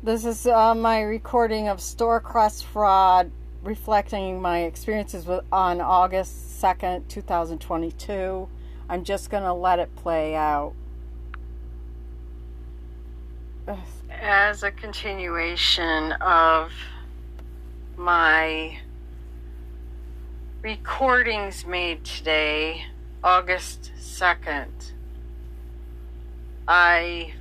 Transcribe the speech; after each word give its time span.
This 0.00 0.24
is 0.24 0.46
uh, 0.46 0.76
my 0.76 1.00
recording 1.00 1.66
of 1.66 1.78
StoreQuest 1.78 2.62
fraud, 2.62 3.32
reflecting 3.64 4.40
my 4.40 4.60
experiences 4.60 5.26
with, 5.26 5.44
on 5.50 5.80
August 5.80 6.62
2nd, 6.62 7.08
2022. 7.08 8.48
I'm 8.88 9.02
just 9.02 9.28
going 9.28 9.42
to 9.42 9.52
let 9.52 9.80
it 9.80 9.94
play 9.96 10.36
out. 10.36 10.74
As 14.08 14.62
a 14.62 14.70
continuation 14.70 16.12
of 16.12 16.70
my 17.96 18.78
recordings 20.62 21.66
made 21.66 22.04
today, 22.04 22.84
August 23.24 23.90
2nd, 23.98 24.92
I 26.68 27.32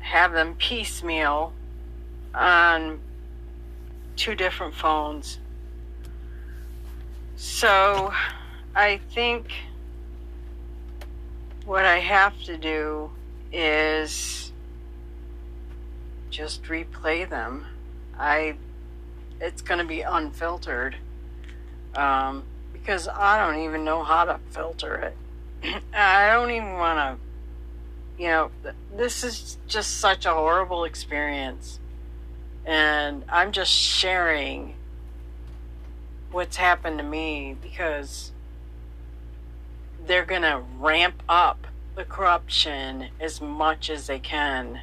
have 0.00 0.32
them 0.32 0.54
piecemeal 0.56 1.52
on 2.34 3.00
two 4.16 4.34
different 4.34 4.74
phones. 4.74 5.38
So 7.36 8.12
I 8.74 9.00
think 9.12 9.52
what 11.64 11.84
I 11.84 11.98
have 11.98 12.40
to 12.42 12.56
do 12.56 13.10
is 13.52 14.52
just 16.30 16.64
replay 16.64 17.28
them. 17.28 17.66
I 18.18 18.56
it's 19.40 19.62
going 19.62 19.78
to 19.78 19.86
be 19.86 20.02
unfiltered 20.02 20.96
um, 21.94 22.42
because 22.72 23.08
I 23.08 23.38
don't 23.38 23.62
even 23.64 23.84
know 23.84 24.02
how 24.02 24.24
to 24.24 24.38
filter 24.50 24.94
it. 25.62 25.82
I 25.94 26.30
don't 26.30 26.50
even 26.50 26.74
want 26.74 26.98
to 26.98 27.29
you 28.20 28.26
know, 28.26 28.50
this 28.94 29.24
is 29.24 29.56
just 29.66 29.96
such 29.96 30.26
a 30.26 30.34
horrible 30.34 30.84
experience. 30.84 31.80
And 32.66 33.24
I'm 33.30 33.50
just 33.50 33.72
sharing 33.72 34.74
what's 36.30 36.58
happened 36.58 36.98
to 36.98 37.04
me 37.04 37.56
because 37.62 38.32
they're 40.04 40.26
going 40.26 40.42
to 40.42 40.62
ramp 40.78 41.22
up 41.30 41.66
the 41.96 42.04
corruption 42.04 43.08
as 43.18 43.40
much 43.40 43.88
as 43.88 44.06
they 44.06 44.18
can. 44.18 44.82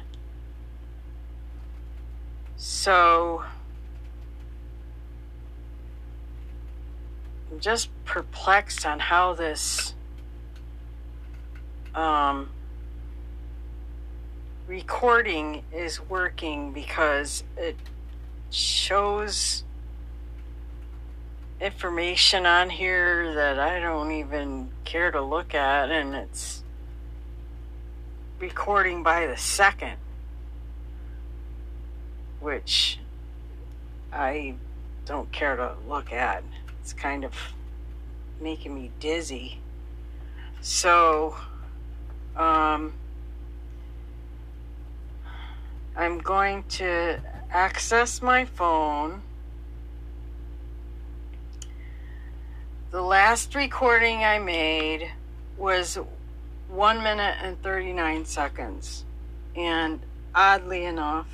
So 2.56 3.44
I'm 7.52 7.60
just 7.60 7.88
perplexed 8.04 8.84
on 8.84 8.98
how 8.98 9.32
this 9.34 9.94
um, 11.94 12.50
recording 14.68 15.62
is 15.72 15.98
working 15.98 16.72
because 16.72 17.42
it 17.56 17.74
shows 18.50 19.64
information 21.58 22.44
on 22.44 22.68
here 22.68 23.34
that 23.34 23.58
I 23.58 23.80
don't 23.80 24.12
even 24.12 24.68
care 24.84 25.10
to 25.10 25.22
look 25.22 25.54
at, 25.54 25.90
and 25.90 26.14
it's 26.14 26.62
recording 28.38 29.02
by 29.02 29.26
the 29.26 29.38
second, 29.38 29.96
which 32.38 33.00
I 34.12 34.54
don't 35.06 35.32
care 35.32 35.56
to 35.56 35.76
look 35.88 36.12
at. 36.12 36.44
It's 36.82 36.92
kind 36.92 37.24
of 37.24 37.32
making 38.38 38.74
me 38.74 38.90
dizzy. 39.00 39.60
So, 40.60 41.36
um, 42.36 42.92
I'm 45.98 46.18
going 46.18 46.62
to 46.78 47.18
access 47.50 48.22
my 48.22 48.44
phone. 48.44 49.20
The 52.92 53.02
last 53.02 53.56
recording 53.56 54.22
I 54.22 54.38
made 54.38 55.10
was 55.56 55.98
1 56.68 57.02
minute 57.02 57.38
and 57.42 57.60
39 57.64 58.26
seconds. 58.26 59.04
And 59.56 59.98
oddly 60.32 60.84
enough, 60.84 61.26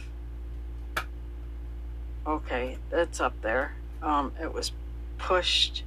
okay, 2.26 2.78
that's 2.88 3.20
up 3.20 3.34
there. 3.42 3.74
Um, 4.02 4.32
it 4.40 4.54
was 4.54 4.72
pushed 5.18 5.82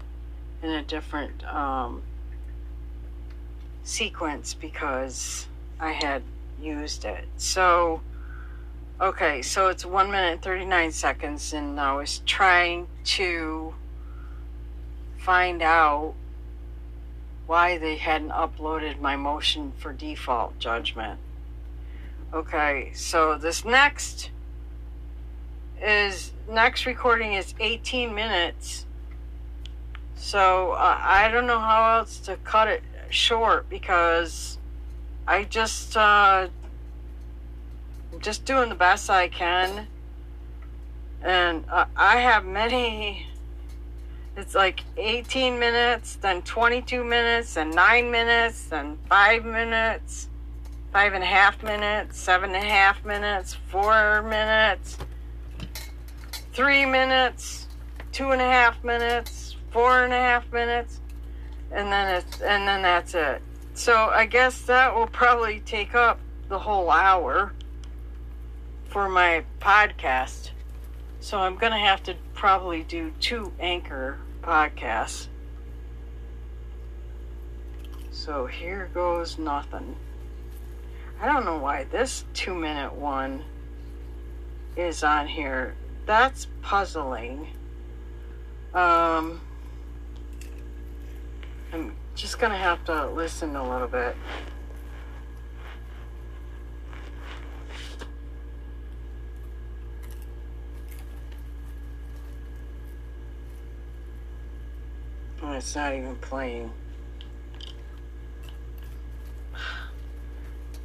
in 0.62 0.70
a 0.70 0.84
different 0.84 1.44
um, 1.46 2.04
sequence 3.84 4.54
because 4.54 5.48
I 5.80 5.94
had 5.94 6.22
used 6.62 7.06
it. 7.06 7.26
So, 7.38 8.02
Okay, 9.00 9.44
so 9.44 9.68
it's 9.68 9.86
one 9.86 10.10
minute 10.10 10.32
and 10.32 10.42
39 10.42 10.92
seconds, 10.92 11.54
and 11.54 11.80
I 11.80 11.94
was 11.94 12.24
trying 12.26 12.88
to 13.04 13.76
find 15.20 15.62
out 15.62 16.16
why 17.46 17.78
they 17.78 17.98
hadn't 17.98 18.32
uploaded 18.32 19.00
my 19.00 19.16
motion 19.16 19.72
for 19.78 19.94
default 19.94 20.58
judgment. 20.58 21.20
Okay, 22.34 22.92
so 22.96 23.38
this 23.38 23.64
next 23.64 24.32
is 25.80 26.32
next 26.50 26.88
recording 26.88 27.34
is 27.34 27.54
18 27.60 28.16
minutes. 28.16 28.88
So 30.16 30.72
uh, 30.72 30.98
I 31.00 31.30
don't 31.30 31.46
know 31.46 31.60
how 31.60 32.00
else 32.00 32.18
to 32.22 32.36
cut 32.38 32.68
it 32.68 32.82
short 33.12 33.70
because 33.70 34.58
I 35.28 35.44
just 35.44 35.96
uh, 35.96 36.48
just 38.20 38.46
doing 38.46 38.70
the 38.70 38.76
best 38.76 39.10
I 39.10 39.28
can. 39.28 39.88
And 41.22 41.66
uh, 41.70 41.86
I 41.96 42.18
have 42.18 42.46
many, 42.46 43.28
it's 44.36 44.56
like 44.56 44.84
18 44.98 45.60
minutes, 45.60 46.16
then 46.16 46.42
22 46.44 47.04
minutes, 47.04 47.58
and 47.58 47.74
9 47.74 48.12
minutes, 48.12 48.66
then 48.66 48.98
5 49.10 49.46
minutes, 49.46 50.30
five 50.94 51.14
and 51.14 51.24
a 51.24 51.28
half 51.28 51.62
minutes, 51.64 52.20
seven 52.20 52.56
and 52.56 52.64
a 52.64 52.68
half 52.68 53.04
minutes, 53.04 53.56
4 53.70 54.22
minutes, 54.24 54.98
3 56.54 56.86
minutes, 56.86 57.68
two 58.18 58.32
and 58.32 58.42
a 58.42 58.46
half 58.46 58.84
minutes, 58.84 59.56
four 59.70 60.04
and 60.04 60.12
a 60.12 60.18
half 60.18 60.52
minutes, 60.52 61.02
and 61.72 61.92
then 61.92 62.16
it's, 62.16 62.42
and 62.42 62.68
then 62.68 62.82
that's 62.82 63.14
it. 63.14 63.44
So 63.76 63.94
I 63.94 64.26
guess 64.26 64.62
that 64.64 64.96
will 64.96 65.06
probably 65.06 65.60
take 65.60 65.94
up 65.94 66.20
the 66.50 66.58
whole 66.58 66.90
hour 66.90 67.54
for 68.98 69.08
my 69.08 69.44
podcast. 69.60 70.50
So 71.20 71.38
I'm 71.38 71.56
going 71.56 71.72
to 71.72 71.78
have 71.78 72.02
to 72.06 72.16
probably 72.34 72.82
do 72.82 73.14
two 73.20 73.54
anchor 73.60 74.18
podcasts. 74.42 75.28
So 78.10 78.48
here 78.48 78.90
goes 78.96 79.38
nothing. 79.38 79.98
I 81.22 81.28
don't 81.28 81.46
know 81.46 81.60
why 81.60 81.84
this 81.84 82.26
two 82.34 82.56
minute 82.56 82.96
one 82.96 83.44
is 84.76 85.04
on 85.04 85.28
here. 85.28 85.76
That's 86.08 86.48
puzzling. 86.64 87.50
Um, 88.74 89.42
I'm 91.72 91.96
just 92.16 92.40
going 92.40 92.52
to 92.52 92.58
have 92.58 92.84
to 92.86 93.12
listen 93.12 93.56
a 93.56 93.72
little 93.72 93.88
bit. 93.88 94.16
It's 105.58 105.76
not 105.76 105.94
even 105.94 106.16
playing. 106.18 106.72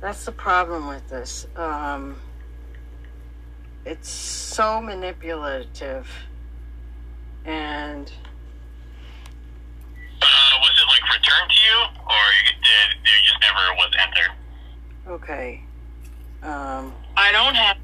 That's 0.01 0.25
the 0.25 0.33
problem 0.33 0.89
with 0.89 1.07
this. 1.09 1.47
Um, 1.57 2.17
it's 3.85 4.09
so 4.09 4.81
manipulative. 4.81 6.09
And. 7.45 8.11
Uh, 10.23 10.55
was 10.61 10.71
it 10.71 10.89
like 10.89 11.03
returned 11.17 11.51
to 11.51 11.57
you, 11.57 11.77
or 12.09 12.23
you, 12.45 12.53
did, 12.57 12.99
it 13.03 13.23
just 13.25 13.41
never 13.41 13.75
was 13.75 13.93
entered? 14.01 14.33
Okay. 15.07 15.63
Um, 16.43 16.95
I 17.17 17.31
don't 17.31 17.55
have. 17.55 17.77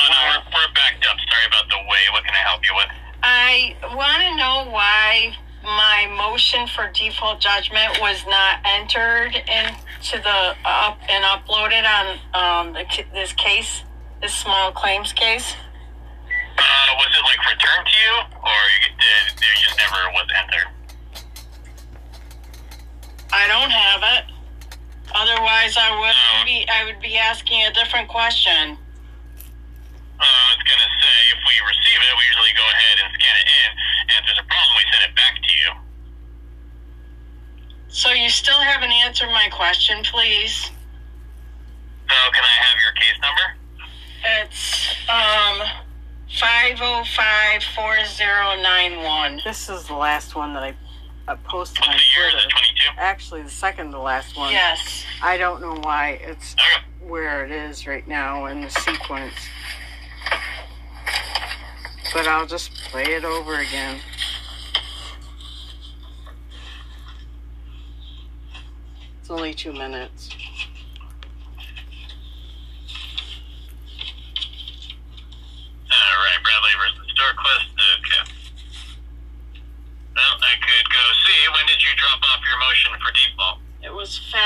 Oh, 0.00 0.08
no, 0.10 0.16
we're, 0.28 0.44
we're 0.52 0.74
backed 0.74 1.06
up. 1.06 1.16
Sorry 1.30 1.46
about 1.46 1.68
the 1.70 1.76
wait. 1.88 2.12
What 2.12 2.24
can 2.24 2.34
I 2.34 2.48
help 2.48 2.62
you 2.64 2.74
with? 2.76 3.03
I 3.26 3.74
want 3.96 4.20
to 4.20 4.36
know 4.36 4.70
why 4.70 5.34
my 5.62 6.12
motion 6.14 6.66
for 6.66 6.90
default 6.92 7.40
judgment 7.40 7.98
was 7.98 8.22
not 8.26 8.60
entered 8.66 9.34
into 9.34 10.20
the 10.20 10.54
up 10.66 10.98
and 11.08 11.24
uploaded 11.24 11.88
on 11.88 12.18
um, 12.34 12.72
the, 12.74 12.84
this 13.14 13.32
case, 13.32 13.82
this 14.20 14.34
small 14.34 14.72
claims 14.72 15.14
case. 15.14 15.54
Uh, 16.58 16.88
was 16.96 17.08
it 17.16 17.24
like 17.24 17.40
returned 17.48 17.86
to 17.86 17.96
you, 17.96 18.12
or 18.44 18.60
it 18.84 18.92
just 19.56 19.78
never 19.78 19.96
was 20.12 20.28
entered? 20.44 20.68
I 23.32 23.48
don't 23.48 23.70
have 23.70 24.02
it. 24.18 24.24
Otherwise, 25.14 25.78
I 25.78 25.98
would 25.98 26.44
be 26.44 26.68
I 26.68 26.84
would 26.84 27.00
be 27.00 27.16
asking 27.16 27.64
a 27.64 27.72
different 27.72 28.08
question. 28.08 28.76
Uh, 30.14 30.22
I 30.24 30.46
was 30.54 30.62
gonna 30.64 30.92
say 31.02 31.16
if 31.34 31.40
we 31.42 31.54
receive 31.66 31.98
it, 32.00 32.12
we 32.16 32.24
usually 32.30 32.54
go 32.56 32.66
ahead 32.70 32.96
and 33.04 33.08
scan 33.14 33.34
it 33.36 33.48
in, 33.50 33.70
and 33.74 34.14
if 34.18 34.22
there's 34.30 34.38
a 34.42 34.48
problem, 34.48 34.72
we 34.78 34.84
send 34.92 35.02
it 35.10 35.14
back 35.16 35.34
to 35.42 35.52
you. 35.58 35.70
So 37.88 38.10
you 38.10 38.28
still 38.30 38.58
haven't 38.60 38.92
answered 38.92 39.28
my 39.28 39.48
question, 39.52 40.02
please. 40.04 40.70
So 42.08 42.16
can 42.32 42.44
I 42.44 42.56
have 42.62 42.76
your 42.82 42.92
case 42.94 43.18
number? 43.22 43.46
It's 44.42 44.94
um 45.08 45.68
five 46.38 46.78
oh 46.80 47.04
five 47.16 47.62
four 47.74 47.96
zero 48.04 48.60
nine 48.62 49.02
one. 49.02 49.40
This 49.44 49.68
is 49.68 49.84
the 49.86 49.94
last 49.94 50.34
one 50.34 50.54
that 50.54 50.62
I 50.62 50.74
uh, 51.26 51.36
posted 51.44 51.82
on 51.86 51.94
the 51.94 52.00
year? 52.20 52.28
Is 52.28 52.32
Twitter. 52.34 52.46
it 52.48 52.50
22? 52.50 52.98
Actually, 52.98 53.42
the 53.42 53.50
second 53.50 53.90
to 53.92 53.98
last 53.98 54.36
one. 54.36 54.52
Yes. 54.52 55.04
I 55.22 55.36
don't 55.38 55.60
know 55.60 55.74
why 55.82 56.20
it's 56.22 56.54
Okay. 56.54 56.84
where 57.08 57.44
it 57.46 57.50
is 57.50 57.86
right 57.86 58.06
now 58.06 58.46
in 58.46 58.60
the 58.60 58.68
sequence. 58.70 59.32
But 62.12 62.28
I'll 62.28 62.46
just 62.46 62.72
play 62.74 63.14
it 63.14 63.24
over 63.24 63.58
again. 63.58 63.98
It's 69.20 69.30
only 69.30 69.54
two 69.54 69.72
minutes. 69.72 70.28
All 75.90 76.18
right, 76.20 76.40
Bradley 76.44 76.74
versus 76.78 77.08
StoreQuest. 77.16 77.66
Okay. 77.98 78.22
Well, 80.14 80.34
I 80.40 80.54
could 80.60 80.86
go 80.92 81.02
see. 81.26 81.40
When 81.52 81.66
did 81.66 81.82
you 81.82 81.90
drop 81.96 82.20
off 82.22 82.40
your 82.44 82.58
motion 82.60 82.92
for 83.00 83.10
default? 83.12 83.58
It 83.82 83.92
was 83.92 84.20
faxed 84.32 84.43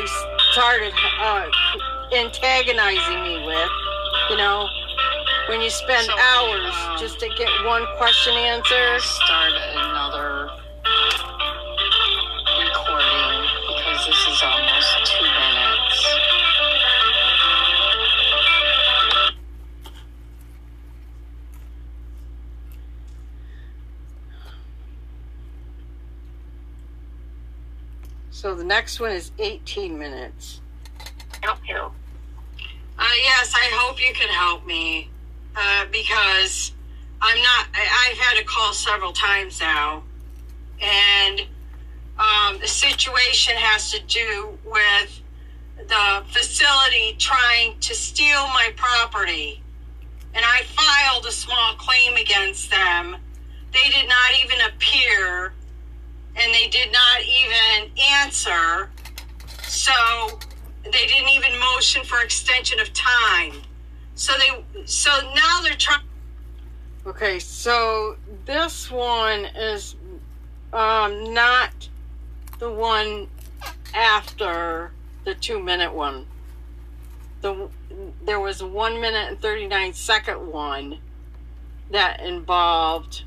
they 0.00 0.06
started 0.52 0.92
uh, 1.20 1.50
antagonizing 2.12 3.22
me 3.22 3.44
with. 3.44 3.68
You 4.30 4.36
know, 4.36 4.68
when 5.48 5.60
you 5.60 5.70
spend 5.70 6.06
So, 6.06 6.12
hours 6.18 6.74
um, 6.86 6.98
just 6.98 7.18
to 7.20 7.28
get 7.30 7.48
one 7.64 7.84
question 7.96 8.34
answered. 8.34 9.00
Start 9.00 9.52
next 28.68 29.00
one 29.00 29.12
is 29.12 29.32
18 29.38 29.98
minutes. 29.98 30.60
Help 31.42 31.58
you. 31.66 31.90
Uh, 32.98 33.04
yes, 33.16 33.54
I 33.54 33.70
hope 33.72 34.00
you 34.00 34.12
can 34.12 34.28
help 34.28 34.66
me 34.66 35.08
uh, 35.56 35.86
because 35.90 36.72
I'm 37.22 37.38
not. 37.38 37.66
I, 37.74 38.10
I've 38.10 38.18
had 38.18 38.40
a 38.40 38.44
call 38.44 38.72
several 38.72 39.12
times 39.12 39.60
now, 39.60 40.02
and 40.82 41.40
um, 42.18 42.58
the 42.60 42.66
situation 42.66 43.54
has 43.56 43.90
to 43.92 44.00
do 44.06 44.58
with 44.64 45.20
the 45.86 46.22
facility 46.28 47.16
trying 47.18 47.78
to 47.80 47.94
steal 47.94 48.46
my 48.48 48.72
property, 48.76 49.62
and 50.34 50.44
I 50.44 50.62
filed 50.64 51.24
a 51.24 51.32
small 51.32 51.74
claim 51.74 52.16
against 52.16 52.70
them. 52.70 53.16
They 53.72 53.90
did 53.90 54.08
not 54.08 54.30
even 54.44 54.60
appear, 54.66 55.52
and 56.40 56.54
they 56.54 56.68
did 56.68 56.92
not 56.92 57.22
even 57.22 57.90
answer. 58.22 58.90
So 59.62 60.38
they 60.84 61.06
didn't 61.06 61.30
even 61.30 61.58
motion 61.58 62.04
for 62.04 62.20
extension 62.20 62.80
of 62.80 62.92
time. 62.92 63.62
So 64.14 64.32
they 64.38 64.84
so 64.84 65.10
now 65.34 65.60
they're 65.62 65.74
trying 65.74 66.00
Okay, 67.06 67.38
so 67.38 68.16
this 68.44 68.90
one 68.90 69.46
is 69.46 69.94
um, 70.74 71.32
not 71.32 71.88
the 72.58 72.70
one 72.70 73.28
after 73.94 74.90
the 75.24 75.34
two 75.34 75.58
minute 75.58 75.94
one. 75.94 76.26
The 77.40 77.68
there 78.24 78.40
was 78.40 78.60
a 78.60 78.66
one 78.66 79.00
minute 79.00 79.28
and 79.28 79.40
thirty 79.40 79.66
nine 79.66 79.94
second 79.94 80.46
one 80.52 80.98
that 81.90 82.20
involved 82.20 83.24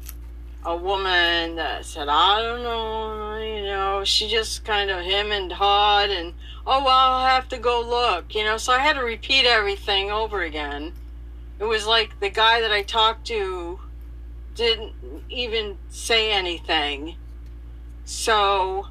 a 0.64 0.76
woman 0.76 1.56
that 1.56 1.86
said, 1.86 2.08
"I 2.10 2.42
don't 2.42 2.64
know," 2.64 3.38
you 3.40 3.64
know, 3.64 4.04
she 4.04 4.28
just 4.28 4.64
kind 4.64 4.90
of 4.92 5.04
him 5.04 5.32
and 5.32 5.52
hawed 5.52 6.10
and 6.10 6.34
oh 6.66 6.84
well, 6.84 6.90
I'll 6.90 7.28
have 7.28 7.50
to 7.50 7.58
go 7.58 7.82
look, 7.82 8.36
you 8.36 8.44
know. 8.44 8.58
So 8.58 8.74
I 8.74 8.80
had 8.80 8.94
to 8.94 9.04
repeat 9.04 9.46
everything 9.46 10.12
over 10.12 10.42
again. 10.42 10.94
It 11.60 11.66
was 11.66 11.86
like 11.86 12.20
the 12.20 12.30
guy 12.30 12.62
that 12.62 12.72
I 12.72 12.82
talked 12.82 13.28
to 13.28 13.80
didn't 14.56 14.94
even 15.30 15.78
say 15.90 16.32
anything. 16.32 17.16
So, 18.06 18.88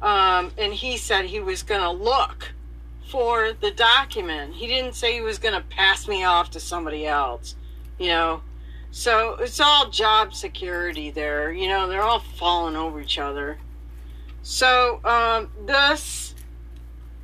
um, 0.00 0.52
and 0.56 0.72
he 0.72 0.96
said 0.96 1.26
he 1.26 1.40
was 1.40 1.62
going 1.62 1.80
to 1.80 1.90
look 1.90 2.52
for 3.08 3.52
the 3.52 3.70
document. 3.70 4.54
He 4.54 4.66
didn't 4.66 4.94
say 4.94 5.14
he 5.14 5.20
was 5.20 5.38
going 5.38 5.54
to 5.54 5.60
pass 5.60 6.06
me 6.06 6.24
off 6.24 6.50
to 6.50 6.60
somebody 6.60 7.06
else, 7.06 7.56
you 7.98 8.08
know. 8.08 8.42
So 8.94 9.36
it's 9.40 9.58
all 9.58 9.88
job 9.88 10.34
security 10.34 11.10
there. 11.10 11.50
You 11.50 11.66
know, 11.66 11.88
they're 11.88 12.02
all 12.02 12.20
falling 12.20 12.76
over 12.76 13.00
each 13.00 13.18
other. 13.18 13.56
So, 14.42 15.00
um, 15.02 15.50
this 15.64 16.34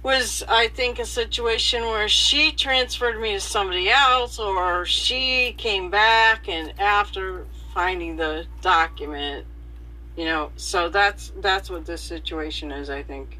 was, 0.02 0.42
I 0.48 0.68
think, 0.68 0.98
a 0.98 1.04
situation 1.04 1.82
where 1.82 2.08
she 2.08 2.52
transferred 2.52 3.20
me 3.20 3.34
to 3.34 3.40
somebody 3.40 3.90
else, 3.90 4.38
or 4.38 4.86
she 4.86 5.54
came 5.58 5.90
back 5.90 6.48
and 6.48 6.72
after 6.80 7.44
finding 7.74 8.16
the 8.16 8.46
document, 8.62 9.44
you 10.16 10.24
know. 10.24 10.50
So 10.56 10.88
that's 10.88 11.32
that's 11.40 11.68
what 11.68 11.84
this 11.84 12.00
situation 12.00 12.72
is, 12.72 12.88
I 12.88 13.02
think. 13.02 13.38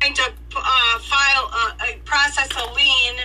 to 0.00 0.22
uh, 0.56 0.98
file 1.00 1.50
uh, 1.52 1.72
a 1.90 1.98
process 2.04 2.48
a 2.56 2.72
lien 2.72 3.16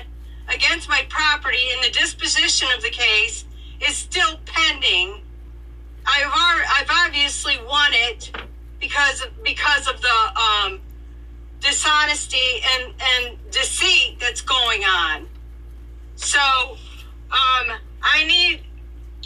against 0.50 0.90
my 0.90 1.06
property, 1.08 1.70
in 1.74 1.82
the 1.82 1.92
disposition 1.92 2.68
of 2.76 2.82
the 2.82 2.90
case 2.90 3.46
is 3.82 3.96
still 3.96 4.40
pending. 4.46 5.22
I've 6.06 6.32
I've 6.80 6.90
obviously 7.06 7.58
won 7.68 7.92
it 7.94 8.32
because 8.80 9.26
because 9.44 9.88
of 9.88 10.02
the 10.02 10.42
um, 10.42 10.80
dishonesty 11.60 12.62
and 12.74 12.94
and 13.02 13.52
deceit 13.52 14.20
that's 14.20 14.42
going 14.42 14.84
on. 14.84 15.28
So 16.16 16.40
um, 17.32 17.78
I 18.02 18.24
need 18.26 18.62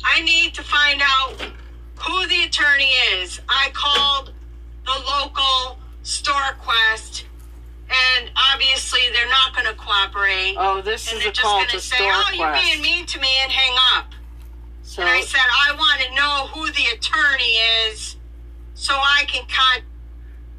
I 0.03 0.21
need 0.21 0.53
to 0.55 0.63
find 0.63 1.01
out 1.03 1.35
who 1.97 2.27
the 2.27 2.43
attorney 2.43 2.91
is. 3.19 3.39
I 3.47 3.69
called 3.73 4.33
the 4.85 5.03
local 5.05 5.77
StoreQuest, 6.03 7.25
and 7.89 8.31
obviously 8.51 9.01
they're 9.13 9.29
not 9.29 9.53
going 9.53 9.67
to 9.67 9.73
cooperate. 9.75 10.55
Oh, 10.57 10.81
this 10.81 11.07
and 11.09 11.17
is 11.17 11.23
they're 11.23 11.31
a 11.31 11.33
just 11.33 11.45
call 11.45 11.59
going 11.59 11.69
to 11.69 11.79
say, 11.79 11.97
"Oh, 11.99 12.31
you're 12.33 12.53
being 12.53 12.81
mean 12.81 13.05
to 13.05 13.19
me," 13.19 13.29
and 13.43 13.51
hang 13.51 13.75
up. 13.93 14.13
So 14.91 15.01
And 15.01 15.09
I 15.09 15.21
said, 15.21 15.39
"I 15.39 15.73
want 15.73 16.01
to 16.01 16.13
know 16.15 16.47
who 16.47 16.69
the 16.69 16.83
attorney 16.93 17.53
is, 17.87 18.17
so 18.73 18.93
I 18.93 19.23
can 19.25 19.43
contact." 19.43 19.85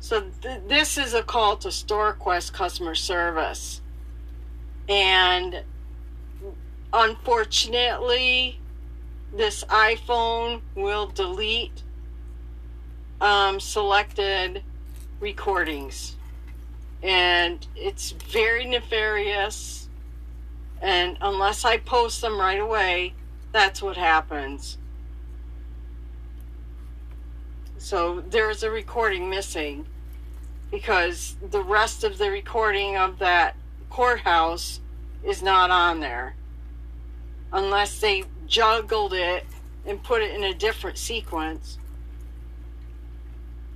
So 0.00 0.30
th- 0.40 0.62
this 0.66 0.96
is 0.96 1.12
a 1.12 1.22
call 1.22 1.58
to 1.58 1.68
StoreQuest 1.68 2.54
customer 2.54 2.94
service, 2.94 3.82
and 4.88 5.62
unfortunately, 6.94 8.58
this 9.34 9.64
iPhone 9.64 10.62
will 10.74 11.08
delete 11.08 11.82
um, 13.20 13.60
selected 13.60 14.62
recordings, 15.20 16.16
and 17.02 17.66
it's 17.76 18.12
very 18.12 18.64
nefarious. 18.64 19.90
And 20.80 21.18
unless 21.20 21.66
I 21.66 21.76
post 21.76 22.22
them 22.22 22.40
right 22.40 22.58
away, 22.58 23.12
that's 23.52 23.82
what 23.82 23.96
happens. 23.96 24.78
So 27.78 28.20
there's 28.20 28.62
a 28.62 28.70
recording 28.70 29.28
missing 29.28 29.86
because 30.70 31.36
the 31.50 31.62
rest 31.62 32.04
of 32.04 32.18
the 32.18 32.30
recording 32.30 32.96
of 32.96 33.18
that 33.18 33.56
courthouse 33.90 34.80
is 35.22 35.42
not 35.42 35.70
on 35.70 36.00
there 36.00 36.34
unless 37.52 38.00
they 38.00 38.24
juggled 38.46 39.12
it 39.12 39.44
and 39.84 40.02
put 40.02 40.22
it 40.22 40.34
in 40.34 40.44
a 40.44 40.54
different 40.54 40.96
sequence. 40.96 41.78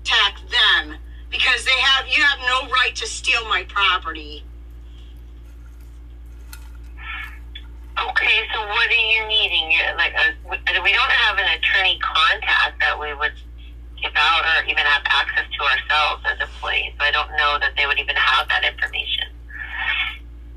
Tack 0.04 0.36
them 0.50 0.96
because 1.30 1.64
they 1.64 1.78
have 1.80 2.06
you 2.08 2.22
have 2.22 2.38
no 2.40 2.70
right 2.70 2.94
to 2.94 3.06
steal 3.06 3.44
my 3.48 3.64
property. 3.64 4.44
Okay, 7.96 8.44
so 8.52 8.60
what 8.60 8.88
are 8.90 8.92
you 8.92 9.26
needing? 9.26 9.72
Like, 9.96 10.12
a, 10.12 10.82
we 10.82 10.92
don't 10.92 11.10
have 11.10 11.38
an 11.38 11.48
attorney 11.58 11.98
contact 12.02 12.78
that 12.80 12.98
we 13.00 13.14
would 13.14 13.32
give 14.00 14.12
out 14.14 14.44
or 14.44 14.64
even 14.64 14.84
have 14.84 15.02
access 15.06 15.46
to 15.48 15.64
ourselves 15.64 16.22
as 16.26 16.40
employees. 16.40 16.92
So 16.98 17.04
I 17.04 17.10
don't 17.10 17.30
know 17.40 17.56
that 17.58 17.72
they 17.76 17.86
would 17.86 17.98
even 17.98 18.16
have 18.16 18.48
that 18.48 18.64
information. 18.64 19.32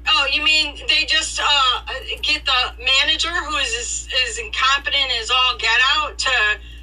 Oh, 0.08 0.28
you 0.32 0.44
mean 0.44 0.76
they 0.88 1.06
just 1.06 1.40
uh, 1.40 1.82
get 2.24 2.44
the 2.44 2.84
manager 2.84 3.30
who 3.30 3.56
is 3.58 4.10
is 4.28 4.40
incompetent 4.40 5.12
as 5.22 5.30
all 5.30 5.56
get 5.58 5.80
out 5.96 6.18
to 6.18 6.32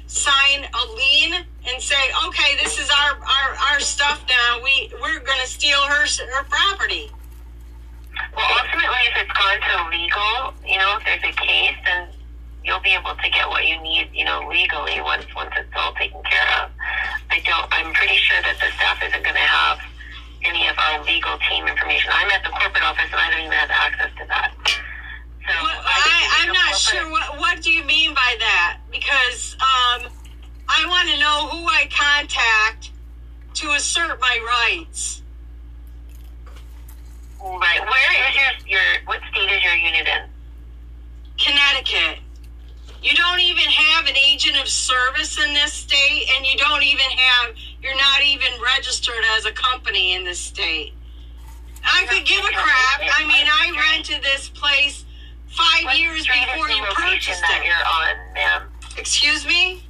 sign 0.07 0.63
a 0.63 0.93
lien 0.93 1.45
and 1.67 1.81
say, 1.81 1.99
okay, 2.27 2.55
this 2.63 2.79
is 2.79 2.89
our 2.89 3.19
our, 3.19 3.55
our 3.69 3.79
stuff 3.79 4.23
now. 4.29 4.63
We 4.63 4.91
we're 5.01 5.19
to 5.19 5.47
steal 5.47 5.81
her 5.81 6.05
her 6.05 6.43
property. 6.45 7.11
Well, 8.35 8.47
ultimately, 8.59 9.03
if 9.09 9.15
it's 9.17 9.33
gone 9.33 9.59
to 9.59 9.75
legal, 9.89 10.53
you 10.65 10.77
know, 10.77 10.97
if 10.97 11.03
there's 11.05 11.23
a 11.23 11.35
case, 11.35 11.77
then 11.85 12.09
you'll 12.63 12.83
be 12.83 12.93
able 12.93 13.15
to 13.15 13.29
get 13.29 13.47
what 13.47 13.65
you 13.65 13.79
need, 13.81 14.09
you 14.13 14.25
know, 14.25 14.47
legally 14.49 14.99
once 15.01 15.25
once 15.35 15.51
it's 15.57 15.71
all 15.75 15.93
taken 15.93 16.21
care 16.23 16.49
of. 16.61 16.71
I 17.31 17.39
don't. 17.45 17.67
I'm 17.71 17.93
pretty 17.93 18.17
sure 18.17 18.41
that 18.41 18.57
the 18.59 18.69
staff 18.75 18.99
isn't 19.03 19.23
going 19.23 19.35
to 19.35 19.49
have 19.49 19.79
any 20.43 20.67
of 20.67 20.75
our 20.77 21.03
legal 21.03 21.37
team 21.49 21.67
information. 21.67 22.11
I'm 22.13 22.29
at 22.29 22.43
the 22.43 22.49
corporate 22.49 22.83
office, 22.83 23.09
and 23.11 23.19
I 23.19 23.31
don't 23.31 23.41
even 23.41 23.57
have 23.57 23.71
access 23.71 24.11
to 24.19 24.25
that. 24.27 24.51
So 25.47 25.53
What, 25.63 25.79
I 25.79 25.95
can 26.03 26.11
I, 26.11 26.19
give 26.19 26.31
I'm 26.37 26.53
not 26.53 26.75
sure 26.75 27.11
what 27.11 27.39
what 27.39 27.61
do 27.61 27.71
you 27.71 27.83
mean 27.85 28.13
by 28.13 28.35
that 28.39 28.79
because 28.91 29.55
um, 29.55 30.11
I 30.67 30.85
want 30.87 31.09
to 31.09 31.17
know 31.19 31.47
who 31.47 31.65
I 31.65 31.87
contact 31.89 32.91
to 33.55 33.71
assert 33.71 34.19
my 34.19 34.39
rights. 34.45 35.23
Right. 37.41 37.79
Where 37.81 38.29
is 38.29 38.35
your 38.35 38.51
your 38.67 38.81
what 39.05 39.19
state 39.31 39.51
is 39.51 39.63
your 39.63 39.75
unit 39.75 40.07
in? 40.07 40.29
Connecticut. 41.37 42.19
You 43.01 43.13
don't 43.15 43.39
even 43.39 43.63
have 43.65 44.07
an 44.07 44.17
agent 44.17 44.59
of 44.59 44.67
service 44.67 45.37
in 45.37 45.53
this 45.53 45.71
state, 45.71 46.25
and 46.35 46.45
you 46.45 46.57
don't 46.57 46.83
even 46.83 47.05
have, 47.05 47.55
you're 47.81 47.95
not 47.95 48.23
even 48.25 48.51
registered 48.75 49.23
as 49.37 49.45
a 49.45 49.51
company 49.51 50.13
in 50.15 50.23
this 50.23 50.39
state. 50.39 50.93
I 51.85 52.05
could 52.09 52.25
give 52.25 52.43
a 52.43 52.49
crap. 52.49 53.01
I 53.01 53.23
mean, 53.27 53.45
I 53.47 53.93
rented 53.93 54.23
this 54.23 54.49
place 54.49 55.05
five 55.47 55.85
What 55.85 55.99
years 55.99 56.25
before 56.27 56.69
you 56.69 56.83
purchased 56.95 57.41
that 57.41 57.61
it. 57.61 57.67
you're 57.67 57.75
on, 57.75 58.33
ma'am? 58.33 58.61
Excuse 58.97 59.45
me? 59.45 59.83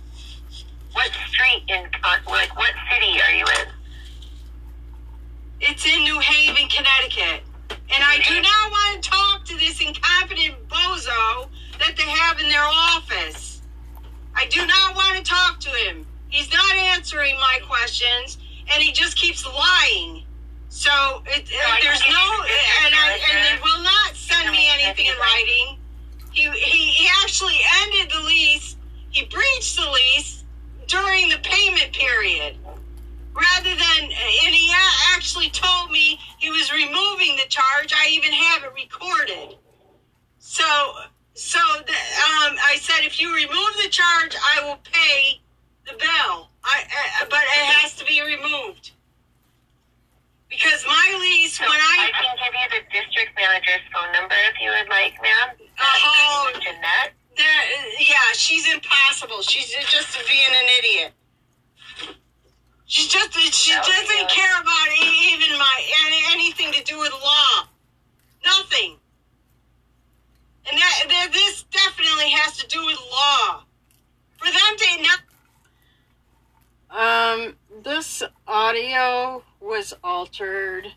What 0.94 1.12
street 1.30 1.64
in 1.70 1.88
uh, 2.04 2.18
like 2.28 2.56
what 2.58 2.74
city 2.92 3.22
are 3.22 3.32
you 3.32 3.46
in? 3.46 3.68
It's 5.60 5.86
in 5.86 6.04
New 6.04 6.20
Haven, 6.20 6.70
Connecticut. 6.70 7.42
And 7.70 8.04
I 8.04 8.20
do 8.28 8.42
not 8.42 8.72
want 8.72 9.04
to 9.04 9.10
talk 9.10 9.46
to 9.46 9.56
this 9.58 9.82
incompetent 9.82 10.56
bozo 10.68 11.50
that 11.80 11.96
they 11.98 12.04
have 12.04 12.40
in 12.40 12.48
their 12.50 12.64
office. 12.64 13.62
I 14.36 14.46
do 14.48 14.66
not 14.66 14.96
want 14.96 15.18
to 15.18 15.24
talk 15.24 15.60
to 15.62 15.70
him. 15.70 16.06
He's 16.30 16.52
not 16.54 16.76
answering 16.76 17.36
my 17.36 17.60
questions, 17.68 18.38
and 18.72 18.84
he 18.84 18.92
just 18.92 19.18
keeps 19.18 19.46
lying. 19.46 20.24
So 20.70 21.24
it, 21.26 21.50
I 21.50 21.80
there's 21.82 22.02
no, 22.02 22.44
give 22.44 22.50
you 22.50 22.56
the 22.56 22.86
and, 22.86 22.96
I, 22.96 23.20
and 23.32 23.58
they 23.58 23.64
will 23.64 23.84
not 23.84 24.16
send 24.16 24.52
me 24.52 24.68
anything 24.74 25.08
in 25.08 25.18
writing. 25.18 25.80
He, 26.32 26.44
he, 26.52 26.88
he 26.90 27.08
actually 27.24 27.58
ended 27.82 28.12
the 28.14 28.22
lease. 28.28 28.76
He 29.10 29.26
breached 29.26 29.76
the 29.76 29.90
lease 29.90 30.44
during 30.88 31.30
the 31.30 31.40
payment 31.42 31.94
period 31.94 32.58
rather 33.38 33.70
than 33.70 34.04
and 34.04 34.56
he 34.56 34.72
actually 35.14 35.50
told 35.50 35.92
me 35.92 36.20
he 36.40 36.50
was 36.50 36.72
removing 36.74 37.36
the 37.38 37.48
charge 37.50 37.94
i 37.94 38.10
even 38.10 38.32
have 38.32 38.64
it 38.64 38.74
recorded 38.74 39.56
so 40.40 40.66
so 41.34 41.60
the, 41.86 41.94
um, 41.94 42.58
i 42.66 42.78
said 42.82 43.06
if 43.06 43.22
you 43.22 43.34
remove 43.34 43.72
the 43.84 43.90
charge 43.90 44.36
i 44.56 44.64
will 44.64 44.80
pay 44.84 45.40
the 45.86 45.94
bill 45.98 46.50
I, 46.64 46.84
I 46.84 47.26
but 47.30 47.40
it 47.40 47.66
has 47.80 47.96
to 47.96 48.06
be 48.06 48.22
removed 48.22 48.92
because 50.50 50.84
my 50.88 51.18
lease 51.20 51.58
So 51.58 51.64
when 51.66 51.80
I 51.80 52.10
i 52.10 52.12
can 52.12 52.36
give 52.40 52.54
you 52.56 52.68
the 52.74 52.84
district 52.92 53.36
manager's 53.36 53.84
phone 53.94 54.12
number 54.14 54.36
if 54.50 54.56
you 54.62 54.72
would 54.72 54.88
like, 54.90 55.14
ma'am. 55.22 55.56
Oh. 55.80 56.50
That's 56.54 56.66
Jeanette. 56.66 57.14
there 57.36 57.62
yeah 58.00 58.32
she's 58.34 58.66
impossible 58.72 59.42
she's 59.42 59.70
just 59.92 60.18
being 60.28 60.50
an 60.50 60.68
idiot 60.80 61.14
She's 62.88 63.08
just 63.10 63.34
she 63.54 63.74
That 63.74 63.84
doesn't 63.86 64.30
care 64.30 64.62
about 64.62 64.88
e- 64.98 65.34
even 65.34 65.58
my 65.58 65.82
any, 66.06 66.22
anything 66.32 66.72
to 66.72 66.84
do 66.84 66.98
with 66.98 67.12
law. 67.12 67.68
Nothing. 68.46 68.96
And 70.70 70.78
that, 70.80 71.04
that 71.10 71.30
this 71.34 71.64
definitely 71.64 72.30
has 72.30 72.58
to 72.58 72.68
do 72.68 72.86
with 72.86 72.98
law. 73.12 73.64
For 74.38 74.46
them 74.46 74.78
to 74.78 75.02
not 75.04 75.20
Um, 76.90 77.56
this 77.84 78.24
audio 78.48 79.44
was 79.60 79.94
altered 80.02 80.94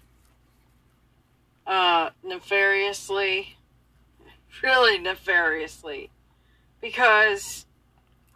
uh, 1.66 2.10
nefariously, 2.22 3.56
really 4.62 4.98
nefariously, 4.98 6.10
because 6.80 7.66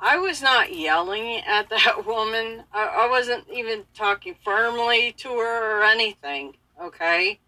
I 0.07 0.19
was 0.19 0.43
not 0.43 0.77
yelling 0.77 1.39
at 1.47 1.71
that 1.71 2.05
woman. 2.07 2.65
I, 2.75 2.85
I 2.85 3.09
wasn't 3.09 3.49
even 3.51 3.85
talking 3.95 4.37
firmly 4.45 5.13
to 5.17 5.31
her 5.31 5.81
or 5.81 5.85
anything, 5.85 6.57
okay? 6.81 7.41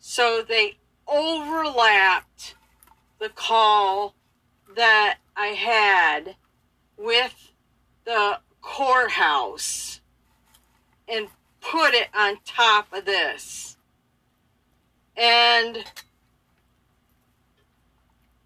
So 0.00 0.42
they 0.42 0.78
overlapped 1.06 2.56
the 3.20 3.28
call 3.28 4.16
that 4.74 5.18
I 5.36 5.48
had 5.48 6.34
with 6.96 7.52
the 8.04 8.40
courthouse 8.60 10.00
and 11.06 11.28
put 11.60 11.94
it 11.94 12.08
on 12.12 12.38
top 12.44 12.92
of 12.92 13.04
this. 13.04 13.76
And 15.16 15.84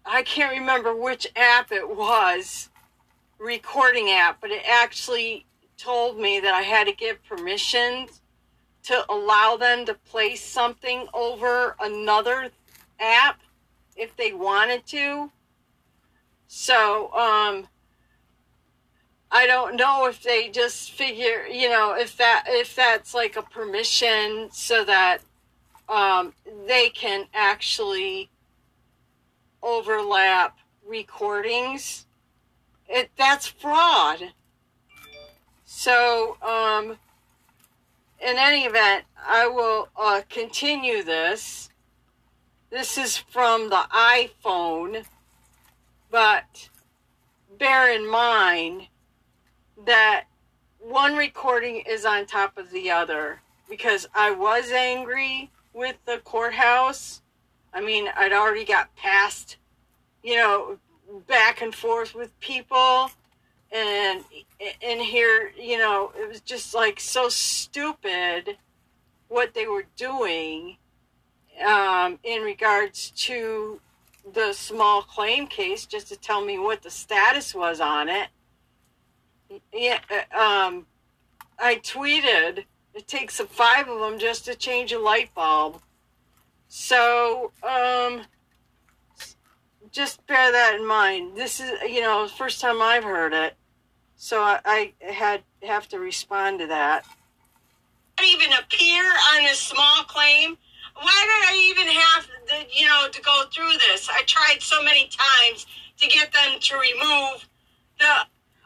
I 0.05 0.21
can't 0.21 0.59
remember 0.59 0.95
which 0.95 1.25
app 1.35 1.71
it 1.71 1.89
was, 1.89 2.69
recording 3.39 4.09
app, 4.09 4.41
but 4.41 4.51
it 4.51 4.63
actually 4.67 5.45
told 5.77 6.19
me 6.19 6.39
that 6.39 6.53
I 6.53 6.61
had 6.61 6.87
to 6.87 6.93
give 6.93 7.23
permission 7.23 8.07
to 8.83 9.05
allow 9.09 9.57
them 9.57 9.85
to 9.85 9.93
place 9.93 10.43
something 10.43 11.07
over 11.13 11.75
another 11.79 12.49
app 12.99 13.39
if 13.95 14.15
they 14.15 14.33
wanted 14.33 14.85
to. 14.87 15.31
So, 16.47 17.11
um, 17.13 17.67
I 19.29 19.45
don't 19.45 19.75
know 19.75 20.07
if 20.07 20.23
they 20.23 20.49
just 20.49 20.91
figure, 20.91 21.45
you 21.45 21.69
know, 21.69 21.93
if 21.93 22.15
that 22.17 22.45
if 22.47 22.75
that's 22.75 23.13
like 23.13 23.35
a 23.35 23.41
permission 23.41 24.49
so 24.51 24.85
that 24.85 25.19
um, 25.89 26.33
they 26.65 26.89
can 26.89 27.25
actually 27.33 28.29
overlap 29.61 30.57
recordings. 30.85 32.06
It 32.87 33.09
that's 33.17 33.47
fraud. 33.47 34.33
So, 35.65 36.37
um, 36.41 36.97
in 38.19 38.37
any 38.37 38.63
event, 38.63 39.03
I 39.25 39.47
will 39.47 39.89
uh, 39.97 40.21
continue 40.29 41.03
this. 41.03 41.69
This 42.69 42.97
is 42.97 43.17
from 43.17 43.69
the 43.69 43.83
iPhone, 43.93 45.05
but 46.09 46.69
bear 47.57 47.93
in 47.93 48.09
mind 48.09 48.87
that 49.85 50.25
one 50.79 51.15
recording 51.15 51.83
is 51.87 52.05
on 52.05 52.25
top 52.25 52.57
of 52.57 52.71
the 52.71 52.89
other 52.89 53.41
because 53.69 54.07
I 54.15 54.31
was 54.31 54.71
angry 54.71 55.51
with 55.73 55.97
the 56.05 56.19
courthouse. 56.23 57.21
I 57.73 57.81
mean, 57.81 58.07
I'd 58.15 58.33
already 58.33 58.65
got 58.65 58.95
past, 58.95 59.57
you 60.23 60.35
know, 60.35 60.77
back 61.27 61.61
and 61.61 61.73
forth 61.73 62.15
with 62.15 62.37
people. 62.39 63.11
And 63.71 64.23
in 64.81 64.99
here, 64.99 65.51
you 65.59 65.77
know, 65.77 66.11
it 66.17 66.27
was 66.27 66.41
just 66.41 66.73
like 66.73 66.99
so 66.99 67.29
stupid 67.29 68.57
what 69.27 69.53
they 69.53 69.67
were 69.67 69.85
doing 69.97 70.77
um, 71.65 72.19
in 72.23 72.41
regards 72.43 73.11
to 73.11 73.81
the 74.33 74.53
small 74.53 75.01
claim 75.01 75.47
case, 75.47 75.85
just 75.85 76.07
to 76.09 76.15
tell 76.15 76.43
me 76.43 76.57
what 76.59 76.81
the 76.81 76.89
status 76.89 77.55
was 77.55 77.79
on 77.79 78.09
it. 78.09 78.27
Yeah, 79.73 79.99
uh, 80.09 80.37
um, 80.37 80.85
I 81.59 81.75
tweeted 81.75 82.65
it 82.93 83.07
takes 83.07 83.39
five 83.39 83.87
of 83.87 83.99
them 83.99 84.19
just 84.19 84.45
to 84.45 84.55
change 84.55 84.91
a 84.91 84.99
light 84.99 85.33
bulb. 85.35 85.81
So, 86.67 87.51
um, 87.63 88.23
just 89.91 90.25
bear 90.27 90.51
that 90.51 90.75
in 90.75 90.85
mind. 90.85 91.37
This 91.37 91.59
is, 91.59 91.71
you 91.89 92.01
know, 92.01 92.27
first 92.27 92.61
time 92.61 92.81
I've 92.81 93.03
heard 93.03 93.33
it, 93.33 93.55
so 94.15 94.41
I, 94.41 94.59
I 94.65 94.93
had 95.11 95.43
have 95.63 95.87
to 95.89 95.99
respond 95.99 96.59
to 96.59 96.67
that. 96.67 97.05
even 98.23 98.51
appear 98.53 99.03
on 99.35 99.45
a 99.45 99.53
small 99.55 100.03
claim? 100.03 100.57
Why 100.99 101.25
did 101.25 101.53
I 101.53 101.67
even 101.69 101.87
have, 101.87 102.27
the, 102.47 102.73
you 102.73 102.87
know, 102.87 103.07
to 103.11 103.21
go 103.21 103.43
through 103.53 103.73
this? 103.73 104.09
I 104.11 104.23
tried 104.23 104.61
so 104.61 104.83
many 104.83 105.09
times 105.09 105.67
to 105.99 106.07
get 106.07 106.31
them 106.33 106.59
to 106.59 106.75
remove 106.75 107.47
the. 107.99 108.05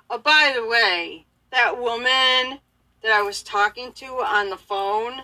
Oh, 0.09 0.17
by 0.17 0.53
the 0.55 0.65
way, 0.65 1.25
that 1.51 1.77
woman 1.77 2.59
that 3.01 3.11
I 3.11 3.21
was 3.21 3.43
talking 3.43 3.91
to 3.93 4.05
on 4.05 4.49
the 4.49 4.57
phone, 4.57 5.21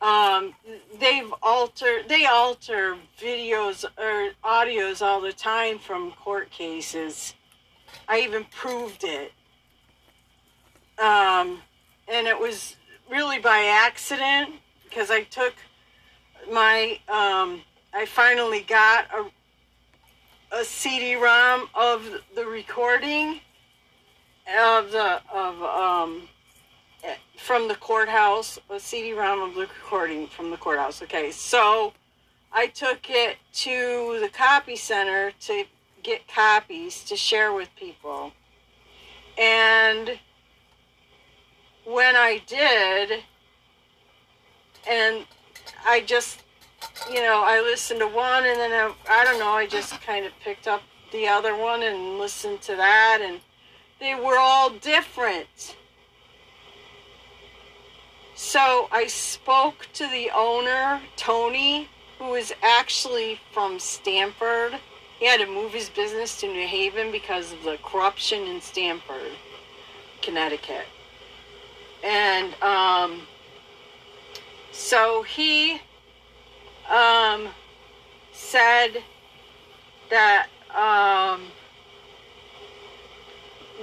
um, 0.00 0.54
they've 1.00 1.32
altered 1.42 2.08
they 2.08 2.26
alter 2.26 2.96
videos 3.18 3.84
or 3.98 4.30
audios 4.44 5.00
all 5.00 5.20
the 5.20 5.32
time 5.32 5.78
from 5.78 6.12
court 6.12 6.50
cases 6.50 7.34
i 8.08 8.20
even 8.20 8.44
proved 8.44 9.04
it 9.04 9.32
um, 10.98 11.60
and 12.08 12.26
it 12.26 12.38
was 12.38 12.76
really 13.10 13.38
by 13.38 13.64
accident 13.64 14.54
because 14.84 15.10
i 15.10 15.22
took 15.22 15.54
my 16.52 16.98
um, 17.08 17.62
i 17.94 18.04
finally 18.06 18.60
got 18.60 19.06
a, 19.14 19.24
a 20.56 20.64
cd-rom 20.64 21.68
of 21.74 22.22
the 22.34 22.46
recording 22.46 23.40
of 24.58 24.90
the 24.92 25.20
of 25.32 25.62
um, 25.62 26.28
from 27.36 27.68
the 27.68 27.74
courthouse, 27.76 28.58
a 28.70 28.80
CD-ROM 28.80 29.40
of 29.40 29.54
the 29.54 29.60
recording 29.62 30.26
from 30.26 30.50
the 30.50 30.56
courthouse. 30.56 31.02
Okay, 31.02 31.30
so 31.30 31.92
I 32.52 32.66
took 32.68 33.10
it 33.10 33.36
to 33.54 34.18
the 34.20 34.28
copy 34.28 34.76
center 34.76 35.32
to 35.42 35.64
get 36.02 36.26
copies 36.26 37.04
to 37.04 37.16
share 37.16 37.52
with 37.52 37.68
people. 37.76 38.32
And 39.38 40.18
when 41.84 42.16
I 42.16 42.40
did, 42.46 43.20
and 44.88 45.26
I 45.84 46.00
just, 46.00 46.42
you 47.10 47.20
know, 47.22 47.42
I 47.44 47.60
listened 47.60 48.00
to 48.00 48.06
one 48.06 48.44
and 48.44 48.58
then 48.58 48.72
I, 48.72 48.94
I 49.08 49.24
don't 49.24 49.38
know, 49.38 49.50
I 49.50 49.66
just 49.66 50.00
kind 50.02 50.26
of 50.26 50.32
picked 50.42 50.66
up 50.68 50.82
the 51.12 51.28
other 51.28 51.56
one 51.56 51.82
and 51.82 52.18
listened 52.18 52.60
to 52.62 52.74
that, 52.74 53.20
and 53.22 53.40
they 54.00 54.14
were 54.14 54.38
all 54.38 54.70
different 54.70 55.76
so 58.38 58.86
I 58.92 59.06
spoke 59.06 59.88
to 59.94 60.06
the 60.08 60.30
owner, 60.30 61.00
Tony, 61.16 61.88
who 62.18 62.34
is 62.34 62.52
actually 62.62 63.40
from 63.50 63.78
Stamford. 63.78 64.74
He 65.18 65.24
had 65.26 65.40
to 65.40 65.46
move 65.46 65.72
his 65.72 65.88
business 65.88 66.38
to 66.40 66.46
New 66.46 66.66
Haven 66.66 67.10
because 67.10 67.52
of 67.52 67.62
the 67.62 67.78
corruption 67.82 68.42
in 68.42 68.60
Stamford, 68.60 69.32
Connecticut. 70.20 70.84
And 72.04 72.52
um, 72.62 73.22
so 74.70 75.22
he 75.22 75.80
um, 76.90 77.48
said 78.32 79.02
that 80.10 80.48
um, 80.74 81.42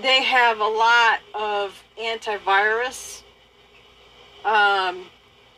they 0.02 0.24
have 0.24 0.60
a 0.60 0.68
lot 0.68 1.20
of 1.34 1.84
antivirus 2.00 3.24
um, 4.46 5.06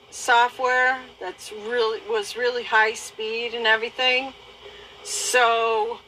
software 0.09 0.99
that's 1.19 1.51
really 1.51 1.99
was 2.09 2.37
really 2.37 2.63
high 2.63 2.93
speed 2.93 3.53
and 3.53 3.67
everything. 3.67 4.33
So 5.03 5.99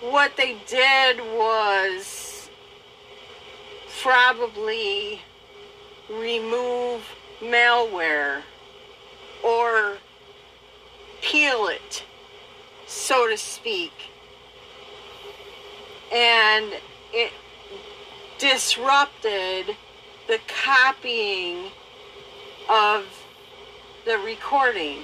what 0.00 0.36
they 0.36 0.56
did 0.66 1.20
was 1.20 2.50
probably 4.00 5.20
remove 6.10 7.02
malware 7.40 8.42
or 9.44 9.98
peel 11.20 11.68
it, 11.68 12.04
so 12.86 13.28
to 13.28 13.36
speak. 13.36 13.92
And 16.12 16.72
it 17.12 17.32
disrupted 18.38 19.76
the 20.28 20.38
copying 20.46 21.70
of 22.68 23.04
the 24.04 24.18
recording. 24.18 24.98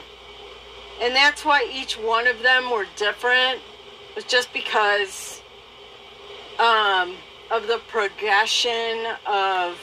And 1.01 1.15
that's 1.15 1.45
why 1.45 1.69
each 1.73 1.95
one 1.95 2.27
of 2.27 2.43
them 2.43 2.71
were 2.71 2.87
different. 2.97 3.61
Was 4.15 4.25
just 4.25 4.53
because 4.53 5.41
um, 6.59 7.15
of 7.51 7.69
the 7.69 7.81
progression 7.89 9.07
of 9.27 9.79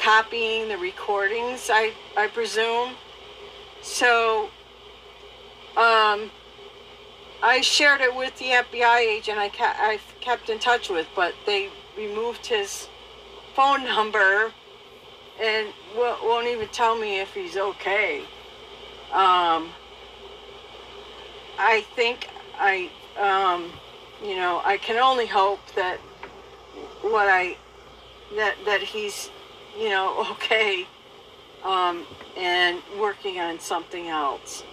copying 0.00 0.68
the 0.68 0.78
recordings, 0.78 1.68
I, 1.72 1.92
I 2.16 2.28
presume. 2.28 2.90
So 3.82 4.50
um, 5.76 6.30
I 7.42 7.60
shared 7.62 8.00
it 8.00 8.14
with 8.14 8.36
the 8.38 8.46
FBI 8.46 8.98
agent 8.98 9.38
I, 9.38 9.48
ca- 9.48 9.76
I 9.78 10.00
kept 10.20 10.48
in 10.50 10.58
touch 10.58 10.90
with, 10.90 11.06
but 11.14 11.34
they 11.46 11.68
removed 11.96 12.46
his 12.46 12.88
phone 13.54 13.84
number 13.84 14.52
and 15.40 15.68
won't 15.96 16.48
even 16.48 16.68
tell 16.68 16.98
me 16.98 17.20
if 17.20 17.32
he's 17.34 17.56
okay. 17.56 18.20
Um, 19.12 19.70
I 21.58 21.84
think 21.94 22.28
I, 22.58 22.90
um, 23.18 23.70
you 24.22 24.36
know, 24.36 24.60
I 24.64 24.76
can 24.78 24.96
only 24.96 25.26
hope 25.26 25.60
that 25.76 25.98
what 27.02 27.28
I, 27.28 27.56
that 28.36 28.56
that 28.64 28.82
he's, 28.82 29.30
you 29.78 29.88
know, 29.90 30.26
okay, 30.32 30.86
um, 31.64 32.06
and 32.36 32.80
working 32.98 33.38
on 33.40 33.58
something 33.58 34.08
else. 34.08 34.64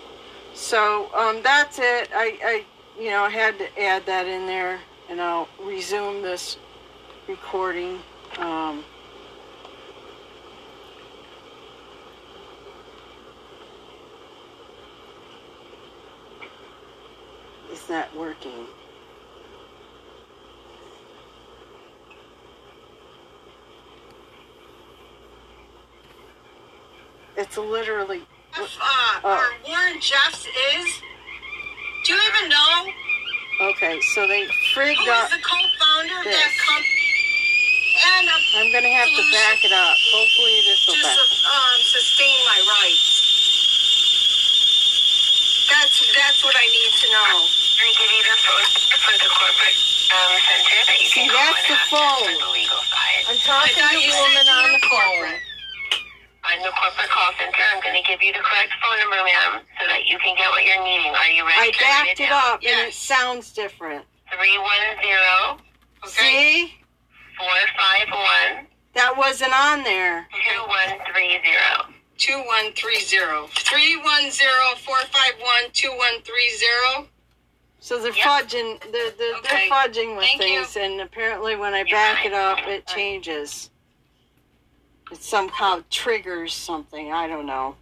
So 0.53 1.13
um, 1.13 1.41
that's 1.43 1.79
it. 1.79 2.09
I, 2.13 2.39
I, 2.43 2.65
you 3.01 3.09
know, 3.09 3.23
I 3.23 3.29
had 3.29 3.57
to 3.59 3.81
add 3.81 4.05
that 4.05 4.25
in 4.25 4.45
there, 4.45 4.79
and 5.09 5.21
I'll 5.21 5.49
resume 5.61 6.21
this 6.21 6.57
recording. 7.27 7.99
Um, 8.37 8.83
it's 17.71 17.89
not 17.89 18.15
working. 18.15 18.67
It's 27.37 27.57
literally. 27.57 28.21
Jeff, 28.55 28.77
uh, 28.79 29.19
Oh. 29.23 29.35
or 29.35 29.45
Warren 29.67 29.99
Jeffs 29.99 30.45
is. 30.47 30.87
Do 32.05 32.13
you 32.13 32.19
even 32.29 32.49
know 32.49 32.91
Okay, 33.71 33.99
so 34.13 34.27
they 34.27 34.45
frigged 34.75 34.95
who 34.99 35.09
up. 35.11 35.25
is 35.31 35.31
the 35.37 35.43
co-founder 35.43 36.19
of 36.19 36.25
that 36.27 36.51
company? 36.67 37.11
And 38.19 38.27
uh, 38.27 38.59
I'm 38.59 38.71
gonna 38.71 38.91
have 38.91 39.07
to 39.07 39.23
back 39.31 39.63
it 39.63 39.71
up. 39.71 39.95
Hopefully 40.11 40.59
this 40.67 40.87
will 40.87 40.95
to 40.95 41.01
back. 41.03 41.15
su- 41.15 41.47
um, 41.47 41.79
sustain 41.81 42.37
my 42.45 42.59
rights. 42.67 43.11
That's 45.71 45.97
that's 46.15 46.39
what 46.43 46.55
I 46.55 46.65
need 46.67 46.91
to 47.03 47.07
know. 47.15 47.31
Can 47.79 47.87
I 47.87 47.93
give 47.95 48.11
you 48.11 48.23
the 48.27 48.35
phone 48.43 48.67
for 49.03 49.15
the 49.19 49.29
corporate 49.31 49.79
um, 50.11 50.31
center 50.39 50.79
that 50.87 50.97
you 50.99 51.07
See, 51.09 51.23
can 51.27 51.31
call 51.31 51.47
that's 51.51 51.63
and 51.63 51.75
the 51.75 51.79
phone. 51.91 52.31
the 52.39 52.51
legal 52.55 52.81
side? 52.91 53.23
I'm 53.27 53.39
talking 53.43 53.75
to 53.75 53.97
you 53.99 54.11
the 54.11 54.19
woman 54.19 54.47
on 54.51 54.67
the 54.75 54.83
phone. 54.87 55.35
Corporate. 56.45 56.57
I'm 56.57 56.63
the 56.63 56.71
corporate 56.77 57.09
call 57.09 57.31
center. 57.39 57.63
I'm 57.73 57.81
going 57.81 57.95
to 58.01 58.07
give 58.07 58.21
you 58.21 58.33
the 58.33 58.39
correct 58.39 58.71
phone 58.81 58.99
number, 58.99 59.17
ma'am, 59.17 59.61
so 59.79 59.87
that 59.87 60.05
you 60.05 60.17
can 60.19 60.35
get 60.37 60.49
what 60.49 60.63
you're 60.65 60.83
needing. 60.83 61.13
Are 61.13 61.27
you 61.29 61.45
ready? 61.45 61.59
I 61.59 61.71
to 61.71 61.83
write 61.83 62.05
backed 62.05 62.19
it 62.19 62.29
down? 62.29 62.43
up 62.53 62.59
and 62.61 62.79
it 62.87 62.93
Yes. 62.93 62.95
sounds 62.95 63.51
different. 63.53 64.05
310 64.31 65.59
Okay. 66.05 66.69
See? 66.69 66.73
451 67.37 68.67
That 68.93 69.17
wasn't 69.17 69.53
on 69.53 69.83
there. 69.83 70.27
2130. 70.31 71.93
2130. 72.17 73.47
310 73.65 74.75
451 74.77 75.71
2130. 75.73 77.09
So 77.79 77.99
they're 78.01 78.13
Yep. 78.13 78.25
fudging, 78.25 78.91
they're, 78.91 79.11
they're, 79.11 79.35
Okay. 79.35 79.69
they're 79.69 79.69
fudging 79.69 80.15
with 80.15 80.25
Thank 80.25 80.41
you. 80.41 80.63
things, 80.63 80.75
and 80.77 81.01
apparently 81.01 81.55
when 81.55 81.73
I 81.73 81.79
You're 81.79 81.89
back 81.89 82.17
right. 82.17 82.25
it 82.27 82.33
up, 82.33 82.59
it 82.59 82.65
Right. 82.65 82.87
changes. 82.87 83.69
It 85.11 85.21
somehow 85.21 85.83
triggers 85.89 86.53
something. 86.53 87.11
I 87.11 87.27
don't 87.27 87.45
know. 87.45 87.75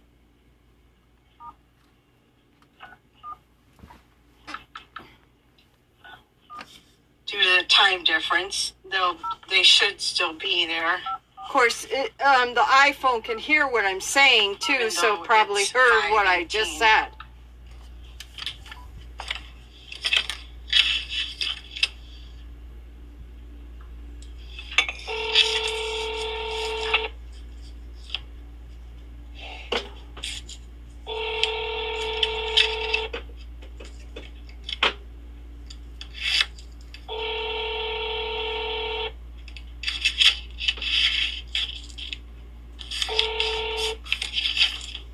Due 7.26 7.40
to 7.42 7.62
the 7.62 7.64
time 7.68 8.04
difference, 8.04 8.74
they'll 8.90 9.16
they 9.48 9.62
should 9.62 10.00
still 10.00 10.34
be 10.34 10.66
there. 10.66 10.96
Of 11.42 11.50
course, 11.50 11.86
it, 11.90 12.12
um, 12.20 12.54
the 12.54 12.60
iPhone 12.60 13.22
can 13.24 13.38
hear 13.38 13.66
what 13.66 13.84
I'm 13.84 14.00
saying 14.00 14.56
too, 14.60 14.90
so 14.90 15.16
probably 15.18 15.64
heard 15.66 16.10
what 16.10 16.26
I 16.26 16.44
just 16.44 16.78
said. 16.78 17.08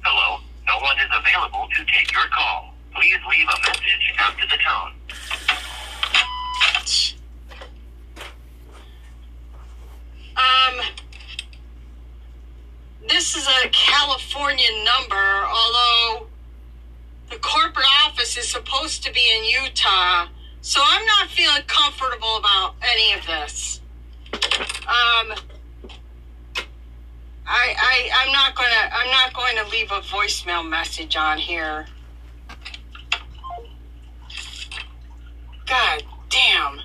Hello, 0.02 0.40
no 0.66 0.78
one 0.80 0.96
is 0.98 1.10
available 1.12 1.68
to 1.76 1.84
take 1.86 2.12
your 2.12 2.26
call. 2.30 2.74
Please 2.94 3.16
leave 3.28 3.46
a 3.48 3.58
message 3.68 4.14
after 4.18 4.46
the 4.46 4.56
tone. 4.62 4.92
Um, 10.36 10.80
this 13.08 13.36
is 13.36 13.46
a 13.64 13.68
California 13.70 14.68
number, 14.84 15.46
although 15.46 16.26
the 17.30 17.36
corporate 17.36 17.86
office 18.06 18.36
is 18.36 18.48
supposed 18.48 19.02
to 19.04 19.12
be 19.12 19.22
in 19.36 19.44
Utah, 19.44 20.26
so 20.60 20.80
I'm 20.84 21.04
not 21.06 21.28
feeling 21.28 21.62
comfortable 21.66 22.36
about 22.36 22.74
any 22.82 23.18
of 23.18 23.26
this. 23.26 23.80
Um, 24.32 25.34
I, 27.46 27.74
I, 27.76 28.10
I'm 28.22 28.32
not 28.32 28.54
gonna, 28.54 28.90
I'm 28.92 29.10
not 29.10 29.34
going 29.34 29.56
to 29.56 29.66
leave 29.70 29.90
a 29.90 30.00
voicemail 30.00 30.68
message 30.68 31.16
on 31.16 31.38
here. 31.38 31.86
God 35.66 36.02
damn. 36.28 36.80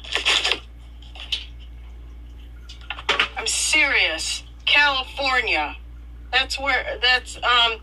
I'm 3.37 3.47
serious. 3.47 4.43
California. 4.65 5.75
That's 6.31 6.59
where. 6.59 6.97
That's 7.01 7.37
um. 7.37 7.79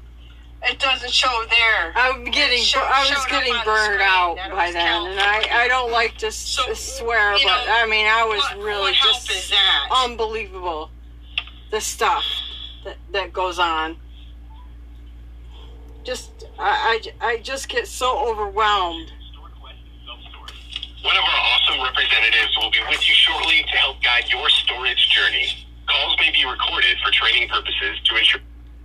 It 0.64 0.78
doesn't 0.78 1.10
show 1.10 1.44
there. 1.50 1.92
I'm 1.96 2.22
getting, 2.26 2.58
It 2.58 2.64
show- 2.64 2.78
I 2.80 3.00
was 3.00 3.08
showed 3.08 3.16
up 3.18 3.28
getting 3.30 3.52
on 3.52 3.58
the 3.58 3.64
burned 3.64 3.84
screen 3.84 4.00
out 4.02 4.36
that 4.36 4.46
it 4.46 4.52
by 4.54 4.66
was 4.66 4.74
then, 4.74 5.06
and 5.08 5.18
I, 5.20 5.64
I 5.64 5.68
don't 5.68 5.90
like 5.90 6.16
to 6.18 6.28
s- 6.28 6.36
So, 6.36 6.72
swear, 7.02 7.36
you 7.36 7.46
but 7.46 7.66
know, 7.66 7.72
I 7.72 7.86
mean, 7.86 8.06
I 8.06 8.24
was 8.24 8.42
what, 8.56 8.64
really 8.64 8.92
what 8.92 8.94
just 8.94 9.30
is 9.30 9.50
that? 9.50 9.88
unbelievable. 10.04 10.90
The 11.70 11.80
stuff 11.80 12.24
that 12.84 12.96
that 13.12 13.32
goes 13.32 13.58
on. 13.58 13.96
Just, 16.04 16.46
I, 16.58 17.00
I, 17.20 17.26
I 17.26 17.36
just 17.38 17.68
get 17.68 17.86
so 17.86 18.18
overwhelmed. 18.28 19.12
One 21.04 21.16
of 21.16 21.22
our 21.22 21.30
awesome 21.30 21.82
representatives 21.82 22.56
will 22.60 22.70
be 22.70 22.78
with 22.88 23.08
you 23.08 23.14
shortly 23.14 23.62
to 23.62 23.76
help 23.76 24.02
guide 24.02 24.24
your 24.28 24.48
storage 24.48 25.08
journey. 25.10 25.46
Calls 25.86 26.16
may 26.18 26.30
be 26.30 26.44
recorded 26.44 26.96
for 27.04 27.12
training 27.12 27.48
purposes 27.48 28.00
to 28.04 28.16
ensure. 28.16 28.40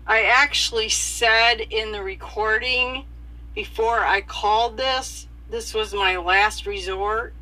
I 0.06 0.24
actually 0.24 0.90
said 0.90 1.62
in 1.62 1.92
the 1.92 2.02
recording 2.02 3.06
before 3.56 4.00
I 4.00 4.22
called 4.22 4.78
this, 4.78 5.28
this 5.50 5.74
was 5.74 5.94
my 5.94 6.18
last 6.18 6.66
resort, 6.66 7.34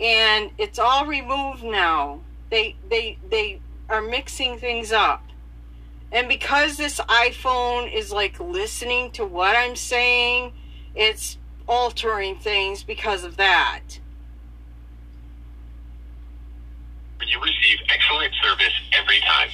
and 0.00 0.50
it's 0.58 0.78
all 0.78 1.06
removed 1.06 1.62
now. 1.62 2.20
They 2.50 2.76
they 2.88 3.18
they 3.30 3.60
are 3.88 4.02
mixing 4.02 4.58
things 4.58 4.92
up. 4.92 5.22
And 6.10 6.28
because 6.28 6.76
this 6.76 7.00
iPhone 7.00 7.92
is 7.92 8.12
like 8.12 8.38
listening 8.38 9.10
to 9.12 9.24
what 9.24 9.56
I'm 9.56 9.76
saying, 9.76 10.52
it's 10.94 11.38
altering 11.66 12.36
things 12.36 12.82
because 12.82 13.24
of 13.24 13.36
that. 13.38 13.80
You 17.26 17.40
receive 17.40 17.78
excellent 17.88 18.34
service 18.42 18.74
every 18.92 19.20
time. 19.20 19.48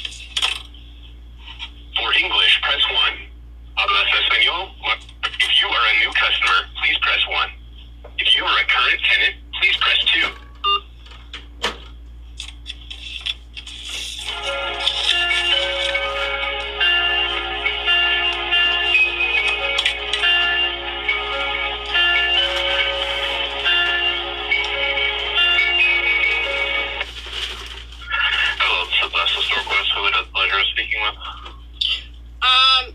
For 1.95 2.13
English, 2.15 2.61
press 2.63 2.83
1. 2.93 3.13
Hablas 3.77 4.07
español? 4.19 4.71
If 5.23 5.63
you 5.63 5.69
are 5.69 5.87
a 5.87 5.99
new 6.01 6.13
customer, 6.13 6.67
please 6.83 6.99
press 6.99 7.21
1. 7.29 7.51
If 8.19 8.37
you 8.37 8.45
are 8.45 8.59
a 8.59 8.65
current 8.65 9.01
tenant, 9.05 9.37
please 9.61 9.77
press 9.77 9.99
2. 10.05 10.21
Hello, 28.59 28.85
this 28.85 29.03
is. 29.03 29.91
Who 29.95 30.03
would 30.03 30.15
pleasure 30.33 30.63
speaking 30.73 31.01
with? 31.03 31.15
Um, 32.43 32.95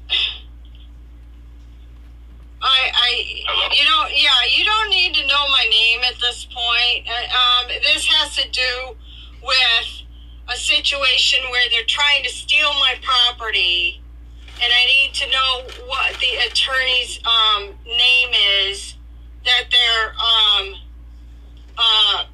I, 2.63 2.91
I, 2.95 3.11
Hello? 3.45 3.67
you 3.75 3.83
know, 3.83 4.07
yeah, 4.15 4.47
you 4.47 4.63
don't 4.63 4.89
need 4.89 5.13
to 5.15 5.27
know 5.27 5.47
my 5.51 5.67
name 5.69 5.99
at 6.07 6.17
this 6.19 6.45
point. 6.45 7.07
Uh, 7.07 7.27
Um, 7.35 7.67
this 7.67 8.05
has 8.07 8.35
to 8.37 8.49
do 8.49 8.95
with 9.43 10.03
a 10.47 10.55
situation 10.55 11.39
where 11.51 11.69
they're 11.69 11.83
trying 11.85 12.23
to 12.23 12.29
steal 12.29 12.71
my 12.75 12.95
property, 13.01 14.01
and 14.63 14.71
I 14.71 14.85
need 14.85 15.13
to 15.15 15.29
know 15.29 15.67
what 15.87 16.15
the 16.19 16.35
attorney's 16.47 17.19
um, 17.25 17.75
name 17.85 18.29
is 18.65 18.95
that 19.43 19.65
they're 19.69 20.13
um, 20.15 20.75
uh, 21.77 22.25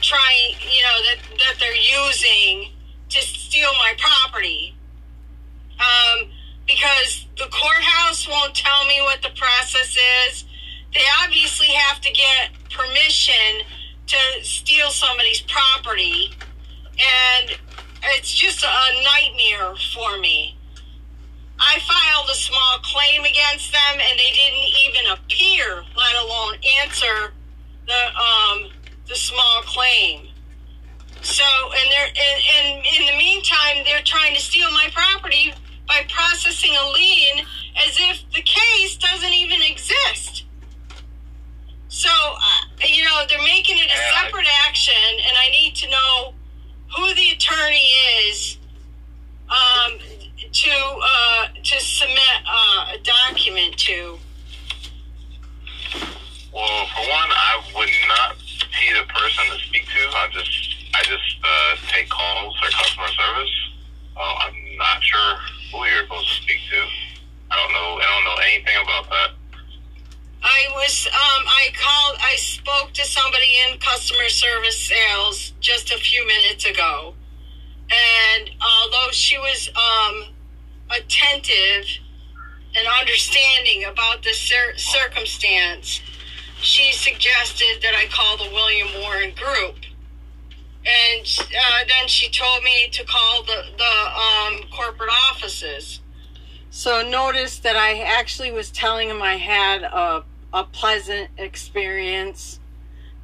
trying, 0.00 0.54
you 0.62 0.82
know, 0.82 1.02
that 1.10 1.18
that 1.38 1.54
they're 1.58 1.74
using 1.74 2.70
to 3.08 3.20
steal 3.20 3.70
my 3.78 3.94
property 3.98 4.76
um, 5.80 6.30
because 6.70 7.26
the 7.36 7.48
courthouse 7.50 8.28
won't 8.28 8.54
tell 8.54 8.84
me 8.86 9.00
what 9.02 9.22
the 9.22 9.30
process 9.36 9.96
is. 10.28 10.44
They 10.94 11.02
obviously 11.22 11.68
have 11.68 12.00
to 12.00 12.12
get 12.12 12.50
permission 12.70 13.66
to 14.06 14.16
steal 14.42 14.90
somebody's 14.90 15.42
property, 15.42 16.30
and 16.92 17.50
it's 18.16 18.32
just 18.32 18.64
a 18.64 19.02
nightmare 19.02 19.74
for 19.94 20.18
me. 20.18 20.56
I 21.58 21.78
filed 21.80 22.28
a 22.30 22.34
small 22.34 22.78
claim 22.82 23.22
against 23.22 23.72
them, 23.72 24.00
and 24.00 24.18
they 24.18 24.30
didn't 24.32 24.68
even 24.86 25.12
appear, 25.12 25.84
let 25.96 26.24
alone 26.24 26.54
answer 26.80 27.32
the 27.86 28.02
um, 28.16 28.70
the 29.06 29.16
small 29.16 29.62
claim. 29.62 30.28
So, 31.22 31.44
and 31.44 31.90
they're 31.90 32.06
and, 32.06 32.42
and 32.58 32.86
in 32.98 33.06
the 33.06 33.18
meantime, 33.18 33.84
they're 33.84 34.02
trying 34.02 34.34
to 34.34 34.40
steal 34.40 34.70
my 34.70 34.88
property 34.92 35.52
by 35.90 36.06
processing 36.08 36.70
a 36.70 36.88
lien 36.92 37.44
as 37.84 37.98
if 37.98 38.22
the 38.32 38.42
case 38.42 38.96
doesn't 38.96 39.32
even 39.32 39.60
exist. 39.60 40.44
So, 41.88 42.08
uh, 42.08 42.86
you 42.86 43.02
know, 43.02 43.24
they're 43.28 43.42
making 43.42 43.76
it 43.76 43.90
a 43.90 44.22
separate 44.22 44.46
action, 44.68 44.94
and 45.26 45.36
I 45.36 45.50
need 45.50 45.74
to 45.74 45.90
know 45.90 46.34
who 46.96 47.12
the 47.14 47.30
attorney 47.30 47.82
is 48.28 48.58
um, 49.48 49.98
to 50.52 50.70
uh, 50.70 51.48
to 51.60 51.80
submit 51.80 52.36
uh, 52.46 52.94
a 52.94 52.98
document 53.02 53.76
to. 53.78 54.16
Well, 56.54 56.86
for 56.94 57.02
one, 57.02 57.30
I 57.30 57.62
would 57.74 57.90
not 58.06 58.36
see 58.38 58.92
the 58.92 59.12
person 59.12 59.44
to 59.52 59.58
speak 59.66 59.86
to. 59.86 60.16
I 60.16 60.28
just 60.32 60.76
I 60.94 61.02
just 61.02 61.36
uh, 61.42 61.76
take 61.88 62.08
calls 62.08 62.54
or 62.62 62.70
customer 62.70 63.08
service. 63.08 63.50
Uh, 64.16 64.34
I'm 64.46 64.76
not 64.76 65.02
sure 65.02 65.38
who 65.72 65.84
you're 65.86 66.02
supposed 66.02 66.28
to 66.28 66.42
speak 66.42 66.58
to. 66.70 66.84
I 67.50 67.56
don't 67.56 67.72
know. 67.72 67.98
I 67.98 68.06
don't 68.14 68.24
know 68.24 68.42
anything 68.42 68.76
about 68.82 69.10
that. 69.10 69.30
I 70.42 70.68
was. 70.74 71.06
Um, 71.06 71.44
I 71.46 71.68
called. 71.74 72.18
I 72.22 72.36
spoke 72.36 72.92
to 72.94 73.04
somebody 73.04 73.50
in 73.66 73.78
customer 73.78 74.28
service 74.28 74.78
sales 74.88 75.52
just 75.60 75.92
a 75.92 75.98
few 75.98 76.26
minutes 76.26 76.64
ago, 76.64 77.14
and 77.90 78.50
although 78.60 79.10
she 79.10 79.36
was 79.38 79.68
um, 79.76 80.34
attentive 80.90 81.86
and 82.76 82.86
understanding 83.00 83.84
about 83.84 84.22
the 84.22 84.32
cir- 84.32 84.76
circumstance, 84.76 86.00
she 86.62 86.92
suggested 86.92 87.82
that 87.82 87.94
I 87.94 88.06
call 88.06 88.36
the 88.38 88.54
William 88.54 88.88
Warren 89.02 89.32
Group 89.34 89.76
and 90.86 91.26
uh, 91.40 91.84
then 91.86 92.08
she 92.08 92.30
told 92.30 92.62
me 92.62 92.88
to 92.90 93.04
call 93.04 93.42
the, 93.42 93.64
the 93.76 93.84
um, 93.84 94.60
corporate 94.70 95.10
offices. 95.30 96.00
So 96.70 97.06
notice 97.06 97.58
that 97.58 97.76
I 97.76 98.00
actually 98.00 98.50
was 98.50 98.70
telling 98.70 99.10
him 99.10 99.20
I 99.20 99.36
had 99.36 99.82
a, 99.82 100.24
a 100.52 100.64
pleasant 100.64 101.30
experience 101.36 102.60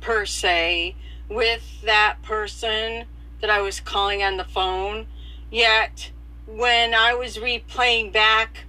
per 0.01 0.27
se 0.27 0.97
with 1.29 1.63
that 1.85 2.17
person 2.23 3.07
that 3.41 3.51
I 3.51 3.61
was 3.61 3.81
calling 3.81 4.23
on 4.23 4.37
the 4.37 4.45
phone. 4.45 5.07
Yet 5.51 6.11
when 6.47 6.95
I 6.95 7.15
was 7.15 7.39
replaying 7.39 8.13
back 8.13 8.65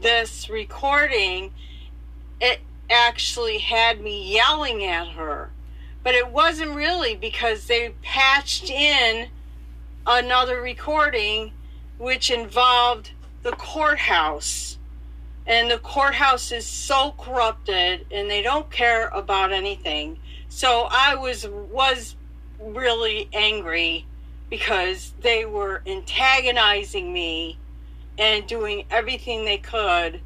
this 0.00 0.48
recording, 0.50 1.52
it 2.40 2.60
actually 2.90 3.58
had 3.58 4.00
me 4.00 4.34
yelling 4.34 4.84
at 4.84 5.08
her. 5.08 5.50
But 6.02 6.14
it 6.14 6.28
wasn't 6.28 6.74
really 6.74 7.14
because 7.16 7.66
they 7.66 7.94
patched 8.02 8.70
in 8.70 9.28
another 10.06 10.60
recording 10.60 11.52
which 11.98 12.30
involved 12.30 13.10
the 13.42 13.52
courthouse. 13.52 14.78
And 15.46 15.70
the 15.70 15.78
courthouse 15.78 16.52
is 16.52 16.66
so 16.66 17.14
corrupted 17.18 18.06
and 18.10 18.30
they 18.30 18.42
don't 18.42 18.70
care 18.70 19.08
about 19.08 19.52
anything. 19.52 20.18
So 20.48 20.88
I 20.90 21.14
was 21.14 21.46
was 21.46 22.16
really 22.58 23.28
angry 23.32 24.06
because 24.50 25.12
they 25.20 25.44
were 25.44 25.82
antagonizing 25.86 27.12
me 27.12 27.58
and 28.18 28.46
doing 28.46 28.84
everything 28.90 29.44
they 29.44 29.58
could 29.58 30.20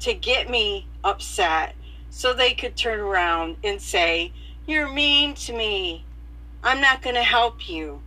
to 0.00 0.14
get 0.14 0.50
me 0.50 0.86
upset 1.02 1.74
so 2.10 2.32
they 2.32 2.52
could 2.54 2.76
turn 2.76 3.00
around 3.00 3.56
and 3.64 3.80
say, 3.80 4.32
You're 4.68 4.92
mean 4.92 5.32
to 5.34 5.54
me. 5.54 6.04
I'm 6.62 6.80
not 6.82 7.00
going 7.00 7.14
to 7.14 7.22
help 7.22 7.68
you. 7.70 8.02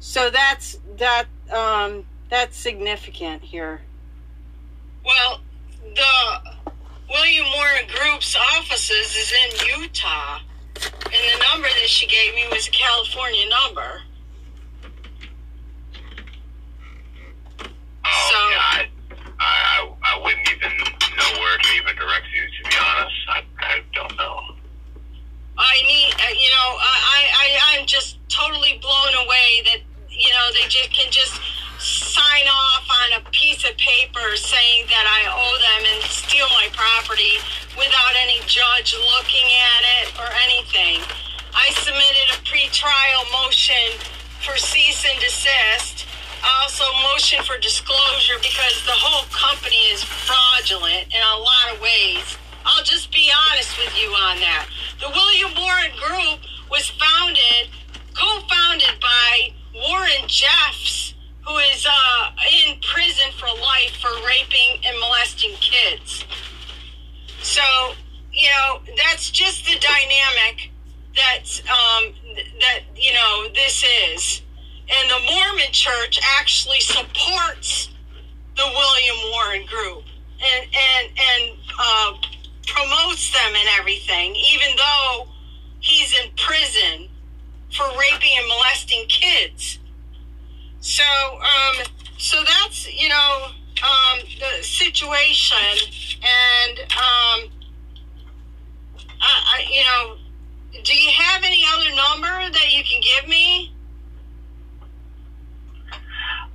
So 0.00 0.28
that's 0.28 0.76
that 0.98 1.26
um, 1.52 2.04
that's 2.28 2.56
significant 2.58 3.42
here. 3.42 3.80
Well, 5.04 5.40
the 5.94 6.74
William 7.08 7.46
Warren 7.56 7.86
Group's 7.86 8.36
offices 8.56 9.14
is 9.16 9.32
in 9.32 9.80
Utah, 9.80 10.40
and 11.04 11.12
the 11.12 11.44
number 11.52 11.68
that 11.68 11.88
she 11.88 12.06
gave 12.06 12.34
me 12.34 12.44
was 12.50 12.66
a 12.66 12.70
California 12.72 13.44
number. 13.48 14.02
Oh, 18.04 18.30
So- 18.32 18.50
yeah, 18.50 18.58
I, 18.58 18.88
I, 19.38 19.92
I 20.02 20.22
wouldn't 20.22 20.48
even 20.50 20.70
know 20.76 21.38
where 21.38 21.56
to 21.58 21.68
even 21.76 21.94
direct 21.96 22.26
you, 22.34 22.42
to 22.64 22.68
be 22.68 22.76
honest. 22.84 23.14
I, 23.28 23.42
I 23.60 23.82
don't 23.94 24.16
know. 24.16 24.53
I 25.56 25.74
need, 25.86 26.14
uh, 26.18 26.34
you 26.34 26.50
know, 26.50 26.68
I, 26.82 27.18
I, 27.30 27.78
I'm 27.78 27.86
just 27.86 28.18
totally 28.28 28.78
blown 28.82 29.14
away 29.24 29.62
that, 29.70 29.78
you 30.10 30.30
know, 30.34 30.50
they 30.52 30.66
just 30.66 30.90
can 30.90 31.10
just 31.10 31.38
sign 31.78 32.46
off 32.48 32.86
on 32.90 33.20
a 33.20 33.30
piece 33.30 33.62
of 33.68 33.76
paper 33.76 34.34
saying 34.36 34.86
that 34.88 35.06
I 35.06 35.28
owe 35.30 35.58
them 35.58 35.82
and 35.94 36.02
steal 36.10 36.46
my 36.56 36.68
property 36.72 37.38
without 37.76 38.14
any 38.18 38.40
judge 38.46 38.94
looking 39.14 39.46
at 39.46 39.82
it 40.02 40.06
or 40.18 40.28
anything. 40.48 41.02
I 41.54 41.70
submitted 41.78 42.34
a 42.34 42.38
pretrial 42.42 43.24
motion 43.30 44.00
for 44.42 44.56
cease 44.56 45.04
and 45.06 45.20
desist. 45.20 46.06
Also, 46.44 46.84
motion 47.14 47.42
for 47.44 47.56
disclosure 47.58 48.36
because 48.42 48.82
the 48.84 48.96
whole 48.96 49.24
company 49.32 49.88
is 49.94 50.02
fraudulent 50.02 51.08
in 51.14 51.22
a 51.22 51.36
lot 51.38 51.72
of 51.72 51.80
ways. 51.80 52.36
I'll 52.64 52.84
just 52.84 53.12
be 53.12 53.30
honest 53.50 53.76
with 53.78 53.96
you 54.00 54.08
on 54.10 54.40
that. 54.40 54.66
The 55.00 55.08
William 55.10 55.50
Warren 55.56 55.92
Group 55.96 56.40
was 56.70 56.90
founded, 56.90 57.68
co-founded 58.14 59.00
by 59.00 59.52
Warren 59.74 60.26
Jeffs, 60.26 61.14
who 61.46 61.56
is 61.58 61.86
uh, 61.86 62.30
in 62.66 62.80
prison 62.80 63.30
for 63.38 63.46
life 63.46 63.96
for 64.00 64.10
raping 64.26 64.80
and 64.86 64.98
molesting 64.98 65.52
kids. 65.60 66.24
So, 67.42 67.62
you 68.32 68.48
know, 68.48 68.80
that's 68.96 69.30
just 69.30 69.66
the 69.66 69.78
dynamic 69.78 70.70
that's 71.14 71.60
um, 71.60 72.12
that 72.60 72.80
you 72.96 73.12
know 73.12 73.46
this 73.54 73.84
is, 74.12 74.42
and 74.88 75.10
the 75.10 75.30
Mormon 75.30 75.70
Church 75.70 76.18
actually 76.38 76.80
supports 76.80 77.90
the 78.56 78.64
William 78.64 79.32
Warren 79.32 79.66
Group 79.66 80.04
and 80.40 80.66
and 80.66 81.08
and 81.08 81.58
uh, 81.78 82.12
promotes 82.66 83.30
them 83.32 83.54
and 83.54 83.68
everything, 83.78 84.34
even 84.34 84.76
though 84.76 85.28
he's 85.80 86.14
in 86.18 86.30
prison 86.36 87.08
for 87.70 87.86
raping 87.98 88.30
and 88.38 88.46
molesting 88.48 89.04
kids. 89.08 89.78
So, 90.80 91.02
um, 91.02 91.86
so 92.18 92.42
that's 92.44 92.92
you 92.92 93.08
know 93.08 93.48
um, 93.82 94.20
the 94.38 94.62
situation, 94.62 95.56
and 96.22 96.78
um, 96.80 97.50
I, 99.20 99.56
I, 99.56 99.64
you 99.70 99.82
know, 99.82 100.16
do 100.82 100.94
you 100.94 101.10
have 101.10 101.42
any 101.42 101.64
other 101.74 101.90
number 101.94 102.52
that 102.52 102.72
you 102.72 102.84
can 102.84 103.00
give 103.00 103.28
me? 103.28 103.72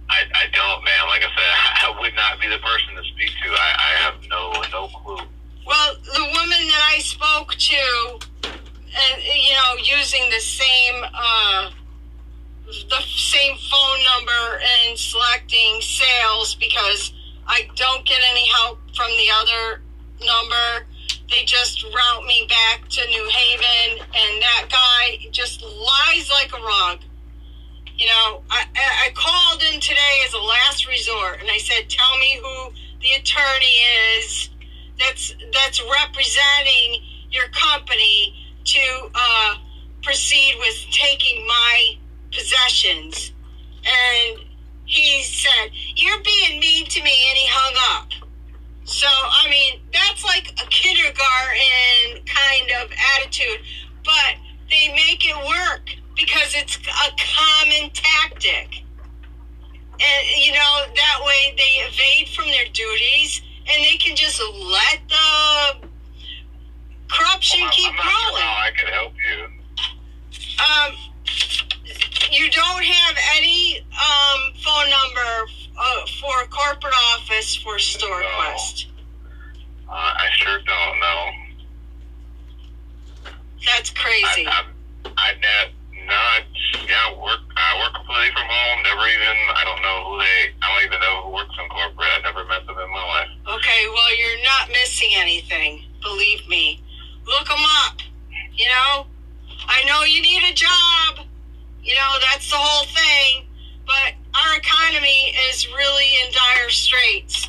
I, 0.09 0.25
I 0.33 0.45
don't, 0.53 0.83
man. 0.83 1.07
Like 1.07 1.21
I 1.21 1.29
said, 1.35 1.87
I 1.95 1.99
would 2.01 2.15
not 2.15 2.39
be 2.39 2.47
the 2.47 2.57
person 2.57 2.95
to 2.95 3.03
speak 3.13 3.31
to. 3.43 3.49
I, 3.51 3.75
I 3.77 4.03
have 4.03 4.15
no 4.29 4.53
no 4.71 4.87
clue. 4.87 5.25
Well, 5.65 5.95
the 6.03 6.23
woman 6.23 6.67
that 6.67 6.93
I 6.95 6.99
spoke 6.99 7.55
to, 7.55 8.19
and 8.43 9.23
you 9.23 9.53
know, 9.53 9.75
using 9.81 10.29
the 10.29 10.39
same 10.39 11.03
uh, 11.13 11.69
the 12.89 13.01
same 13.01 13.57
phone 13.57 13.99
number 14.15 14.61
and 14.87 14.97
selecting 14.97 15.81
sales 15.81 16.55
because 16.55 17.13
I 17.47 17.67
don't 17.75 18.05
get 18.05 18.19
any 18.31 18.47
help 18.47 18.79
from 18.95 19.09
the 19.11 19.29
other 19.33 19.81
number. 20.25 20.85
They 21.29 21.43
just 21.45 21.83
route 21.83 22.25
me 22.25 22.47
back 22.49 22.87
to 22.89 23.07
New 23.07 23.29
Haven, 23.29 23.99
and 23.99 24.41
that 24.41 24.65
guy 24.69 25.29
just 25.31 25.61
lies 25.61 26.29
like 26.31 26.51
a 26.53 26.61
rug. 26.61 26.99
You 27.97 28.07
know, 28.07 28.43
I, 28.49 28.65
I 28.75 29.09
called 29.13 29.61
in 29.73 29.79
today 29.79 30.21
as 30.25 30.33
a 30.33 30.39
last 30.39 30.87
resort, 30.87 31.41
and 31.41 31.49
I 31.51 31.57
said, 31.57 31.89
"Tell 31.89 32.17
me 32.17 32.39
who 32.41 32.71
the 33.01 33.11
attorney 33.19 33.77
is 34.17 34.49
that's 34.99 35.35
that's 35.53 35.81
representing 35.81 37.01
your 37.31 37.47
company 37.49 38.35
to 38.65 39.09
uh, 39.15 39.55
proceed 40.03 40.55
with 40.59 40.75
taking 40.91 41.45
my 41.47 41.97
possessions." 42.31 43.31
And 43.85 44.39
he 44.85 45.23
said, 45.23 45.71
"You're 45.95 46.21
being 46.23 46.59
mean 46.59 46.85
to 46.85 47.03
me," 47.03 47.29
and 47.29 47.37
he 47.37 47.47
hung 47.47 48.01
up. 48.01 48.29
So, 48.89 49.07
I 49.07 49.47
mean, 49.51 49.81
that's 49.93 50.25
like 50.25 50.51
a 50.63 50.67
kindergarten 50.67 52.25
kind 52.25 52.71
of 52.81 52.91
attitude, 53.15 53.61
but 54.03 54.33
they 54.71 54.89
make 54.89 55.23
it 55.29 55.35
work 55.35 55.95
because 56.15 56.55
it's 56.55 56.77
a 56.77 57.11
common 57.15 57.91
tactic. 57.91 58.83
And, 60.01 60.43
you 60.43 60.53
know, 60.53 60.85
that 60.95 61.19
way 61.23 61.53
they 61.55 61.85
evade 61.85 62.29
from 62.29 62.45
their 62.45 62.65
duties 62.73 63.43
and 63.71 63.83
they 63.83 63.97
can 63.97 64.15
just 64.15 64.41
let 64.41 64.99
the 65.07 65.87
corruption 67.09 67.61
Well, 67.61 67.71
keep 67.71 67.89
I'm 67.91 67.95
not 67.95 68.05
sure 68.05 68.39
how 68.39 68.65
I 68.65 68.71
could 68.77 68.89
help 68.89 69.13
you. 69.29 69.45
Um, 70.59 70.95
you 72.31 72.49
don't 72.51 72.83
have 72.83 73.17
any 73.37 73.79
um, 73.79 74.53
phone 74.55 74.89
number 74.89 75.51
uh, 75.77 76.05
for 76.19 76.43
a 76.43 76.47
corporate 76.47 76.93
office 77.13 77.55
for 77.55 77.77
StoreQuest. 77.77 78.87
Uh, 79.87 79.91
I 79.91 80.27
sure 80.33 80.59
don't 80.59 80.99
know. 80.99 81.29
That's 83.65 83.89
crazy. 83.89 84.45
I, 84.47 84.65
I, 85.05 85.33
I, 85.33 85.69
no, 86.09 86.17
I, 86.17 86.41
yeah, 86.89 87.13
work. 87.21 87.45
I 87.53 87.69
work 87.77 87.93
completely 87.93 88.33
from 88.33 88.49
home. 88.49 88.77
Never 88.81 89.05
even. 89.05 89.37
I 89.53 89.63
don't 89.63 89.81
know 89.85 89.97
who 90.09 90.13
they. 90.17 90.37
I 90.57 90.65
don't 90.73 90.83
even 90.89 90.99
know 90.99 91.15
who 91.23 91.29
works 91.37 91.53
in 91.53 91.69
corporate. 91.69 92.09
I 92.17 92.21
never 92.25 92.43
met 92.49 92.65
them 92.65 92.77
in 92.81 92.89
my 92.89 93.05
life. 93.05 93.29
Okay, 93.61 93.81
well, 93.93 94.11
you're 94.17 94.43
not 94.43 94.69
missing 94.69 95.13
anything. 95.15 95.85
Believe 96.01 96.47
me. 96.49 96.81
Look 97.27 97.47
them 97.47 97.61
up. 97.85 98.01
You 98.57 98.67
know, 98.67 99.05
I 99.67 99.83
know 99.85 100.03
you 100.03 100.21
need 100.21 100.43
a 100.49 100.53
job. 100.53 101.25
You 101.83 101.95
know, 101.95 102.11
that's 102.25 102.49
the 102.49 102.57
whole 102.57 102.87
thing. 102.89 103.45
But 103.85 104.17
our 104.33 104.57
economy 104.57 105.33
is 105.49 105.67
really 105.69 106.09
in 106.25 106.33
dire 106.33 106.69
straits. 106.69 107.45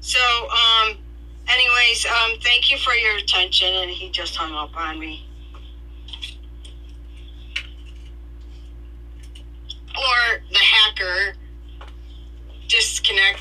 So, 0.00 0.20
um, 0.20 0.98
anyways, 1.48 2.04
um, 2.06 2.36
thank 2.42 2.70
you 2.70 2.76
for 2.76 2.92
your 2.92 3.16
attention. 3.16 3.68
And 3.72 3.90
he 3.90 4.10
just 4.10 4.36
hung 4.36 4.52
up 4.52 4.76
on 4.76 4.98
me. 4.98 5.26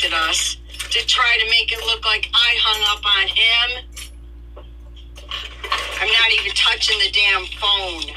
Contacted 0.02 0.13
us 0.13 0.58
to 0.89 1.06
try 1.06 1.38
to 1.39 1.45
make 1.50 1.71
it 1.71 1.80
look 1.86 2.06
like 2.06 2.30
I 2.34 2.56
hung 2.60 2.82
up 2.89 3.06
on 3.06 3.28
him. 3.28 3.69
I'm 6.00 6.08
not 6.08 6.32
even 6.39 6.52
touching 6.56 6.97
the 7.00 7.12
damn 7.12 7.45
phone. 7.60 8.15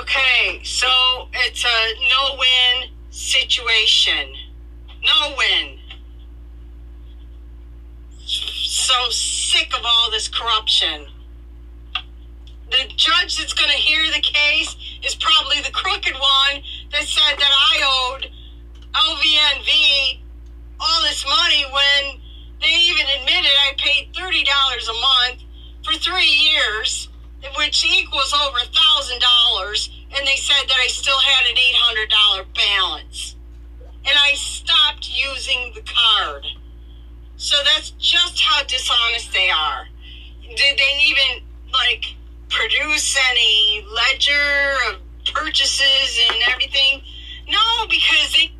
Okay, 0.00 0.60
so 0.62 0.88
it's 1.32 1.64
a 1.64 1.94
no 2.10 2.36
win 2.38 2.90
situation. 3.10 4.34
No 5.04 5.34
win. 5.36 5.78
So 8.26 8.94
sick 9.10 9.72
of 9.76 9.84
all 9.84 10.10
this 10.10 10.28
corruption. 10.28 11.09
The 12.70 12.86
judge 12.96 13.38
that's 13.38 13.52
going 13.52 13.70
to 13.70 13.76
hear 13.76 14.06
the 14.12 14.20
case 14.20 14.76
is 15.02 15.14
probably 15.16 15.60
the 15.60 15.72
crooked 15.72 16.14
one 16.14 16.62
that 16.92 17.02
said 17.02 17.36
that 17.36 17.50
I 17.50 18.14
owed 18.14 18.30
LVNV 18.94 20.20
all 20.80 21.02
this 21.02 21.24
money 21.26 21.64
when 21.70 22.20
they 22.60 22.72
even 22.88 23.06
admitted 23.18 23.50
I 23.50 23.74
paid 23.76 24.12
$30 24.14 24.44
a 24.44 24.92
month 24.92 25.42
for 25.84 25.94
three 25.94 26.28
years, 26.28 27.08
which 27.56 27.84
equals 27.84 28.32
over 28.32 28.58
$1,000. 28.58 29.90
And 30.16 30.26
they 30.26 30.36
said 30.36 30.68
that 30.68 30.76
I 30.80 30.88
still 30.88 31.18
had 31.18 31.46
an 31.46 31.56
$800 31.56 32.44
balance. 32.54 33.36
And 34.06 34.16
I 34.16 34.34
stopped 34.34 35.10
using 35.12 35.72
the 35.74 35.82
card. 35.82 36.46
So 37.36 37.56
that's 37.64 37.90
just 37.92 38.40
how 38.40 38.62
dishonest 38.64 39.32
they 39.32 39.50
are. 39.50 39.88
Did 40.42 40.78
they 40.78 41.00
even, 41.06 41.46
like, 41.72 42.16
produce 42.50 43.16
any 43.30 43.86
ledger 43.88 44.76
of 44.88 44.96
purchases 45.32 46.20
and 46.28 46.36
everything? 46.52 47.02
No, 47.48 47.86
because 47.88 48.32
they 48.32 48.52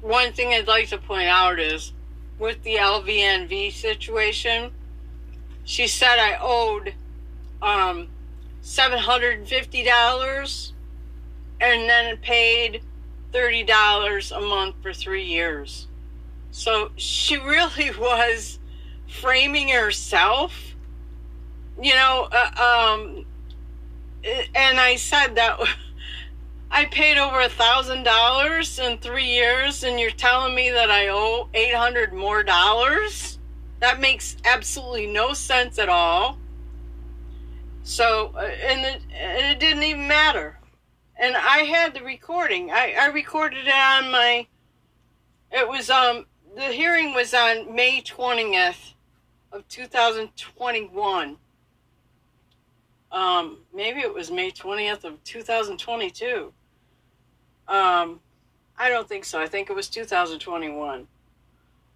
One 0.00 0.32
thing 0.32 0.54
I'd 0.54 0.68
like 0.68 0.88
to 0.90 0.98
point 0.98 1.28
out 1.28 1.58
is 1.58 1.92
with 2.38 2.62
the 2.62 2.76
LVNV 2.76 3.72
situation, 3.72 4.70
she 5.64 5.88
said 5.88 6.18
I 6.18 6.36
owed 6.40 6.94
um, 7.62 8.08
$750 8.62 10.72
and 11.60 11.88
then 11.88 12.16
paid 12.18 12.82
$30 13.32 14.36
a 14.36 14.40
month 14.40 14.74
for 14.82 14.92
three 14.92 15.24
years. 15.24 15.86
So 16.50 16.90
she 16.96 17.36
really 17.38 17.90
was 17.98 18.58
framing 19.08 19.68
herself, 19.68 20.74
you 21.80 21.94
know. 21.94 22.28
Uh, 22.30 22.94
um, 22.94 23.26
and 24.54 24.80
I 24.80 24.96
said 24.96 25.36
that 25.36 25.58
I 26.70 26.86
paid 26.86 27.16
over 27.16 27.40
a 27.40 27.48
thousand 27.48 28.02
dollars 28.02 28.78
in 28.78 28.98
three 28.98 29.26
years, 29.26 29.84
and 29.84 30.00
you're 30.00 30.10
telling 30.10 30.54
me 30.54 30.70
that 30.70 30.90
I 30.90 31.08
owe 31.08 31.48
eight 31.54 31.74
hundred 31.74 32.12
more 32.12 32.42
dollars? 32.42 33.38
That 33.80 34.00
makes 34.00 34.36
absolutely 34.44 35.06
no 35.06 35.32
sense 35.32 35.78
at 35.78 35.88
all. 35.88 36.38
So, 37.82 38.32
uh, 38.34 38.40
and 38.40 38.84
it, 38.84 39.02
and 39.12 39.46
it 39.46 39.60
didn't 39.60 39.84
even 39.84 40.08
matter. 40.08 40.58
And 41.18 41.36
I 41.36 41.58
had 41.58 41.94
the 41.94 42.02
recording. 42.02 42.70
I, 42.70 42.94
I 42.98 43.06
recorded 43.06 43.66
it 43.66 43.72
on 43.72 44.10
my. 44.10 44.46
It 45.52 45.68
was 45.68 45.88
um 45.88 46.26
the 46.56 46.72
hearing 46.72 47.14
was 47.14 47.32
on 47.32 47.74
May 47.74 48.00
twentieth 48.00 48.94
of 49.52 49.68
two 49.68 49.86
thousand 49.86 50.36
twenty 50.36 50.84
one. 50.84 51.36
Um, 53.16 53.56
maybe 53.74 54.00
it 54.00 54.12
was 54.12 54.30
May 54.30 54.50
twentieth 54.50 55.04
of 55.04 55.24
two 55.24 55.40
thousand 55.40 55.78
twenty 55.78 56.10
two. 56.10 56.52
Um, 57.66 58.20
I 58.78 58.90
don't 58.90 59.08
think 59.08 59.24
so. 59.24 59.40
I 59.40 59.46
think 59.46 59.70
it 59.70 59.72
was 59.74 59.88
two 59.88 60.04
thousand 60.04 60.38
twenty 60.40 60.68
one. 60.68 61.06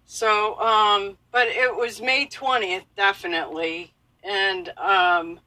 So, 0.07 0.59
um, 0.59 1.19
but 1.31 1.47
it 1.47 1.75
was 1.75 2.01
May 2.01 2.25
twentieth, 2.25 2.85
definitely, 2.97 3.93
and 4.23 4.73
um, 4.77 5.39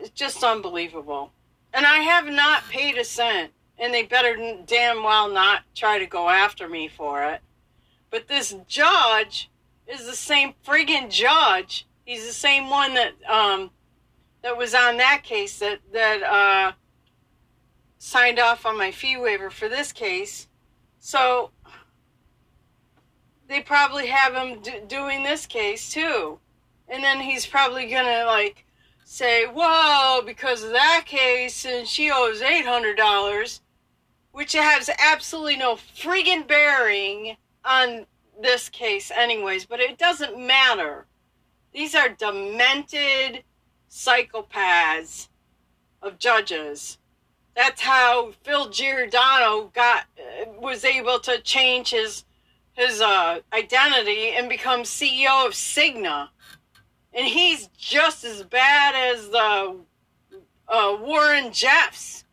it's 0.00 0.10
just 0.10 0.42
unbelievable. 0.42 1.30
And 1.72 1.86
I 1.86 1.98
have 1.98 2.26
not 2.26 2.68
paid 2.68 2.98
a 2.98 3.04
cent, 3.04 3.52
and 3.78 3.94
they 3.94 4.02
better 4.02 4.36
damn 4.66 5.04
well 5.04 5.30
not 5.30 5.62
try 5.76 6.00
to 6.00 6.06
go 6.06 6.28
after 6.28 6.68
me 6.68 6.88
for 6.88 7.22
it. 7.22 7.40
But 8.10 8.26
this 8.26 8.56
judge 8.66 9.50
is 9.86 10.04
the 10.04 10.16
same 10.16 10.54
friggin' 10.66 11.10
judge. 11.10 11.86
He's 12.04 12.26
the 12.26 12.32
same 12.32 12.70
one 12.70 12.94
that 12.94 13.12
um, 13.28 13.70
that 14.44 14.58
was 14.58 14.74
on 14.74 14.98
that 14.98 15.22
case 15.24 15.58
that 15.58 15.80
that 15.92 16.22
uh, 16.22 16.72
signed 17.98 18.38
off 18.38 18.66
on 18.66 18.76
my 18.76 18.90
fee 18.92 19.16
waiver 19.16 19.48
for 19.48 19.70
this 19.70 19.90
case. 19.90 20.48
So 20.98 21.50
they 23.48 23.60
probably 23.60 24.08
have 24.08 24.34
him 24.34 24.60
do, 24.60 24.72
doing 24.86 25.22
this 25.22 25.46
case 25.46 25.90
too, 25.90 26.38
and 26.88 27.02
then 27.02 27.20
he's 27.20 27.46
probably 27.46 27.86
gonna 27.86 28.26
like 28.26 28.66
say, 29.02 29.46
"Whoa, 29.46 30.20
because 30.24 30.62
of 30.62 30.72
that 30.72 31.04
case, 31.06 31.64
and 31.64 31.88
she 31.88 32.10
owes 32.10 32.42
eight 32.42 32.66
hundred 32.66 32.98
dollars," 32.98 33.62
which 34.32 34.52
has 34.52 34.90
absolutely 34.98 35.56
no 35.56 35.76
friggin' 35.76 36.46
bearing 36.46 37.38
on 37.64 38.04
this 38.38 38.68
case, 38.68 39.10
anyways. 39.10 39.64
But 39.64 39.80
it 39.80 39.96
doesn't 39.96 40.38
matter. 40.38 41.06
These 41.72 41.94
are 41.94 42.10
demented 42.10 43.42
psychopaths 43.94 45.28
of 46.02 46.18
judges. 46.18 46.98
That's 47.54 47.80
how 47.80 48.32
Phil 48.42 48.68
Giordano 48.70 49.70
got 49.72 50.06
was 50.58 50.84
able 50.84 51.20
to 51.20 51.40
change 51.40 51.90
his 51.90 52.24
his 52.72 53.00
uh, 53.00 53.38
identity 53.52 54.30
and 54.30 54.48
become 54.48 54.82
CEO 54.82 55.46
of 55.46 55.52
Cigna, 55.52 56.30
and 57.12 57.24
he's 57.24 57.68
just 57.78 58.24
as 58.24 58.42
bad 58.42 58.96
as 58.96 59.28
the 59.28 59.76
uh, 60.66 60.96
Warren 61.00 61.52
Jeffs. 61.52 62.24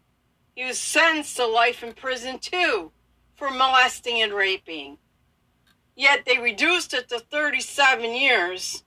He 0.56 0.66
was 0.66 0.80
sentenced 0.80 1.38
to 1.38 1.46
life 1.46 1.84
in 1.84 1.94
prison 1.94 2.40
too 2.40 2.92
for 3.36 3.52
molesting 3.52 4.20
and 4.24 4.34
raping. 4.34 4.98
Yet 5.96 6.26
they 6.26 6.40
reduced 6.40 6.96
it 6.96 7.08
to 7.10 7.20
37 7.20 8.16
years 8.16 8.84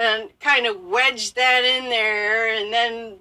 and 0.00 0.30
kind 0.40 0.66
of 0.66 0.80
wedged 0.80 1.36
that 1.36 1.62
in 1.62 1.90
there. 1.90 2.54
And 2.54 2.72
then 2.72 3.18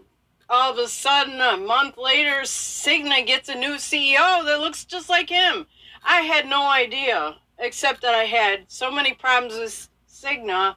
all 0.49 0.71
of 0.71 0.77
a 0.77 0.87
sudden, 0.87 1.41
a 1.41 1.57
month 1.57 1.97
later, 1.97 2.41
Cigna 2.43 3.27
gets 3.27 3.49
a 3.49 3.55
new 3.55 3.73
CEO 3.73 4.45
that 4.45 4.61
looks 4.61 4.85
just 4.85 5.09
like 5.09 5.29
him. 5.29 5.67
I 6.05 6.21
had 6.21 6.47
no 6.47 6.69
idea, 6.69 7.35
except 7.59 8.01
that 8.03 8.15
I 8.15 8.23
had 8.23 8.63
so 8.69 8.89
many 8.89 9.13
problems 9.13 9.59
with 9.59 9.89
Cigna. 10.09 10.75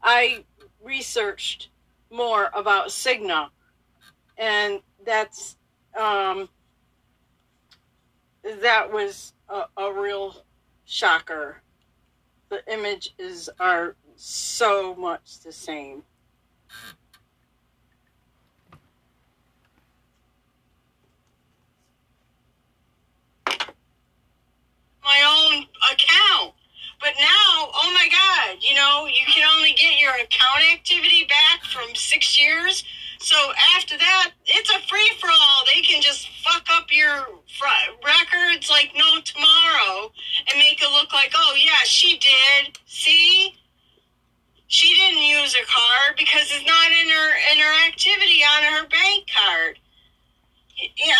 I 0.00 0.44
researched 0.80 1.70
more 2.12 2.50
about 2.54 2.88
Cigna, 2.88 3.48
and 4.38 4.80
that's 5.04 5.56
um, 6.00 6.48
that 8.62 8.92
was 8.92 9.32
a, 9.48 9.64
a 9.76 9.92
real 9.92 10.44
shocker. 10.84 11.60
The 12.50 12.62
images 12.72 13.50
are 13.58 13.96
so 14.20 14.94
much 14.94 15.40
the 15.40 15.52
same. 15.52 16.02
my 25.02 25.22
own 25.26 25.66
account. 25.90 26.54
But 27.00 27.14
now, 27.18 27.70
oh 27.74 27.90
my 27.94 28.08
God, 28.08 28.58
you 28.60 28.74
know, 28.74 29.06
you 29.06 29.24
can 29.26 29.48
only 29.56 29.72
get 29.72 29.98
your 29.98 30.12
account 30.12 30.62
activity 30.72 31.24
back 31.24 31.64
from 31.64 31.94
six 31.94 32.38
years. 32.38 32.84
So 33.18 33.36
after 33.76 33.96
that, 33.96 34.32
it's 34.46 34.70
a 34.70 34.86
free 34.86 35.10
for 35.18 35.28
all. 35.28 35.64
They 35.74 35.80
can 35.80 36.02
just 36.02 36.28
fuck 36.44 36.66
up 36.70 36.86
your 36.90 37.26
records 38.04 38.70
like 38.70 38.92
no 38.94 39.20
tomorrow 39.24 40.12
and 40.48 40.58
make 40.58 40.80
it 40.80 40.90
look 40.92 41.12
like, 41.12 41.32
oh 41.34 41.54
yeah, 41.56 41.84
she 41.84 42.18
did. 42.18 42.78
See, 42.86 43.54
she 44.70 44.94
didn't 44.94 45.24
use 45.24 45.52
her 45.56 45.64
card 45.66 46.16
because 46.16 46.42
it's 46.42 46.64
not 46.64 46.92
in 46.92 47.08
her 47.10 47.30
in 47.52 47.58
her 47.58 47.88
activity 47.88 48.40
on 48.56 48.62
her 48.72 48.86
bank 48.86 49.26
card. 49.34 49.78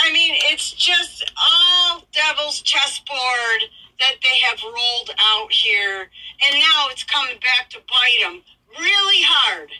I 0.04 0.12
mean, 0.12 0.36
it's 0.52 0.70
just 0.70 1.32
all 1.36 2.04
devil's 2.12 2.62
chessboard 2.62 3.62
that 3.98 4.14
they 4.22 4.38
have 4.44 4.62
rolled 4.62 5.10
out 5.18 5.52
here, 5.52 6.02
and 6.02 6.60
now 6.60 6.86
it's 6.90 7.02
coming 7.02 7.38
back 7.40 7.68
to 7.70 7.78
bite 7.88 8.20
them 8.22 8.40
really 8.78 9.22
hard. 9.26 9.70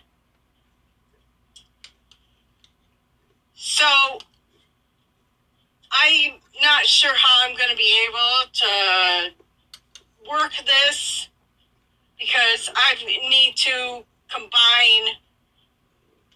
So, 3.54 4.18
I'm 5.92 6.32
not 6.60 6.86
sure 6.86 7.14
how 7.14 7.48
I'm 7.48 7.56
going 7.56 7.70
to 7.70 7.76
be 7.76 8.08
able 8.08 8.50
to 8.52 10.28
work 10.28 10.52
this 10.66 11.29
because 12.20 12.70
I 12.76 12.94
need 13.04 13.54
to 13.56 14.04
combine 14.28 15.16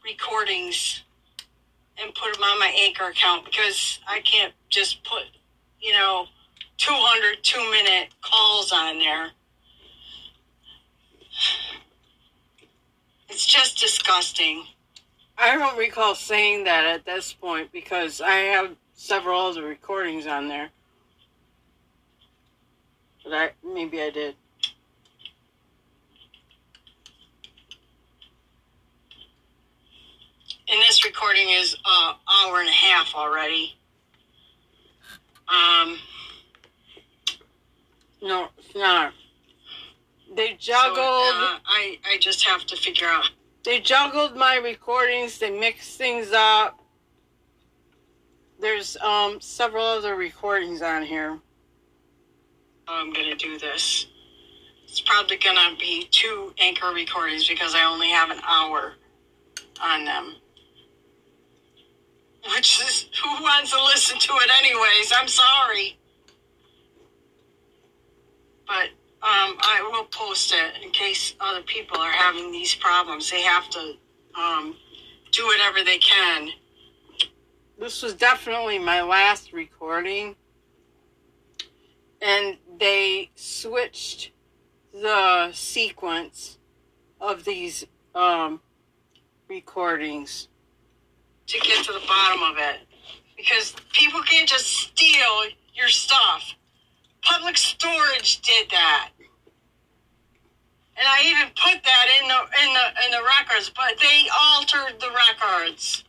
recordings 0.05 1.03
and 2.03 2.13
put 2.15 2.33
them 2.33 2.43
on 2.43 2.59
my 2.59 2.75
Anchor 2.77 3.05
account 3.05 3.45
because 3.45 4.01
I 4.09 4.21
can't 4.21 4.53
just 4.71 5.05
put, 5.05 5.25
you 5.81 5.93
know, 5.93 6.27
200 6.79 7.45
two 7.45 7.71
minute 7.71 8.09
calls 8.23 8.73
on 8.73 8.99
there. 8.99 9.31
It's 13.29 13.47
just 13.47 13.79
disgusting. 13.79 14.65
I 15.37 15.57
don't 15.57 15.77
recall 15.77 16.15
saying 16.15 16.65
that 16.65 16.85
at 16.85 17.05
this 17.05 17.33
point 17.33 17.73
because 17.73 18.21
I 18.21 18.37
have 18.37 18.77
several 18.95 19.41
other 19.41 19.65
recordings 19.65 20.27
on 20.27 20.49
there. 20.49 20.71
But 23.23 23.33
I 23.33 23.51
maybe 23.65 24.01
I 24.01 24.11
did. 24.11 24.37
And 30.69 30.81
this 30.83 31.05
recording 31.35 31.55
is 31.61 31.77
uh 31.85 32.15
hour 32.29 32.61
and 32.61 32.69
a 32.69 32.73
half 32.73 33.15
already. 33.15 33.75
Um, 35.49 35.99
No, 38.23 38.49
it's 38.57 38.75
not. 38.75 39.13
They 40.35 40.51
so, 40.51 40.57
juggled. 40.59 40.99
uh, 40.99 41.59
I 41.67 41.99
I 42.05 42.19
just 42.21 42.45
have 42.45 42.65
to 42.67 42.77
figure 42.77 43.09
out. 43.09 43.31
they 43.65 43.81
juggled 43.81 44.37
my 44.37 44.57
recordings. 44.57 45.39
They 45.39 45.51
mixed 45.51 45.99
things 45.99 46.33
up. 46.33 46.79
There's 48.61 48.97
um 48.99 49.41
several 49.41 49.85
other 49.85 50.15
recordings 50.15 50.83
on 50.83 51.03
here. 51.03 51.39
I'm 52.87 53.13
gonna 53.13 53.35
do 53.35 53.59
this. 53.59 54.07
It's 54.85 55.01
probably 55.01 55.37
gonna 55.39 55.77
be 55.79 56.07
two 56.11 56.53
anchor 56.59 56.93
recordings 56.95 57.49
because 57.49 57.75
I 57.75 57.85
only 57.85 58.11
have 58.11 58.31
an 58.31 58.41
hour 58.47 58.95
on 59.83 60.05
them. 60.05 60.37
Which 62.53 62.81
is 62.81 63.07
who 63.23 63.43
wants 63.43 63.73
to 63.73 63.83
listen 63.85 64.19
to 64.19 64.33
it 64.35 64.51
anyways? 64.59 65.13
I'm 65.17 65.29
sorry. 65.29 65.99
But 68.67 68.89
um, 69.23 69.57
I 69.61 69.89
will 69.91 70.05
post 70.05 70.53
it 70.53 70.85
in 70.85 70.91
case 70.91 71.35
other 71.41 71.63
people 71.63 71.99
are 71.99 72.13
having 72.13 72.53
these 72.53 72.75
problems. 72.75 73.31
They 73.31 73.43
have 73.43 73.71
to 73.71 73.95
um, 74.39 74.77
do 75.33 75.47
whatever 75.47 75.83
they 75.83 75.99
can. 75.99 76.51
This 77.79 78.03
was 78.03 78.15
definitely 78.15 78.79
my 78.79 79.03
last 79.03 79.53
recording. 79.53 80.37
And 82.21 82.59
they 82.79 83.31
switched 83.35 84.33
the 84.93 85.51
sequence 85.53 86.59
of 87.21 87.45
these 87.45 87.87
um, 88.15 88.61
recordings. 89.49 90.49
To 91.47 91.61
get 91.61 91.85
to 91.85 91.93
the 91.93 92.03
bottom 92.07 92.43
of 92.43 92.57
it 92.59 92.81
because 93.37 93.75
people 93.93 94.23
can't 94.23 94.49
just 94.49 94.67
steal 94.67 95.45
your 95.75 95.89
stuff. 95.89 96.55
Public 97.23 97.57
storage 97.57 98.41
did 98.43 98.71
that, 98.71 99.11
and 100.97 101.07
I 101.07 101.23
even 101.25 101.49
put 101.57 101.83
that 101.83 102.07
in 102.21 102.29
the 102.29 102.41
in 102.63 102.75
the 102.75 102.87
in 103.07 103.11
the 103.13 103.23
records, 103.39 103.71
but 103.75 103.95
they 104.01 104.29
altered 104.55 105.01
the 105.01 105.09
records, 105.11 106.05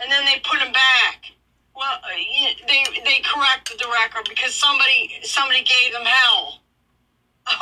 and 0.00 0.10
then 0.10 0.24
they 0.24 0.40
put 0.44 0.60
them 0.60 0.72
back. 0.72 1.32
Well, 1.74 1.98
uh, 2.02 2.08
they 2.66 2.84
they 3.04 3.22
corrected 3.24 3.78
the 3.80 3.88
record 3.90 4.28
because 4.28 4.54
somebody 4.54 5.12
somebody 5.22 5.62
gave 5.62 5.92
them 5.92 6.04
hell. 6.04 6.60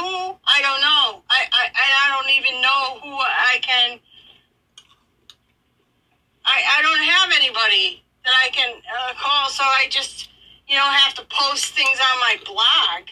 Who 0.01 0.07
I 0.47 0.61
don't 0.63 0.81
know. 0.81 1.23
I 1.31 1.47
I 1.53 1.71
I 1.75 2.17
don't 2.17 2.31
even 2.37 2.61
know 2.61 3.01
who 3.03 3.17
I 3.17 3.59
can. 3.63 4.01
I, 6.47 6.63
I 6.79 6.83
don't 6.83 7.03
have 7.03 7.33
anybody 7.35 8.05
that 8.25 8.35
I 8.45 8.49
can 8.51 8.71
uh, 8.77 9.15
call, 9.15 9.51
so 9.51 9.65
I 9.65 9.87
just, 9.91 10.31
you 10.69 10.77
know, 10.77 10.83
have 10.83 11.15
to 11.15 11.23
post 11.29 11.75
things 11.75 11.99
on 11.99 12.21
my 12.21 12.37
blog. 12.45 13.09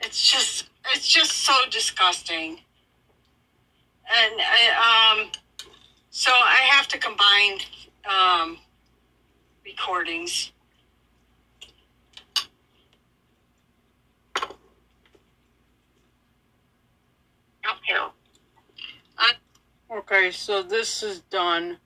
It's 0.00 0.22
just, 0.22 0.68
it's 0.94 1.08
just 1.08 1.32
so 1.32 1.54
disgusting. 1.70 2.60
And 4.08 4.34
I, 4.40 5.18
um, 5.20 5.30
so 6.10 6.30
I 6.30 6.68
have 6.70 6.86
to 6.88 6.98
combine 6.98 7.58
um, 8.08 8.58
recordings. 9.64 10.52
Know, 17.88 18.12
Okay, 19.88 20.32
so 20.32 20.62
this 20.64 21.04
is 21.04 21.20
done. 21.20 21.78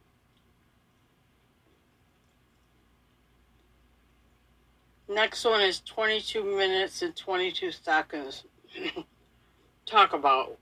Next 5.06 5.44
one 5.44 5.60
is 5.60 5.80
22 5.80 6.42
minutes 6.42 7.02
and 7.02 7.14
22 7.14 7.72
seconds. 7.72 8.44
Talk 9.86 10.14
about, 10.14 10.56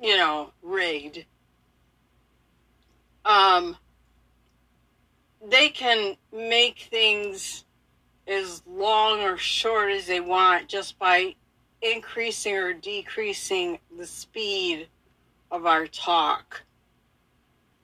you 0.00 0.16
know, 0.18 0.52
rigged. 0.62 1.24
Um, 3.24 3.76
they 5.48 5.70
can 5.70 6.16
make 6.30 6.88
things 6.90 7.64
as 8.26 8.62
long 8.66 9.20
or 9.20 9.38
short 9.38 9.92
as 9.92 10.06
they 10.06 10.20
want 10.20 10.68
just 10.68 10.98
by 10.98 11.36
increasing 11.82 12.56
or 12.56 12.72
decreasing 12.72 13.78
the 13.96 14.06
speed 14.06 14.88
of 15.50 15.66
our 15.66 15.86
talk. 15.86 16.62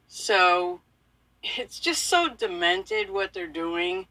So 0.07 0.80
it's 1.43 1.78
just 1.78 2.05
so 2.05 2.28
demented 2.28 3.11
what 3.11 3.32
they're 3.32 3.47
doing. 3.47 4.07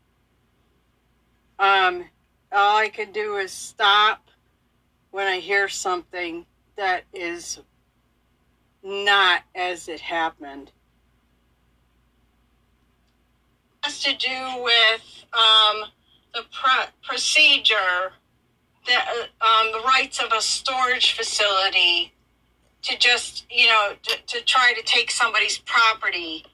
Um, 1.57 2.05
all 2.51 2.77
I 2.77 2.89
can 2.89 3.11
do 3.11 3.35
is 3.37 3.51
stop 3.51 4.29
when 5.11 5.27
I 5.27 5.39
hear 5.39 5.67
something 5.67 6.45
that 6.77 7.03
is 7.13 7.59
not 8.83 9.43
as 9.55 9.87
it 9.87 9.99
happened. 9.99 10.71
has 13.89 13.99
to 14.01 14.15
do 14.15 14.63
with 14.63 15.25
um, 15.33 15.85
the 16.33 16.43
pro- 16.51 16.91
procedure, 17.01 18.13
the, 18.85 18.93
um, 19.45 19.71
the 19.71 19.81
rights 19.85 20.19
of 20.19 20.31
a 20.31 20.41
storage 20.41 21.13
facility 21.13 22.13
to 22.81 22.97
just, 22.97 23.45
you 23.51 23.67
know, 23.67 23.93
to, 24.03 24.17
to 24.25 24.41
try 24.45 24.73
to 24.73 24.81
take 24.83 25.11
somebody's 25.11 25.57
property. 25.59 26.45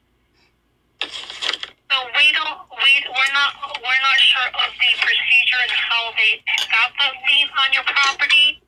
so 1.02 1.08
we 1.10 2.32
don't, 2.34 2.60
we, 2.72 3.06
we're 3.08 3.34
not, 3.34 3.54
we're 3.78 4.02
not 4.02 4.20
sure 4.20 4.48
of 4.48 4.72
the 4.74 5.02
procedure 5.02 5.58
and 5.62 5.72
how 5.72 6.12
they 6.18 6.42
got 6.72 6.92
the 7.00 7.06
lien 7.30 7.48
on 7.60 7.74
your 7.74 7.84
property. 7.84 8.62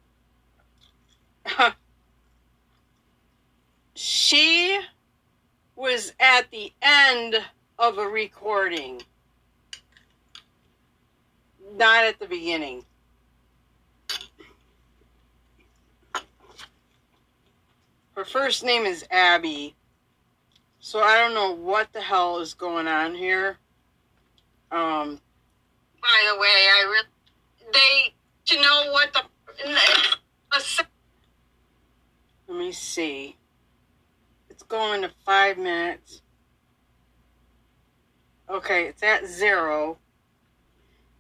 she 3.95 4.79
was 5.75 6.13
at 6.19 6.51
the 6.51 6.71
end 6.81 7.37
of 7.79 7.97
a 7.97 8.07
recording, 8.07 9.01
not 11.75 12.03
at 12.03 12.19
the 12.19 12.27
beginning. 12.27 12.83
Her 18.17 18.25
first 18.25 18.63
name 18.63 18.87
is 18.87 19.05
Abby, 19.11 19.75
so 20.79 21.01
I 21.01 21.19
don't 21.19 21.35
know 21.35 21.51
what 21.51 21.93
the 21.93 22.01
hell 22.01 22.39
is 22.39 22.55
going 22.55 22.87
on 22.87 23.13
here. 23.13 23.59
Um, 24.71 25.21
By 26.01 26.27
the 26.27 26.39
way, 26.39 26.47
I 26.47 26.91
re- 26.91 27.71
they 27.73 28.13
to 28.45 28.59
know 28.59 28.91
what 28.91 29.13
the 29.13 29.21
let 32.47 32.57
me 32.57 32.71
see. 32.71 33.35
It's 34.49 34.63
going 34.63 35.03
to 35.03 35.11
five 35.23 35.59
minutes. 35.59 36.23
Okay, 38.49 38.85
it's 38.85 39.03
at 39.03 39.27
zero. 39.27 39.99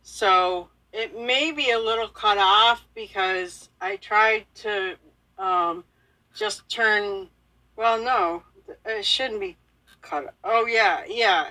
So 0.01 0.69
it 0.91 1.15
may 1.15 1.51
be 1.51 1.69
a 1.69 1.79
little 1.79 2.07
cut 2.07 2.39
off 2.39 2.87
because 2.95 3.69
I 3.79 3.97
tried 3.97 4.47
to 4.55 4.95
um, 5.37 5.83
just 6.37 6.69
turn. 6.69 7.27
Well, 7.75 8.01
no, 8.01 8.43
it 8.85 9.03
shouldn't 9.03 9.39
be 9.39 9.57
cut. 10.01 10.33
Oh 10.43 10.65
yeah, 10.65 11.03
yeah, 11.07 11.47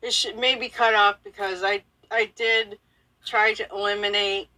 it 0.00 0.12
should 0.12 0.38
maybe 0.38 0.68
cut 0.68 0.94
off 0.94 1.16
because 1.22 1.62
I 1.62 1.84
I 2.10 2.30
did 2.34 2.78
try 3.24 3.52
to 3.54 3.66
eliminate 3.70 4.48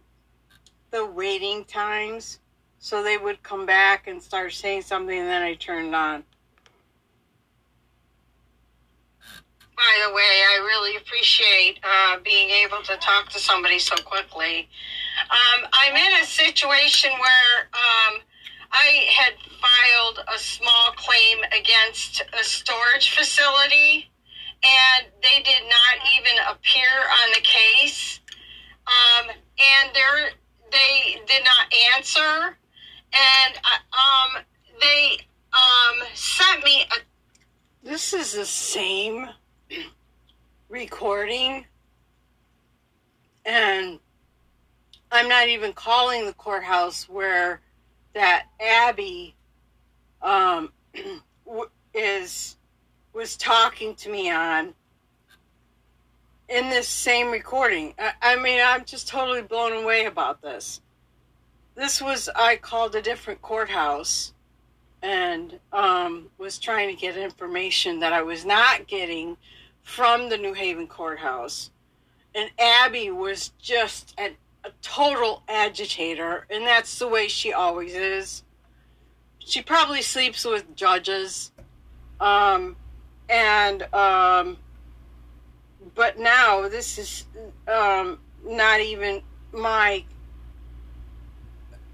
the 0.91 1.05
waiting 1.05 1.65
times 1.65 2.39
so 2.79 3.03
they 3.03 3.17
would 3.17 3.41
come 3.43 3.65
back 3.65 4.07
and 4.07 4.21
start 4.21 4.53
saying 4.53 4.81
something 4.81 5.17
and 5.17 5.27
then 5.27 5.41
I 5.41 5.55
turned 5.55 5.95
on. 5.95 6.23
By 9.75 10.07
the 10.07 10.13
way, 10.13 10.21
I 10.21 10.63
really 10.65 10.95
appreciate 10.95 11.79
uh, 11.83 12.17
being 12.23 12.49
able 12.49 12.81
to 12.83 12.95
talk 12.97 13.29
to 13.29 13.39
somebody 13.39 13.77
so 13.77 13.95
quickly. 13.97 14.69
Um, 15.29 15.67
I'm 15.73 15.95
in 15.95 16.23
a 16.23 16.25
situation 16.25 17.11
where 17.11 17.69
um, 17.73 18.21
I 18.71 19.07
had 19.17 19.33
filed 19.61 20.25
a 20.33 20.39
small 20.39 20.91
claim 20.95 21.39
against 21.57 22.21
a 22.39 22.43
storage 22.43 23.09
facility, 23.11 24.09
and 24.63 25.07
they 25.21 25.41
did 25.43 25.63
not 25.63 26.07
even 26.17 26.37
appear 26.49 26.89
on 27.23 27.31
the 27.33 27.41
case. 27.41 28.19
Um, 28.87 29.29
and 29.29 29.91
they 29.93 30.29
they 30.71 31.21
did 31.25 31.43
not 31.43 31.73
answer, 31.95 32.57
and 33.13 33.55
uh, 33.63 34.37
um, 34.37 34.43
they 34.79 35.17
um, 35.53 36.07
sent 36.13 36.63
me 36.63 36.83
a 36.83 36.95
This 37.83 38.13
is 38.13 38.33
the 38.33 38.45
same 38.45 39.29
recording, 40.69 41.65
and 43.45 43.99
I'm 45.11 45.29
not 45.29 45.47
even 45.47 45.73
calling 45.73 46.25
the 46.25 46.33
courthouse 46.33 47.07
where 47.07 47.61
that 48.15 48.47
Abby 48.59 49.35
um, 50.21 50.71
is 51.93 52.57
was 53.13 53.37
talking 53.37 53.95
to 53.95 54.09
me 54.09 54.31
on 54.31 54.73
in 56.49 56.69
this 56.69 56.87
same 56.87 57.29
recording. 57.31 57.93
I, 57.99 58.13
I 58.21 58.35
mean, 58.37 58.59
I'm 58.65 58.83
just 58.85 59.07
totally 59.07 59.41
blown 59.41 59.73
away 59.83 60.05
about 60.05 60.41
this. 60.41 60.81
This 61.75 62.01
was 62.01 62.29
I 62.35 62.55
called 62.55 62.95
a 62.95 63.01
different 63.01 63.41
courthouse 63.41 64.33
and 65.01 65.59
um, 65.71 66.29
was 66.37 66.57
trying 66.57 66.93
to 66.93 66.99
get 66.99 67.17
information 67.17 67.99
that 67.99 68.13
I 68.13 68.23
was 68.23 68.45
not 68.45 68.87
getting 68.87 69.37
from 69.83 70.29
the 70.29 70.37
New 70.37 70.53
Haven 70.53 70.87
courthouse. 70.87 71.69
And 72.33 72.49
Abby 72.59 73.11
was 73.11 73.51
just 73.59 74.13
an, 74.17 74.35
a 74.65 74.71
total 74.81 75.43
agitator, 75.47 76.47
and 76.49 76.65
that's 76.65 76.97
the 76.97 77.07
way 77.07 77.27
she 77.27 77.53
always 77.53 77.93
is. 77.93 78.43
She 79.37 79.61
probably 79.61 80.01
sleeps 80.01 80.43
with 80.43 80.75
judges. 80.75 81.51
Um, 82.19 82.75
and, 83.29 83.83
um, 83.93 84.57
but 85.93 86.17
now 86.17 86.67
this 86.67 86.97
is 86.97 87.25
um, 87.67 88.17
not 88.43 88.79
even 88.79 89.21
my, 89.53 90.03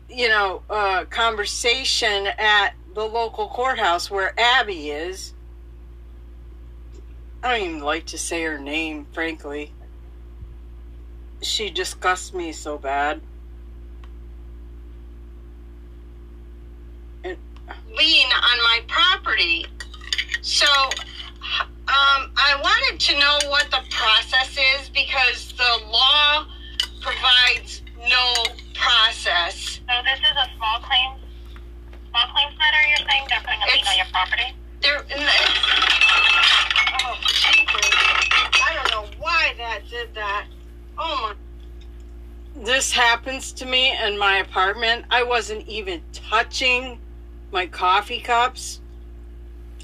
you 0.10 0.30
know, 0.30 0.64
uh, 0.70 1.04
conversation 1.06 2.28
at 2.38 2.74
the 2.94 3.04
local 3.04 3.50
courthouse 3.50 4.10
where 4.10 4.34
Abby 4.40 4.92
is. 4.92 5.34
I 7.44 7.58
don't 7.58 7.68
even 7.68 7.82
like 7.82 8.06
to 8.08 8.18
say 8.18 8.44
her 8.44 8.60
name, 8.60 9.08
frankly. 9.12 9.74
She 11.42 11.72
disgusts 11.72 12.34
me 12.34 12.52
so 12.52 12.78
bad. 12.78 13.20
And 17.24 17.38
lien 17.98 18.28
on 18.28 18.58
my 18.60 18.82
property. 18.88 19.66
So, 20.42 20.68
um, 21.88 22.32
I 22.38 22.60
wanted 22.62 23.00
to 23.00 23.20
know 23.20 23.40
what 23.50 23.72
the 23.72 23.82
process 23.90 24.56
is 24.80 24.90
because 24.90 25.54
the 25.54 25.82
law 25.90 26.46
provides 27.02 27.82
no 28.08 28.46
process. 28.76 29.80
So 29.90 29.94
this 30.06 30.20
is 30.20 30.38
a 30.38 30.48
small 30.56 30.80
claims, 30.80 31.22
small 32.10 32.28
claims 32.34 32.58
matter 32.58 32.78
you're 32.90 33.10
saying? 33.10 33.26
They're 33.30 33.42
putting 33.42 33.62
a 33.62 33.66
lien 33.66 33.76
It's- 33.76 33.90
on 33.90 33.98
your 33.98 34.08
property? 34.12 34.54
There, 34.82 35.06
oh, 37.04 37.18
Jesus. 37.28 37.92
I 38.64 38.74
don't 38.74 38.92
know 38.92 39.10
why 39.20 39.54
that 39.58 39.88
did 39.90 40.14
that. 40.16 40.46
Oh 40.98 41.36
my. 42.56 42.64
this 42.64 42.92
happens 42.92 43.52
to 43.54 43.66
me 43.66 43.96
in 43.98 44.18
my 44.18 44.38
apartment. 44.38 45.06
I 45.10 45.24
wasn't 45.24 45.68
even 45.68 46.02
touching 46.14 47.00
my 47.52 47.66
coffee 47.66 48.20
cups, 48.20 48.80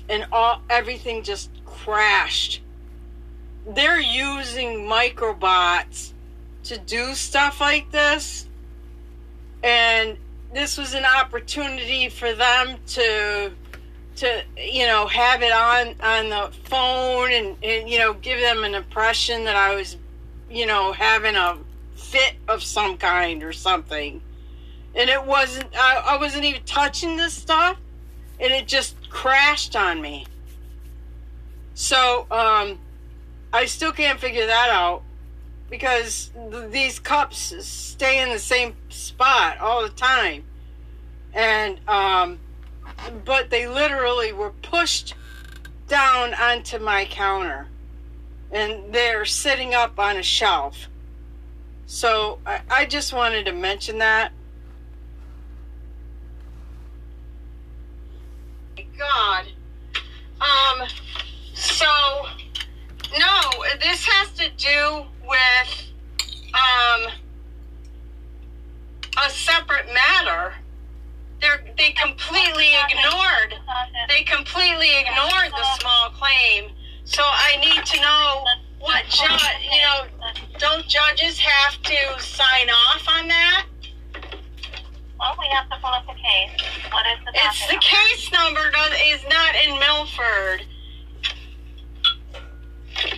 and 0.09 0.25
all 0.31 0.61
everything 0.69 1.23
just 1.23 1.49
crashed. 1.65 2.61
They're 3.67 3.99
using 3.99 4.87
microbots 4.87 6.13
to 6.63 6.77
do 6.77 7.13
stuff 7.13 7.59
like 7.59 7.91
this, 7.91 8.47
and 9.63 10.17
this 10.53 10.77
was 10.77 10.93
an 10.93 11.05
opportunity 11.05 12.09
for 12.09 12.33
them 12.33 12.77
to 12.87 13.51
to 14.17 14.43
you 14.57 14.87
know 14.87 15.07
have 15.07 15.43
it 15.43 15.51
on 15.51 15.95
on 16.01 16.29
the 16.29 16.51
phone 16.63 17.31
and, 17.31 17.55
and 17.63 17.89
you 17.89 17.99
know 17.99 18.13
give 18.13 18.39
them 18.39 18.63
an 18.63 18.73
impression 18.73 19.43
that 19.43 19.55
I 19.55 19.75
was 19.75 19.97
you 20.49 20.65
know 20.65 20.91
having 20.91 21.35
a 21.35 21.57
fit 21.97 22.35
of 22.47 22.63
some 22.63 22.97
kind 22.97 23.43
or 23.43 23.53
something. 23.53 24.21
And 24.95 25.09
it 25.09 25.23
wasn't, 25.23 25.67
I, 25.75 25.97
I 25.97 26.17
wasn't 26.17 26.45
even 26.45 26.63
touching 26.63 27.17
this 27.17 27.33
stuff, 27.33 27.77
and 28.39 28.51
it 28.53 28.67
just 28.67 29.09
crashed 29.09 29.75
on 29.75 30.01
me. 30.01 30.25
So, 31.73 32.25
um, 32.31 32.79
I 33.53 33.65
still 33.65 33.91
can't 33.91 34.19
figure 34.19 34.47
that 34.47 34.69
out 34.69 35.03
because 35.69 36.31
th- 36.51 36.71
these 36.71 36.97
cups 36.97 37.53
stay 37.65 38.21
in 38.21 38.29
the 38.29 38.39
same 38.39 38.75
spot 38.89 39.59
all 39.59 39.83
the 39.83 39.89
time. 39.89 40.43
And, 41.33 41.79
um, 41.87 42.39
but 43.23 43.51
they 43.51 43.67
literally 43.67 44.33
were 44.33 44.51
pushed 44.63 45.13
down 45.87 46.33
onto 46.33 46.79
my 46.79 47.05
counter 47.05 47.67
and 48.51 48.93
they're 48.93 49.25
sitting 49.25 49.73
up 49.73 49.99
on 49.99 50.17
a 50.17 50.23
shelf. 50.23 50.87
So 51.85 52.39
I, 52.45 52.61
I 52.69 52.85
just 52.85 53.13
wanted 53.13 53.45
to 53.45 53.53
mention 53.53 53.97
that. 53.99 54.31
God. 58.97 59.45
Um, 60.41 60.87
so, 61.53 61.85
no, 63.17 63.41
this 63.79 64.05
has 64.05 64.31
to 64.33 64.49
do 64.57 65.05
with, 65.27 65.91
um, 66.53 67.11
a 69.17 69.29
separate 69.29 69.87
matter. 69.93 70.53
They're, 71.41 71.63
they 71.77 71.91
completely 71.91 72.69
ignored, 72.89 73.55
they 74.09 74.23
completely 74.23 74.89
ignored 74.99 75.51
the 75.51 75.79
small 75.79 76.09
claim. 76.11 76.71
So 77.07 77.23
I 77.23 77.55
need 77.61 77.85
to 77.85 78.01
know 78.01 78.43
what 78.79 79.05
judge, 79.07 79.41
you 79.63 79.81
know, 79.81 80.07
don't 80.59 80.85
judges 80.87 81.39
have 81.39 81.81
to 81.81 82.21
sign 82.21 82.69
off 82.69 83.07
on 83.07 83.29
that? 83.29 83.65
Well, 85.17 85.33
we 85.39 85.47
have 85.55 85.69
to 85.69 85.77
pull 85.81 85.89
up 85.89 86.05
the 86.05 86.13
case. 86.13 86.51
What 86.91 87.05
is 87.07 87.23
the 87.23 87.31
It's 87.33 87.67
the 87.67 87.79
case 87.79 88.31
number 88.33 88.59
does, 88.71 88.91
is 89.07 89.23
not 89.29 89.55
in 89.55 89.79
Milford. 89.79 90.65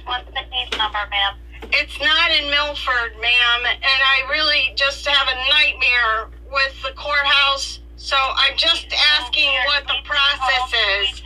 What's 0.05 0.27
the 0.27 0.45
case 0.51 0.77
number, 0.77 0.99
ma'am? 1.09 1.35
It's 1.73 1.99
not 1.99 2.31
in 2.31 2.47
Milford, 2.51 3.19
ma'am, 3.19 3.65
and 3.65 3.81
I 3.83 4.29
really 4.29 4.71
just 4.75 5.05
have 5.07 5.27
a 5.27 5.35
nightmare 5.49 6.29
with 6.53 6.79
the 6.83 6.93
courthouse. 6.95 7.79
So 7.97 8.15
I'm 8.15 8.55
just 8.55 8.85
asking 9.17 9.49
what 9.65 9.83
the 9.87 9.97
process 10.05 10.73
is. 11.01 11.21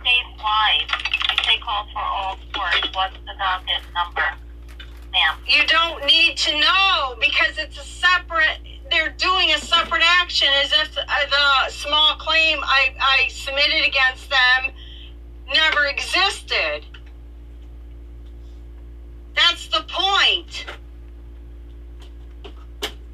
Statewide. 0.00 0.90
We 1.30 1.36
take 1.42 1.60
calls 1.60 1.90
for 1.92 2.00
all 2.00 2.38
courts. 2.54 2.88
What's 2.94 3.16
the 3.26 3.34
docket 3.38 3.82
number, 3.94 4.24
ma'am? 5.12 5.36
You 5.46 5.66
don't 5.66 6.04
need 6.06 6.36
to 6.38 6.58
know 6.60 7.16
because 7.20 7.58
it's 7.58 7.78
a 7.78 7.84
separate. 7.84 8.58
They're 8.90 9.14
doing 9.18 9.50
a 9.50 9.58
separate 9.58 10.02
action 10.04 10.48
as 10.62 10.72
if 10.72 10.96
uh, 10.96 11.04
the 11.30 11.72
small 11.72 12.16
claim 12.16 12.58
I, 12.62 12.94
I 13.00 13.28
submitted 13.28 13.86
against 13.86 14.30
them 14.30 14.72
never 15.52 15.86
existed. 15.86 16.86
That's 19.34 19.68
the 19.68 19.84
point. 19.88 20.66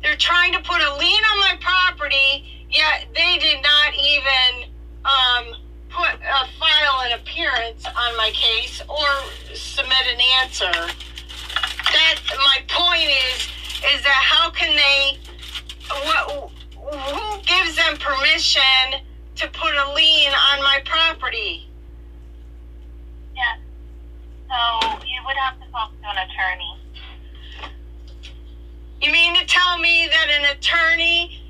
They're 0.03 0.17
trying 0.17 0.53
to 0.53 0.61
put 0.61 0.81
a 0.81 0.97
lien 0.97 1.23
on 1.33 1.39
my 1.41 1.59
property, 1.61 2.67
yet 2.71 3.07
they 3.15 3.39
did 3.39 3.63
not 3.63 3.95
even 3.95 4.71
um, 5.05 5.64
put 5.95 6.19
uh, 6.27 6.47
file 6.59 7.07
an 7.07 7.13
appearance 7.13 7.87
on 7.87 8.17
my 8.17 8.31
case 8.35 8.83
or 8.89 9.55
submit 9.55 10.05
an 10.13 10.21
answer. 10.43 10.73
That 10.73 12.17
my 12.37 12.59
point 12.69 13.09
is 13.09 13.49
is 13.95 14.03
that 14.03 14.23
how 14.23 14.51
can 14.51 14.75
they? 14.75 15.19
What? 15.89 16.51
Who 16.75 17.43
gives 17.43 17.77
them 17.77 17.97
permission 17.97 19.01
to 19.37 19.49
put 19.49 19.75
a 19.75 19.93
lien 19.95 20.33
on 20.53 20.59
my 20.61 20.83
property? 20.85 21.69
Yes. 23.35 23.59
So 24.49 24.99
you 25.07 25.21
would 25.27 25.37
have 25.37 25.61
to 25.61 25.71
talk 25.71 25.93
to 26.01 26.09
an 26.09 26.17
attorney. 26.29 26.81
You 29.01 29.13
mean 29.13 29.35
to 29.37 29.47
tell 29.47 29.79
me 29.79 30.09
that 30.09 30.29
an 30.31 30.57
attorney 30.57 31.44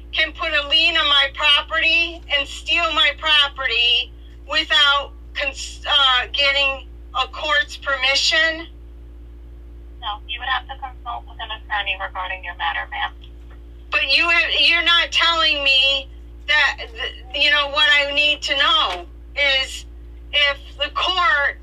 permission? 7.76 8.66
No, 10.00 10.20
you 10.28 10.38
would 10.38 10.48
have 10.48 10.66
to 10.68 10.74
consult 10.76 11.24
with 11.28 11.38
an 11.40 11.50
attorney 11.50 11.96
regarding 12.00 12.44
your 12.44 12.56
matter, 12.56 12.86
ma'am. 12.90 13.12
But 13.90 14.14
you 14.14 14.28
have, 14.28 14.50
you're 14.58 14.84
not 14.84 15.10
telling 15.10 15.62
me 15.64 16.08
that 16.46 16.78
that 16.78 17.40
you 17.40 17.50
know 17.50 17.68
what 17.68 17.88
I 17.90 18.12
need 18.12 18.42
to 18.42 18.56
know 18.56 19.06
is 19.34 19.86
if 20.32 20.58
the 20.76 20.90
court, 20.94 21.58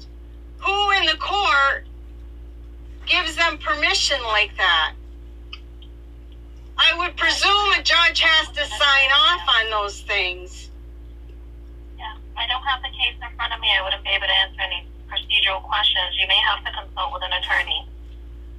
who 0.57 0.91
in 0.91 1.05
the 1.05 1.18
court 1.18 1.86
gives 3.05 3.36
them 3.36 3.57
permission 3.57 4.18
like 4.24 4.55
that? 4.57 4.93
I 6.78 6.97
would 6.97 7.16
presume 7.16 7.74
a 7.78 7.84
judge 7.84 8.22
has 8.22 8.47
to 8.55 8.66
sign 8.66 9.09
off 9.14 9.41
on 9.62 9.70
those 9.70 10.01
things. 10.01 10.70
Yeah, 11.97 12.16
I 12.36 12.47
don't 12.47 12.64
have 12.64 12.82
the 12.82 12.89
case 12.89 13.16
in 13.22 13.36
front 13.36 13.53
of 13.53 13.59
me. 13.59 13.68
I 13.78 13.84
wouldn't 13.84 14.03
be 14.03 14.09
able 14.09 14.26
to 14.26 14.34
answer 14.34 14.62
any 14.62 14.88
procedural 15.12 15.62
questions. 15.68 16.16
You 16.16 16.28
may 16.28 16.39
have 16.47 16.64
to 16.64 16.72
consult 16.72 17.12
with 17.12 17.24
an 17.28 17.34
attorney. 17.36 17.86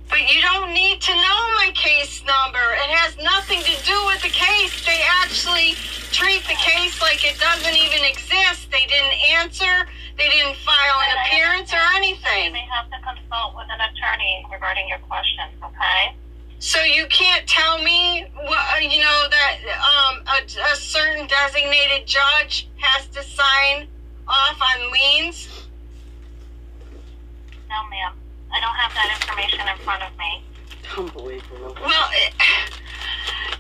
But 0.09 0.29
you 0.29 0.43
don't 0.43 0.75
need 0.75 1.01
to 1.01 1.15
know 1.15 1.41
my 1.57 1.73
case 1.73 2.21
number. 2.29 2.61
It 2.61 2.91
has 3.01 3.17
nothing 3.17 3.65
to 3.65 3.75
do 3.89 3.97
with 4.13 4.21
the 4.21 4.29
case. 4.29 4.85
They 4.85 5.01
actually 5.25 5.73
treat 6.13 6.45
the 6.45 6.59
case 6.61 7.01
like 7.01 7.25
it 7.25 7.41
doesn't 7.41 7.73
even 7.73 8.05
exist. 8.05 8.69
They 8.69 8.85
didn't 8.85 9.17
answer. 9.41 9.89
They 10.19 10.29
didn't 10.29 10.61
file 10.61 11.01
an 11.09 11.17
appearance 11.25 11.73
or 11.73 11.81
You 11.81 11.97
anything. 11.97 12.53
may 12.53 12.69
have 12.69 12.93
to 12.93 12.99
consult 13.01 13.57
with 13.57 13.67
an 13.73 13.81
attorney 13.81 14.45
regarding 14.53 14.87
your 14.89 15.01
questions, 15.09 15.57
okay? 15.65 16.13
So 16.59 16.83
you 16.85 17.07
can't 17.07 17.49
tell 17.49 17.83
me, 17.83 18.27
what, 18.37 18.83
you 18.85 19.01
know, 19.01 19.21
that 19.33 19.57
um, 19.81 20.23
a, 20.29 20.45
a 20.45 20.77
certain 20.77 21.27
designated 21.27 22.07
judge 22.07 22.69
has 22.77 23.09
to 23.17 23.23
sign 23.25 23.89
off 24.29 24.61
on 24.61 24.93
liens. 24.93 25.49
No, 27.73 27.89
ma'am. 27.89 28.12
I 28.53 28.61
don't 28.61 28.77
have 28.77 28.93
that 28.93 29.09
information 29.16 29.64
in 29.64 29.79
front 29.81 30.05
of 30.05 30.12
me. 30.20 30.45
Unbelievable. 30.93 31.73
Well, 31.81 32.09
it, 32.12 32.37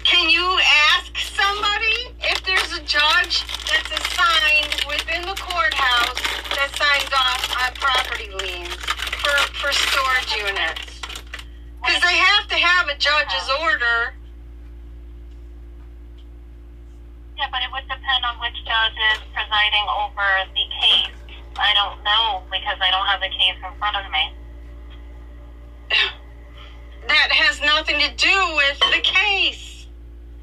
can 0.04 0.28
you 0.28 0.44
ask 0.92 1.16
somebody 1.16 2.12
if 2.20 2.44
there's 2.44 2.76
a 2.76 2.84
judge 2.84 3.40
that's 3.72 3.88
assigned 3.88 4.84
within 4.84 5.24
the 5.24 5.32
courthouse 5.40 6.20
that 6.52 6.68
signs 6.76 7.08
off 7.08 7.40
on 7.56 7.72
property 7.80 8.28
liens 8.36 8.76
for, 9.24 9.32
for 9.56 9.72
storage 9.72 10.36
units? 10.36 11.00
Because 11.80 12.04
they 12.04 12.12
have 12.20 12.44
to 12.52 12.56
have 12.60 12.92
a 12.92 12.96
judge's 13.00 13.48
order. 13.64 14.12
Yeah, 17.40 17.48
but 17.48 17.64
it 17.64 17.72
would 17.72 17.88
depend 17.88 18.28
on 18.28 18.36
which 18.44 18.60
judge 18.68 18.98
is 19.16 19.24
presiding 19.32 19.88
over 19.88 20.52
the 20.52 20.68
case. 20.84 21.21
I 21.56 21.74
don't 21.74 22.02
know 22.04 22.42
because 22.50 22.78
I 22.80 22.90
don't 22.90 23.06
have 23.06 23.20
the 23.20 23.28
case 23.28 23.56
in 23.56 23.78
front 23.78 23.96
of 23.96 24.10
me. 24.10 24.34
That 27.08 27.32
has 27.32 27.60
nothing 27.60 27.98
to 27.98 28.14
do 28.14 28.38
with 28.54 28.78
the 28.94 29.02
case. 29.02 29.86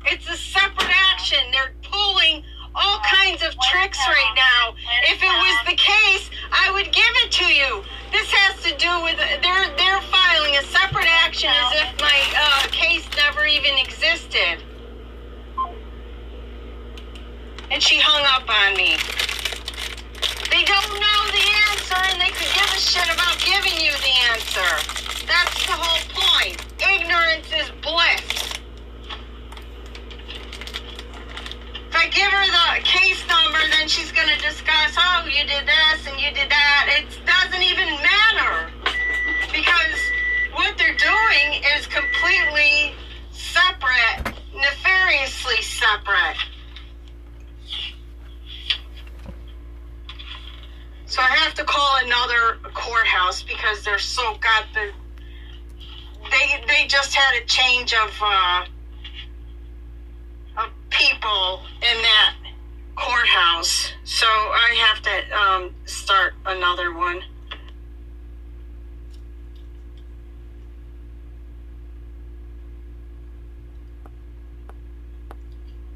It's 0.05 0.28
a 0.30 0.36
separate 0.36 0.91
action. 1.12 1.39
They're 1.51 1.74
pulling 1.82 2.43
all 2.76 2.99
kinds 2.99 3.41
of 3.43 3.55
tricks 3.72 3.99
right 4.07 4.34
now. 4.36 4.76
If 5.07 5.24
it 5.24 5.36
was 5.39 5.57
the 5.66 5.76
case, 5.76 6.30
I 6.51 6.72
would 6.72 6.91
give 6.91 7.14
it 7.24 7.32
to 7.32 7.45
you. 7.45 7.84
This 8.12 8.30
has 8.32 8.62
to 8.64 8.76
do 8.78 8.91
with 9.03 9.18
they're 9.18 9.70
they're 9.78 10.01
filing 10.12 10.55
a 10.57 10.64
separate 10.64 11.07
action 11.07 11.49
as 11.49 11.72
if 11.80 12.01
my 12.01 12.20
uh, 12.36 12.68
case 12.72 13.07
never 13.16 13.45
even 13.45 13.78
existed. 13.78 14.64
And 17.72 17.82
she 17.82 17.99
hung 17.99 18.26
up 18.26 18.49
on 18.49 18.76
me. 18.76 18.97
Don't 20.70 21.01
know 21.01 21.22
the 21.34 21.47
answer, 21.72 21.97
and 22.13 22.22
they 22.22 22.30
could 22.30 22.53
give 22.53 22.70
a 22.70 22.78
shit 22.78 23.09
about 23.09 23.34
giving 23.41 23.74
you 23.82 23.91
the 24.05 24.15
answer. 24.30 24.70
That's 25.26 25.65
the 25.65 25.74
whole 25.74 25.97
point. 26.13 26.61
Ignorance 26.78 27.49
is 27.49 27.72
bliss. 27.82 28.53
If 31.89 31.95
I 31.95 32.05
give 32.13 32.30
her 32.30 32.45
the 32.45 32.86
case 32.86 33.17
number, 33.26 33.57
then 33.74 33.88
she's 33.88 34.11
going 34.11 34.30
to 34.30 34.38
discuss, 34.45 34.93
oh, 34.95 35.26
you 35.26 35.41
did 35.41 35.65
this 35.65 36.05
and 36.05 36.22
you 36.22 36.30
did 36.38 36.51
that. 36.51 37.01
It 37.01 37.17
doesn't 37.26 37.63
even 37.65 37.89
matter. 38.05 38.70
Because 39.51 39.97
what 40.53 40.78
they're 40.78 40.93
doing 40.93 41.63
is 41.78 41.88
completely 41.88 42.93
separate, 43.32 44.38
nefariously 44.53 45.63
separate. 45.63 46.38
So 51.20 51.26
I 51.26 51.36
have 51.36 51.53
to 51.55 51.65
call 51.65 51.97
another 52.05 52.59
courthouse 52.74 53.43
because 53.43 53.84
they're 53.84 53.99
so 53.99 54.36
got 54.36 54.63
the. 54.74 54.91
They 56.32 56.63
they 56.65 56.88
just 56.88 57.13
had 57.13 57.43
a 57.43 57.45
change 57.45 57.93
of 57.93 58.17
uh, 58.22 58.65
of 60.59 60.70
people 60.89 61.59
in 61.82 62.01
that 62.01 62.36
courthouse, 62.95 63.91
so 64.05 64.28
I 64.28 64.93
have 64.93 65.01
to 65.01 65.38
um, 65.38 65.76
start 65.84 66.36
another 66.45 66.95
one. 66.95 67.22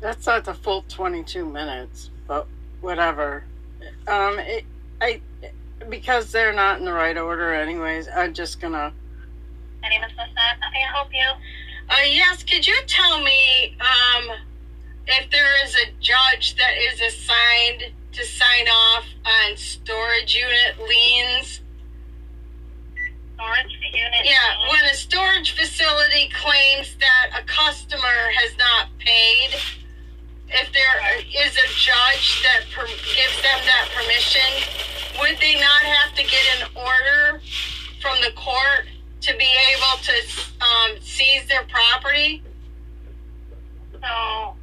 That's 0.02 0.28
not 0.28 0.44
the 0.44 0.54
full 0.54 0.84
22 0.90 1.46
minutes, 1.46 2.10
but 2.28 2.46
whatever. 2.82 3.46
Um, 4.06 4.38
it, 4.40 4.66
I 5.02 5.22
because 5.90 6.32
they're 6.32 6.54
not 6.54 6.80
in 6.80 6.86
the 6.86 6.94
right 6.94 7.18
order, 7.18 7.54
anyways. 7.54 8.08
I'm 8.16 8.34
just 8.34 8.60
gonna. 8.60 8.94
My 9.82 9.90
name 9.90 10.04
is. 10.04 10.12
How 10.16 10.70
may 10.72 10.84
I 10.84 10.92
help 10.94 11.10
you? 11.14 11.30
Uh, 11.90 11.96
yes, 12.06 12.44
could 12.44 12.66
you 12.66 12.76
tell 12.88 13.22
me 13.22 13.78
um, 13.80 14.32
if 15.08 15.30
there 15.30 15.66
is 15.66 15.76
a 15.76 15.92
judge 16.00 16.56
that 16.56 16.72
is 16.78 17.02
assigned 17.02 17.92
to 18.14 18.26
sign 18.26 18.68
off 18.68 19.06
on 19.26 19.58
storage 19.58 20.36
unit 20.36 20.88
liens? 20.88 21.60
Storage 23.36 23.78
unit. 23.94 24.22
Yeah, 24.24 24.70
when 24.72 24.86
a 24.86 24.94
storage 24.94 25.52
facility 25.52 26.32
claims 26.34 26.96
that 27.00 27.42
a 27.42 27.44
customer 27.44 28.32
has 28.38 28.58
not 28.58 28.88
paid, 29.00 29.52
if 30.54 30.72
there 30.72 31.18
is 31.46 31.58
a 31.58 31.68
judge 31.76 32.44
that 32.44 32.66
per- 32.74 32.88
gives 32.88 33.38
them 33.42 33.60
that 33.66 33.90
permission, 33.94 34.42
would 35.20 35.38
they 35.40 35.56
not 35.56 35.82
have 35.82 36.16
to 36.16 36.24
get 36.24 36.42
an 36.60 36.68
order 36.76 37.42
from 38.02 38.18
the 38.22 38.32
court 38.36 38.88
to 39.22 39.36
be 39.38 39.50
able 39.74 40.04
to 40.04 40.14
um, 40.62 40.98
seize 41.02 41.48
their 41.48 41.64
property? 41.64 42.44
So 43.94 44.56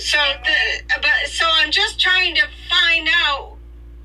so 0.00 0.18
the 0.44 0.94
but 1.00 1.28
so 1.28 1.44
I'm 1.46 1.70
just 1.70 2.00
trying 2.00 2.34
to 2.36 2.42
find 2.68 3.08
out 3.26 3.56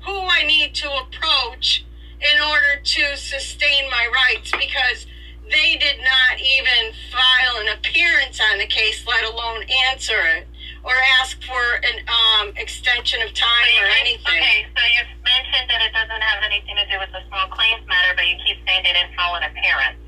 who 0.04 0.16
I 0.16 0.44
need 0.44 0.74
to 0.76 0.90
approach 0.92 1.84
in 2.20 2.42
order 2.42 2.80
to 2.82 3.16
sustain 3.16 3.90
my 3.90 4.08
rights 4.12 4.50
because 4.52 5.06
they 5.50 5.76
did 5.76 5.98
not 5.98 6.40
even 6.40 6.92
file 7.10 7.60
an 7.60 7.68
appearance 7.78 8.40
on 8.52 8.58
the 8.58 8.66
case, 8.66 9.04
let 9.06 9.24
alone 9.24 9.62
answer 9.88 10.18
it 10.36 10.46
or 10.82 10.94
ask 11.20 11.42
for 11.42 11.62
an 11.82 11.98
um, 12.06 12.52
extension 12.56 13.20
of 13.22 13.34
time 13.34 13.74
or 13.82 13.86
anything. 14.00 14.38
Okay, 14.38 14.66
so 14.70 14.82
you've 14.94 15.22
mentioned 15.22 15.70
that 15.70 15.82
it 15.82 15.92
doesn't 15.92 16.22
have 16.22 16.42
anything 16.46 16.76
to 16.76 16.86
do 16.86 16.98
with 16.98 17.10
the 17.10 17.20
small 17.28 17.48
claims 17.48 17.86
matter, 17.86 18.14
but 18.14 18.26
you 18.26 18.36
keep 18.46 18.58
saying 18.66 18.82
they 18.84 18.92
didn't 18.92 19.14
file 19.14 19.34
an 19.34 19.42
appearance. 19.50 19.98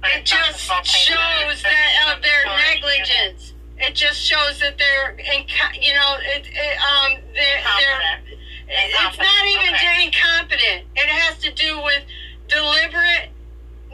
But 0.00 0.10
It 0.10 0.22
it's 0.22 0.30
not 0.30 0.46
the 0.46 0.52
just 0.54 1.10
matter, 1.10 1.50
shows 1.50 1.62
that 1.62 2.14
of 2.14 2.22
their 2.22 2.42
storage 2.46 3.10
unit. 3.10 3.57
It 3.80 3.94
just 3.94 4.20
shows 4.20 4.58
that 4.60 4.76
they're, 4.78 5.10
in, 5.12 5.44
you 5.80 5.94
know, 5.94 6.16
it, 6.34 6.46
it, 6.46 6.78
um, 6.80 7.18
they're, 7.34 7.62
they're 7.78 8.38
Incompetent. 8.68 9.08
It's 9.08 9.18
not 9.18 9.46
even 9.46 9.74
Okay. 9.74 10.04
incompetent. 10.04 10.86
It 10.94 11.08
has 11.08 11.38
to 11.38 11.50
do 11.52 11.80
with 11.82 12.02
deliberate, 12.48 13.30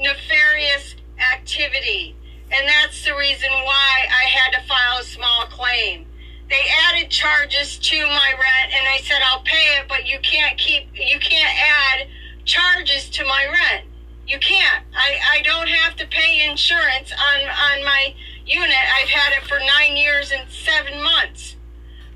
nefarious 0.01 0.97
activity. 1.33 2.17
And 2.51 2.69
that's 2.69 3.05
the 3.05 3.15
reason 3.15 3.51
why 3.53 4.07
I 4.11 4.25
had 4.29 4.53
to 4.61 4.67
file 4.67 4.99
a 4.99 5.05
small 5.05 5.47
claim. 5.47 6.07
They 6.51 6.63
added 6.89 7.11
charges 7.11 7.79
to 7.79 8.07
my 8.07 8.33
rent 8.33 8.73
and 8.75 8.87
I 8.89 8.99
said 8.99 9.21
I'll 9.25 9.43
pay 9.43 9.79
it, 9.79 9.87
but 9.89 10.07
you 10.07 10.19
can't 10.21 10.59
keep 10.59 10.89
you 10.95 11.19
can't 11.21 11.57
add 11.59 12.09
charges 12.45 13.09
to 13.11 13.25
my 13.25 13.47
rent. 13.47 13.87
You 14.27 14.39
can't. 14.39 14.85
I, 14.95 15.39
I 15.39 15.43
don't 15.43 15.69
have 15.69 15.97
to 15.97 16.07
pay 16.07 16.49
insurance 16.49 17.13
on, 17.13 17.49
on 17.49 17.85
my 17.85 18.15
unit. 18.47 18.85
I've 19.01 19.09
had 19.09 19.33
it 19.43 19.49
for 19.49 19.59
nine 19.59 19.97
years 19.97 20.33
and 20.33 20.49
seven 20.51 21.03
months. 21.03 21.57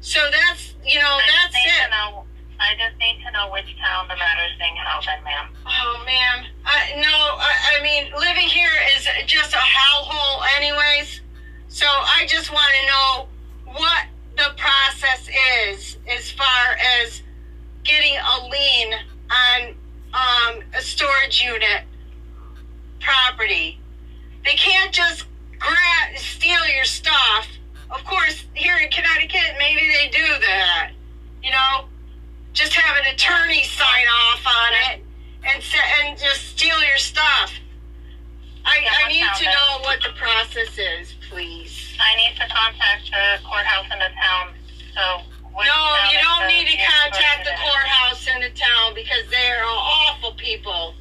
So 0.01 0.21
that's 0.31 0.75
you 0.85 0.99
know, 0.99 1.07
I 1.07 1.23
that's 1.27 1.57
it. 1.57 1.91
know. 1.91 2.25
I 2.61 2.75
just 2.75 2.99
need 2.99 3.23
to 3.25 3.31
know 3.31 3.53
which 3.53 3.67
town 3.79 4.09
the 4.09 4.17
matter 4.17 4.43
is 4.51 4.59
being 4.59 4.75
held 4.75 5.05
in, 5.05 5.23
ma'am. 5.23 5.47
Oh, 5.65 6.03
ma'am. 6.05 6.45
I, 6.65 6.97
no, 6.97 7.07
I, 7.09 7.79
I 7.79 7.83
mean, 7.83 8.11
living 8.19 8.49
here 8.49 8.71
is 8.97 9.07
just 9.27 9.55
a 9.55 9.59
hellhole, 9.59 10.43
anyways. 10.57 11.21
So 11.69 11.87
I 11.87 12.27
just 12.27 12.53
want 12.53 12.73
to 12.81 12.87
know 12.87 13.29
what 13.79 14.07
the 14.37 14.55
process 14.57 15.29
is 15.69 15.99
as 16.09 16.33
far 16.33 16.77
as 17.01 17.23
getting 17.85 18.17
a 18.17 18.49
lien 18.49 18.95
on 19.31 19.75
um, 20.15 20.63
a 20.75 20.81
storage 20.81 21.43
unit 21.45 21.85
property. 23.01 23.79
They 24.45 24.53
can't 24.53 24.93
just 24.93 25.27
grab, 25.59 26.17
steal 26.17 26.67
your 26.75 26.85
stuff. 26.85 27.49
Of 27.91 28.05
course, 28.05 28.45
here 28.55 28.77
in 28.79 28.91
Connecticut, 28.91 29.57
maybe 29.59 29.89
they 29.89 30.09
do 30.11 30.27
that. 30.41 30.91
You 31.43 31.51
know, 31.53 31.87
just 32.53 32.75
have 32.75 32.97
an 32.99 33.15
attorney 33.15 33.63
sign 33.65 34.07
off 34.09 34.47
on 34.47 34.73
it 34.93 35.03
and 35.45 35.63
and 36.05 36.19
just 36.19 36.49
steal 36.57 36.83
your 36.85 36.99
stuff. 36.99 37.53
I, 38.65 38.81
Yeah, 38.83 38.91
I 39.05 39.09
need 39.09 39.25
to 39.39 39.45
then? 39.45 39.55
know 39.55 39.79
what 39.83 40.03
the 40.03 40.11
process 40.19 40.77
is, 40.77 41.15
please. 41.31 41.97
I 42.01 42.17
need 42.17 42.37
to 42.37 42.47
contact 42.53 43.11
the 43.11 43.43
courthouse 43.49 43.87
in 43.91 43.99
the 43.99 44.13
town. 44.21 44.55
So 44.95 45.23
No, 45.57 45.97
you 46.13 46.19
don't 46.21 46.47
need 46.49 46.67
to 46.69 46.77
contact 46.77 47.45
the 47.45 47.57
courthouse 47.57 48.27
in 48.29 48.41
the 48.43 48.51
town 48.51 48.95
because 48.95 49.25
they're 49.31 49.65
awful 49.65 50.33
people. 50.35 50.95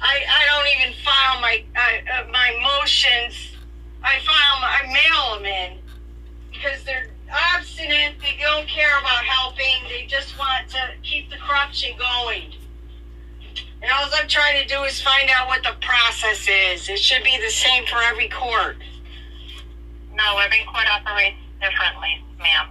I, 0.00 0.22
I 0.26 0.42
don't 0.50 0.68
even 0.80 0.94
file 1.04 1.40
my 1.40 1.64
uh, 1.76 1.80
uh, 1.80 2.30
my 2.30 2.56
motions. 2.62 3.34
I 4.04 4.18
file 4.20 4.60
my, 4.60 4.68
I 4.68 4.92
mail 4.92 5.36
them 5.36 5.46
in 5.46 5.78
because 6.52 6.84
they're 6.84 7.08
obstinate. 7.56 8.14
They 8.20 8.36
don't 8.40 8.68
care 8.68 8.98
about 8.98 9.24
helping. 9.24 9.88
They 9.88 10.06
just 10.06 10.38
want 10.38 10.68
to 10.70 10.78
keep 11.02 11.30
the 11.30 11.36
corruption 11.36 11.96
going. 11.98 12.52
And 13.82 13.90
all 13.92 14.08
I'm 14.14 14.28
trying 14.28 14.62
to 14.62 14.68
do 14.68 14.82
is 14.84 15.00
find 15.00 15.30
out 15.34 15.48
what 15.48 15.62
the 15.62 15.74
process 15.80 16.46
is. 16.48 16.88
It 16.88 16.98
should 16.98 17.24
be 17.24 17.38
the 17.38 17.50
same 17.50 17.84
for 17.86 17.98
every 18.02 18.28
court. 18.28 18.76
No, 20.14 20.38
every 20.38 20.64
court 20.64 20.86
operates 20.90 21.36
differently, 21.60 22.24
ma'am. 22.38 22.68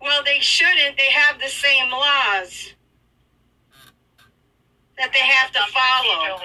Well, 0.00 0.22
they 0.24 0.38
shouldn't. 0.40 0.96
They 0.96 1.10
have 1.12 1.40
the 1.40 1.48
same 1.48 1.90
laws 1.90 2.74
that 4.98 5.12
they 5.12 5.18
have 5.18 5.50
to 5.52 5.60
follow. 5.72 6.38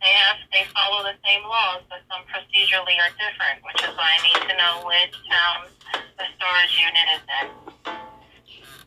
They 0.00 0.08
have 0.08 0.36
they 0.52 0.64
follow 0.74 1.02
the 1.02 1.14
same 1.24 1.42
laws, 1.42 1.82
but 1.88 1.98
some 2.10 2.22
procedurally 2.30 2.96
are 2.98 3.10
different, 3.18 3.64
which 3.64 3.82
is 3.82 3.96
why 3.96 4.14
I 4.14 4.22
need 4.26 4.48
to 4.48 4.56
know 4.56 4.86
which 4.86 5.14
town 5.28 5.66
the 6.16 6.24
storage 6.36 6.78
unit 6.78 7.06
is 7.14 7.22
in. 7.40 7.94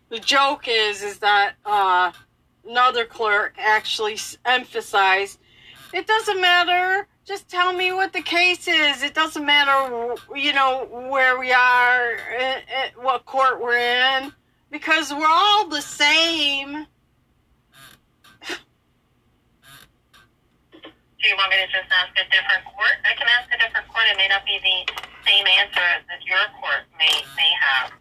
The 0.09 0.19
joke 0.19 0.65
is, 0.67 1.03
is 1.03 1.19
that 1.19 1.53
uh, 1.65 2.11
another 2.67 3.05
clerk 3.05 3.55
actually 3.57 4.17
emphasized, 4.45 5.39
it 5.93 6.07
doesn't 6.07 6.39
matter. 6.39 7.07
Just 7.25 7.47
tell 7.47 7.73
me 7.73 7.91
what 7.91 8.13
the 8.13 8.21
case 8.21 8.67
is. 8.67 9.03
It 9.03 9.13
doesn't 9.13 9.45
matter, 9.45 10.15
you 10.35 10.53
know, 10.53 10.87
where 11.09 11.37
we 11.37 11.51
are, 11.51 12.13
eh, 12.37 12.61
eh, 12.67 12.89
what 12.99 13.25
court 13.25 13.61
we're 13.61 13.77
in, 13.77 14.33
because 14.71 15.13
we're 15.13 15.25
all 15.25 15.67
the 15.67 15.81
same. 15.81 16.87
Do 21.21 21.29
you 21.29 21.37
want 21.37 21.51
me 21.51 21.57
to 21.61 21.69
just 21.69 21.85
ask 21.93 22.09
a 22.17 22.25
different 22.33 22.65
court? 22.65 22.97
I 23.05 23.13
can 23.13 23.29
ask 23.29 23.45
a 23.53 23.57
different 23.61 23.87
court. 23.93 24.09
It 24.09 24.17
may 24.17 24.27
not 24.27 24.41
be 24.43 24.57
the 24.57 24.89
same 25.21 25.45
answer 25.45 25.85
as 25.93 26.01
that 26.09 26.25
your 26.25 26.41
court 26.57 26.89
may 26.97 27.13
may 27.37 27.51
have. 27.61 27.93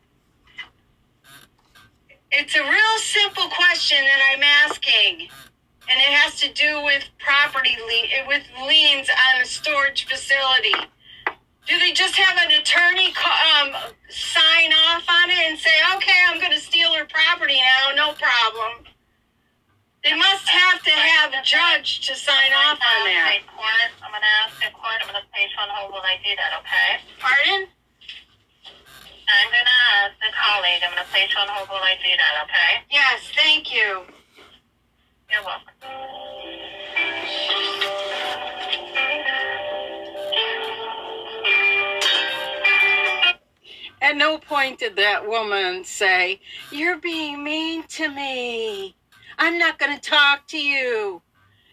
It's 2.32 2.56
a 2.56 2.64
real 2.64 2.96
simple 2.96 3.48
question 3.52 3.98
that 4.00 4.20
I'm 4.32 4.42
asking, 4.64 5.28
and 5.90 5.96
it 6.00 6.12
has 6.16 6.40
to 6.40 6.52
do 6.54 6.82
with 6.82 7.04
property 7.18 7.76
lien, 7.86 8.24
with 8.26 8.44
liens 8.64 9.10
on 9.10 9.42
a 9.42 9.44
storage 9.44 10.06
facility. 10.08 10.72
Do 11.66 11.78
they 11.78 11.92
just 11.92 12.16
have 12.16 12.38
an 12.40 12.56
attorney 12.56 13.12
um, 13.60 13.76
sign 14.08 14.72
off 14.88 15.04
on 15.10 15.28
it 15.28 15.44
and 15.44 15.58
say, 15.58 15.76
"Okay, 15.96 16.18
I'm 16.26 16.40
going 16.40 16.52
to 16.52 16.60
steal 16.60 16.94
her 16.94 17.04
property 17.04 17.60
now, 17.60 17.94
no 17.94 18.12
problem"? 18.16 18.89
They 20.02 20.14
must 20.16 20.48
have 20.48 20.82
to 20.82 20.90
have 20.90 21.32
a 21.32 21.42
judge 21.44 22.06
to 22.08 22.14
sign 22.16 22.52
off 22.56 22.80
on 22.80 23.04
that. 23.04 23.40
gonna 23.44 23.44
ask 23.44 23.44
a 23.44 23.52
court. 23.52 23.90
I'm 24.00 24.12
gonna 24.12 24.24
ask 24.40 24.56
a 24.64 24.72
court. 24.72 24.96
I'm 25.02 25.06
gonna 25.06 25.28
place 25.28 25.52
you 25.52 25.60
on 25.60 25.68
hold 25.68 25.92
while 25.92 26.00
I 26.00 26.16
do 26.24 26.32
that. 26.36 26.56
Okay? 26.60 27.04
Pardon? 27.20 27.68
I'm 29.28 29.50
gonna 29.52 29.78
ask 30.00 30.16
a 30.24 30.32
colleague. 30.32 30.80
I'm 30.82 30.90
gonna 30.96 31.04
place 31.12 31.28
you 31.28 31.40
on 31.40 31.48
hold 31.48 31.68
while 31.68 31.84
I 31.84 31.96
do 32.00 32.16
that. 32.16 32.48
Okay? 32.48 32.80
Yes, 32.90 33.30
thank 33.36 33.74
you. 33.74 34.08
You're 35.28 35.44
welcome. 35.44 35.76
At 44.00 44.16
no 44.16 44.38
point 44.38 44.78
did 44.78 44.96
that 44.96 45.28
woman 45.28 45.84
say, 45.84 46.40
You're 46.72 46.96
being 46.96 47.44
mean 47.44 47.82
to 47.88 48.08
me. 48.08 48.96
I'm 49.40 49.58
not 49.58 49.78
going 49.78 49.98
to 49.98 50.00
talk 50.00 50.46
to 50.48 50.58
you. 50.58 51.22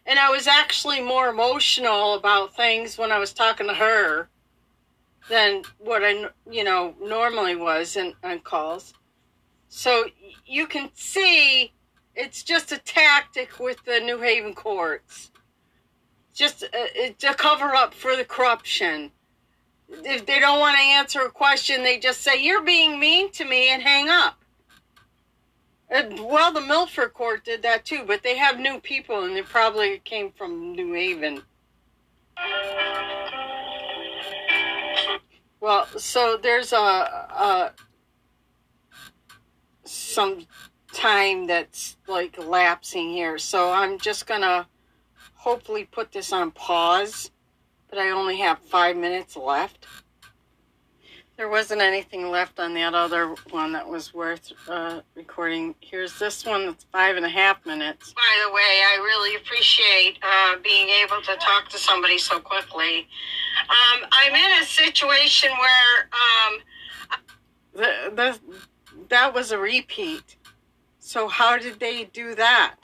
And 0.05 0.17
I 0.17 0.29
was 0.29 0.47
actually 0.47 1.01
more 1.01 1.27
emotional 1.27 2.15
about 2.15 2.55
things 2.55 2.97
when 2.97 3.11
I 3.11 3.19
was 3.19 3.33
talking 3.33 3.67
to 3.67 3.73
her 3.73 4.29
than 5.29 5.63
what 5.77 6.01
I, 6.03 6.27
you 6.49 6.63
know, 6.63 6.95
normally 7.01 7.55
was 7.55 7.97
in, 7.97 8.13
on 8.23 8.39
calls. 8.39 8.93
So 9.67 10.05
you 10.45 10.65
can 10.65 10.89
see 10.93 11.73
it's 12.15 12.41
just 12.41 12.71
a 12.71 12.77
tactic 12.79 13.59
with 13.59 13.83
the 13.85 13.99
New 13.99 14.19
Haven 14.19 14.53
courts. 14.55 15.31
Just 16.33 16.63
uh, 16.63 16.67
it- 16.73 17.19
to 17.19 17.33
cover 17.33 17.75
up 17.75 17.93
for 17.93 18.15
the 18.15 18.25
corruption 18.25 19.11
if 19.89 20.25
they 20.25 20.39
don't 20.39 20.59
want 20.59 20.77
to 20.77 20.83
answer 20.83 21.21
a 21.21 21.29
question, 21.29 21.83
they 21.83 21.99
just 21.99 22.21
say, 22.21 22.41
You're 22.41 22.63
being 22.63 22.99
mean 22.99 23.31
to 23.33 23.45
me 23.45 23.69
and 23.69 23.81
hang 23.81 24.09
up. 24.09 24.37
And, 25.89 26.19
well, 26.19 26.51
the 26.51 26.61
Milford 26.61 27.13
court 27.13 27.45
did 27.45 27.61
that 27.63 27.85
too, 27.85 28.03
but 28.05 28.23
they 28.23 28.37
have 28.37 28.59
new 28.59 28.79
people 28.79 29.23
and 29.23 29.35
they 29.35 29.41
probably 29.41 29.99
came 29.99 30.31
from 30.31 30.73
New 30.73 30.93
Haven. 30.93 31.41
Well, 35.59 35.87
so 35.97 36.37
there's 36.37 36.73
a, 36.73 36.77
a 36.77 37.71
some 39.85 40.45
time 40.93 41.47
that's 41.47 41.97
like 42.07 42.37
lapsing 42.37 43.09
here, 43.09 43.37
so 43.37 43.71
I'm 43.71 43.97
just 43.97 44.27
gonna 44.27 44.67
hopefully 45.33 45.85
put 45.85 46.11
this 46.11 46.31
on 46.33 46.51
pause 46.51 47.31
but 47.89 47.99
I 47.99 48.09
only 48.09 48.37
have 48.37 48.59
five 48.59 48.97
minutes 48.97 49.35
left. 49.35 49.85
There 51.37 51.49
wasn't 51.49 51.81
anything 51.81 52.31
left 52.31 52.59
on 52.59 52.73
that 52.73 52.95
other 52.95 53.35
one 53.51 53.71
that 53.73 53.87
was 53.87 54.11
worth 54.11 54.51
uh, 54.67 55.01
recording. 55.13 55.75
Here's 55.81 56.17
this 56.17 56.43
one 56.43 56.65
that's 56.65 56.85
five 56.85 57.15
and 57.15 57.23
a 57.23 57.29
half 57.29 57.63
minutes. 57.63 58.11
By 58.13 58.43
the 58.43 58.51
way, 58.51 58.61
I 58.61 58.97
really 59.03 59.35
appreciate 59.35 60.17
uh, 60.23 60.55
being 60.63 60.89
able 60.89 61.21
to 61.21 61.35
talk 61.35 61.69
to 61.69 61.77
somebody 61.77 62.17
so 62.17 62.39
quickly. 62.39 63.07
Um, 63.69 64.09
I'm 64.11 64.33
in 64.33 64.63
a 64.63 64.65
situation 64.65 65.51
where 65.51 66.09
um, 66.11 66.59
The, 67.73 68.11
the, 68.15 68.39
that 69.09 69.31
was 69.35 69.51
a 69.51 69.59
repeat. 69.59 70.37
So, 70.99 71.27
how 71.27 71.59
did 71.59 71.79
they 71.79 72.05
do 72.05 72.33
that? 72.33 72.77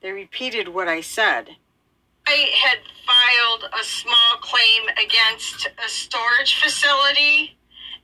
They 0.00 0.10
repeated 0.10 0.66
what 0.68 0.88
I 0.88 1.00
said. 1.00 1.50
I 2.26 2.50
had 2.58 2.78
filed 3.06 3.70
a 3.78 3.84
small 3.84 4.36
claim 4.40 4.88
against 5.02 5.66
a 5.66 5.88
storage 5.88 6.60
facility, 6.60 7.56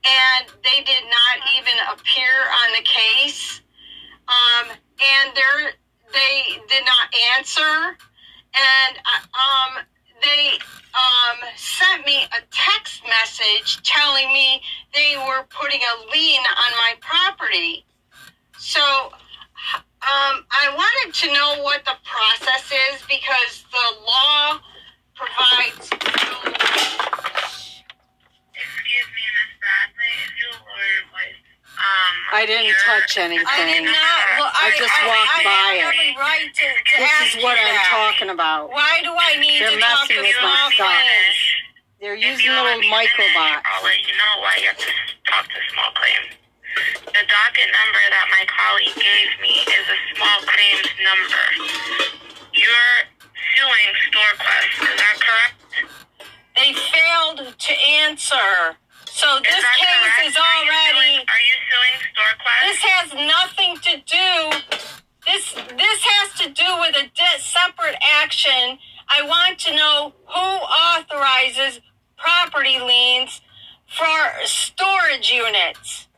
and 0.05 0.47
they 0.63 0.83
did 0.85 1.05
not 1.05 1.37
even 1.57 1.75
appear 1.93 2.31
on 2.31 2.73
the 2.77 2.83
case. 2.85 3.61
Um, 4.29 4.71
and 4.71 5.35
they 5.35 5.71
they 6.13 6.61
did 6.69 6.85
not 6.85 7.15
answer, 7.37 7.97
and 8.55 8.99
uh, 8.99 9.39
um, 9.39 9.85
they 10.23 10.59
um, 10.95 11.39
sent 11.57 12.07
me 12.07 12.25
a 12.25 12.43
text 12.51 13.03
message 13.09 13.83
telling 13.83 14.33
me 14.33 14.63
they 14.95 15.17
were 15.27 15.45
putting 15.51 15.81
a 15.81 16.11
lien 16.13 16.41
on 16.41 16.73
my 16.79 16.95
property. 17.01 17.85
So 18.59 19.11
um, 20.03 20.43
I 20.51 20.67
wanted 20.75 21.15
to 21.15 21.27
know 21.33 21.63
what 21.63 21.85
the 21.85 21.95
process 22.03 22.67
is 22.93 23.03
because 23.07 23.65
the 23.71 23.87
law 24.03 24.59
provides. 25.15 25.87
Excuse 28.53 29.09
me, 29.15 29.23
Miss 29.23 29.53
Bradley. 29.63 30.13
Is 30.27 30.33
you 30.43 30.49
a 30.51 30.59
lawyer 30.67 31.03
voice? 31.15 31.39
Um, 31.79 32.15
I 32.35 32.47
didn't 32.47 32.67
you're- 32.67 32.83
touch 32.85 33.17
anything. 33.19 33.47
I 33.47 33.65
did 33.65 33.85
not. 33.87 34.23
Well, 34.39 34.51
I, 34.55 34.71
I 34.75 34.79
just 34.79 34.93
walked 35.07 35.39
I, 35.39 35.45
by 35.47 35.51
I 35.51 35.75
have 35.87 35.95
it. 35.95 36.19
right 36.19 36.51
to, 36.51 36.67
to 36.67 36.95
This 36.99 37.35
is 37.35 37.43
what 37.43 37.59
I'm 37.59 37.75
that. 37.75 37.87
talking 37.91 38.31
about. 38.31 38.71
Why 38.71 39.01
do 39.03 39.11
I 39.15 39.39
need 39.39 39.61
They're 39.63 39.71
to 39.71 39.81
talk 39.81 40.07
to 40.09 40.15
messing 40.15 40.27
with 40.27 40.37
my 40.43 40.51
small 40.55 40.71
stuff. 40.73 40.99
They're 42.03 42.19
using 42.19 42.47
you 42.47 42.53
little 42.53 42.79
me 42.83 42.91
microbots. 42.91 43.63
I'll 43.63 43.85
let 43.87 43.99
you 44.03 44.15
know 44.19 44.43
why 44.43 44.59
you 44.61 44.67
have 44.67 44.79
to 44.79 44.91
talk 45.31 45.47
to 45.47 45.59
small 45.73 45.91
claims. 45.95 46.35
The 47.07 47.25
docket 47.29 47.69
number 47.69 48.03
that 48.11 48.27
my 48.31 48.45
colleague 48.49 48.97
gave 48.97 49.31
me 49.41 49.61
is 49.69 49.85
a 49.89 49.99
small 50.17 50.39
claims 50.49 50.89
number. 51.05 51.45
You're 52.55 52.97
suing 53.57 53.89
StoreQuest, 54.09 54.73
is 54.83 54.97
that 55.01 55.17
correct? 55.21 55.57
They 56.57 56.73
failed 56.73 57.55
to 57.59 57.73
answer. 58.07 58.77
So 59.07 59.27
this 59.43 59.55
case 59.55 60.01
correct? 60.01 60.27
is 60.29 60.37
Are 60.37 60.65
you 60.65 60.71
already. 60.71 61.17
suing- 61.17 61.29
Are 61.29 61.43
you 61.45 61.57
suing 61.71 61.95
StoreQuest? 62.13 62.63
This 62.69 62.83
has 62.83 63.15
nothing 63.15 63.77
to 63.79 63.97
do. 64.07 64.31
This 65.27 65.53
this 65.53 66.03
has 66.05 66.41
to 66.41 66.49
do 66.51 66.79
with 66.81 66.97
a 66.97 67.07
di- 67.15 67.39
separate 67.39 67.97
action. 68.23 68.79
I 69.09 69.23
want 69.23 69.59
to 69.61 69.75
know 69.77 70.15
who 70.27 70.41
authorizes 70.41 71.81
property 72.17 72.79
liens 72.81 73.41
for 73.87 74.45
storage 74.45 75.31
units. 75.31 76.09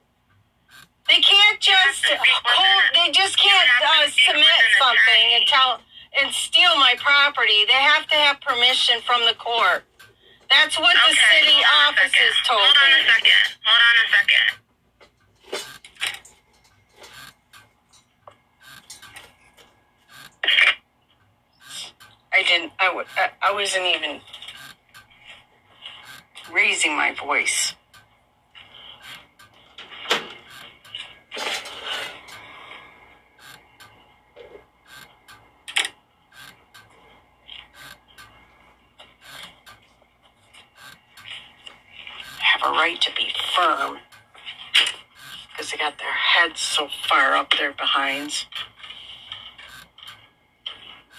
They 1.09 1.21
can't 1.21 1.61
just 1.61 2.05
hold, 2.07 2.85
they 2.95 3.13
just 3.13 3.39
can't 3.39 3.69
uh, 3.85 4.09
submit 4.11 4.61
something 4.81 5.25
and 5.37 5.47
tell 5.47 5.81
and 6.23 6.33
steal 6.33 6.77
my 6.77 6.95
property. 6.99 7.67
They 7.67 7.75
have 7.75 8.07
to 8.09 8.15
have 8.15 8.41
permission 8.41 9.01
from 9.07 9.23
the 9.23 9.35
court. 9.35 9.85
That's 10.51 10.79
what 10.79 10.95
the 10.95 11.17
city 11.17 11.57
hold 11.65 11.99
offices 11.99 12.35
told 12.47 12.61
Hold 12.61 12.77
on 12.77 13.01
a 13.01 13.05
second. 13.13 13.45
Hold 13.65 13.83
on 13.91 13.97
a 14.01 14.09
second. 14.17 14.49
I 22.33 22.43
didn't. 22.43 22.73
I, 22.81 22.87
w- 22.87 23.07
I 23.43 23.53
wasn't 23.53 23.85
even 23.87 24.21
raising 26.53 26.97
my 26.97 27.15
voice. 27.15 27.75
Have 42.41 42.63
a 42.65 42.71
right 42.73 43.01
to 43.01 43.11
be 43.17 43.29
firm 43.57 43.99
because 45.51 45.71
they 45.71 45.77
got 45.77 45.99
their 45.99 46.13
heads 46.13 46.61
so 46.61 46.89
far 47.09 47.35
up 47.35 47.53
their 47.59 47.73
behinds. 47.73 48.47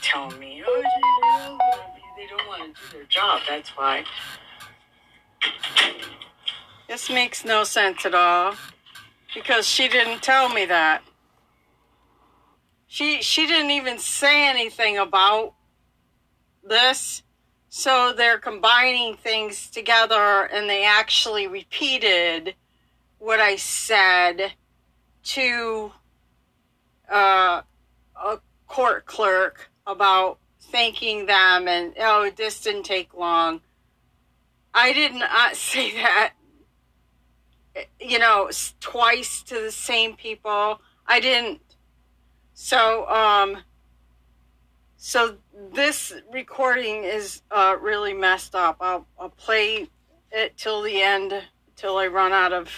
Telling 0.01 0.39
me, 0.39 0.63
oh, 0.65 1.57
they 2.15 2.27
don't 2.27 2.47
want 2.47 2.75
to 2.75 2.81
do 2.81 2.97
their 2.97 3.05
job. 3.05 3.41
That's 3.47 3.69
why. 3.69 4.05
This 6.87 7.09
makes 7.09 7.43
no 7.43 7.63
sense 7.63 8.05
at 8.05 8.13
all 8.13 8.55
because 9.35 9.67
she 9.67 9.87
didn't 9.89 10.23
tell 10.23 10.49
me 10.49 10.65
that. 10.65 11.03
She 12.87 13.21
she 13.21 13.45
didn't 13.45 13.71
even 13.71 13.99
say 13.99 14.47
anything 14.47 14.97
about 14.97 15.53
this. 16.63 17.21
So 17.67 18.13
they're 18.13 18.39
combining 18.39 19.17
things 19.17 19.69
together 19.69 20.49
and 20.51 20.69
they 20.69 20.85
actually 20.85 21.45
repeated 21.45 22.55
what 23.19 23.41
I 23.41 23.57
said 23.57 24.53
to 25.23 25.91
uh, 27.11 27.61
a 28.15 28.39
court 28.67 29.05
clerk 29.05 29.69
about 29.85 30.39
thanking 30.61 31.25
them 31.25 31.67
and 31.67 31.93
oh 31.99 32.31
this 32.35 32.61
didn't 32.61 32.83
take 32.83 33.13
long. 33.13 33.59
I 34.73 34.93
did 34.93 35.13
not 35.13 35.55
say 35.57 35.91
that 35.95 36.33
you 37.99 38.19
know 38.19 38.49
twice 38.79 39.41
to 39.43 39.55
the 39.61 39.71
same 39.71 40.15
people. 40.15 40.79
I 41.07 41.19
didn't. 41.19 41.61
So 42.53 43.07
um 43.09 43.57
so 44.97 45.37
this 45.73 46.13
recording 46.31 47.03
is 47.03 47.41
uh 47.51 47.75
really 47.79 48.13
messed 48.13 48.55
up. 48.55 48.77
I'll 48.79 49.05
I'll 49.19 49.29
play 49.29 49.89
it 50.31 50.57
till 50.57 50.81
the 50.81 51.01
end 51.01 51.33
till 51.75 51.97
I 51.97 52.07
run 52.07 52.31
out 52.31 52.53
of 52.53 52.69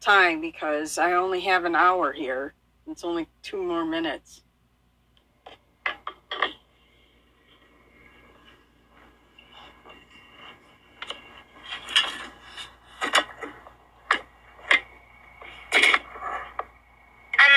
time 0.00 0.40
because 0.40 0.98
I 0.98 1.12
only 1.12 1.40
have 1.40 1.64
an 1.64 1.74
hour 1.74 2.12
here. 2.12 2.54
It's 2.86 3.04
only 3.04 3.26
two 3.42 3.62
more 3.62 3.84
minutes. 3.84 4.42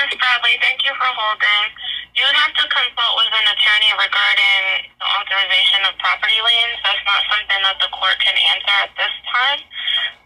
Ms. 0.10 0.18
Bradley. 0.18 0.58
Thank 0.58 0.82
you 0.90 0.94
for 0.98 1.06
holding. 1.06 1.70
You 2.18 2.26
would 2.26 2.40
have 2.42 2.50
to 2.58 2.66
consult 2.66 3.14
with 3.22 3.30
an 3.30 3.46
attorney 3.46 3.94
regarding 3.94 4.90
the 4.98 5.06
authorization 5.06 5.86
of 5.86 5.94
property 6.02 6.34
liens. 6.42 6.82
That's 6.82 7.06
not 7.06 7.22
something 7.30 7.62
that 7.62 7.78
the 7.78 7.94
court 7.94 8.18
can 8.18 8.34
answer 8.34 8.76
at 8.90 8.92
this 8.98 9.14
time. 9.30 9.62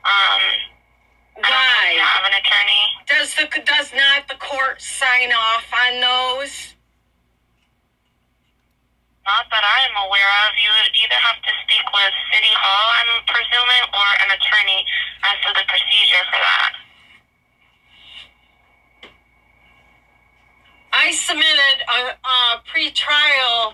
Um, 0.08 0.44
I 1.36 1.52
don't 1.52 1.52
know 1.52 1.84
if 1.84 2.00
you 2.00 2.00
Why? 2.00 2.16
have 2.16 2.26
an 2.32 2.36
attorney. 2.40 2.84
Does 3.12 3.30
the 3.36 3.46
does 3.60 3.90
not 3.92 4.32
the 4.32 4.40
court 4.40 4.80
sign 4.80 5.36
off 5.36 5.68
on 5.68 6.00
those? 6.00 6.80
Not 9.28 9.52
that 9.52 9.64
I 9.68 9.80
am 9.92 10.00
aware 10.08 10.32
of. 10.48 10.56
You 10.56 10.72
would 10.80 10.96
either 10.96 11.20
have 11.20 11.40
to 11.44 11.52
speak 11.68 11.84
with 11.92 12.14
City 12.32 12.56
Hall, 12.56 12.88
I'm 13.04 13.12
presuming, 13.28 13.84
or 13.92 14.08
an 14.24 14.30
attorney 14.32 14.80
as 15.28 15.36
to 15.44 15.50
the 15.60 15.66
procedure 15.68 16.24
for 16.32 16.40
that. 16.40 16.72
I 20.94 21.12
submitted 21.12 21.78
a, 21.90 22.00
a 22.14 22.62
pre-trial 22.72 23.74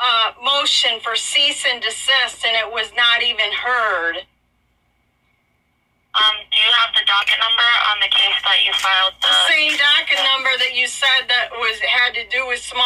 uh, 0.00 0.32
motion 0.42 0.98
for 1.00 1.14
cease 1.14 1.64
and 1.68 1.82
desist, 1.82 2.44
and 2.44 2.56
it 2.56 2.72
was 2.72 2.90
not 2.96 3.22
even 3.22 3.52
heard. 3.52 4.24
Um, 6.16 6.36
do 6.48 6.56
you 6.56 6.72
have 6.80 6.96
the 6.96 7.04
docket 7.04 7.36
number 7.36 7.68
on 7.92 8.00
the 8.00 8.08
case 8.08 8.40
that 8.40 8.64
you 8.64 8.72
filed 8.72 9.12
The 9.20 9.28
the 9.28 9.52
same 9.52 9.76
docket 9.76 10.16
number 10.32 10.48
that 10.64 10.72
you 10.72 10.88
said 10.88 11.28
that 11.28 11.52
was 11.60 11.76
had 11.84 12.16
to 12.16 12.24
do 12.32 12.48
with 12.48 12.60
small. 12.60 12.80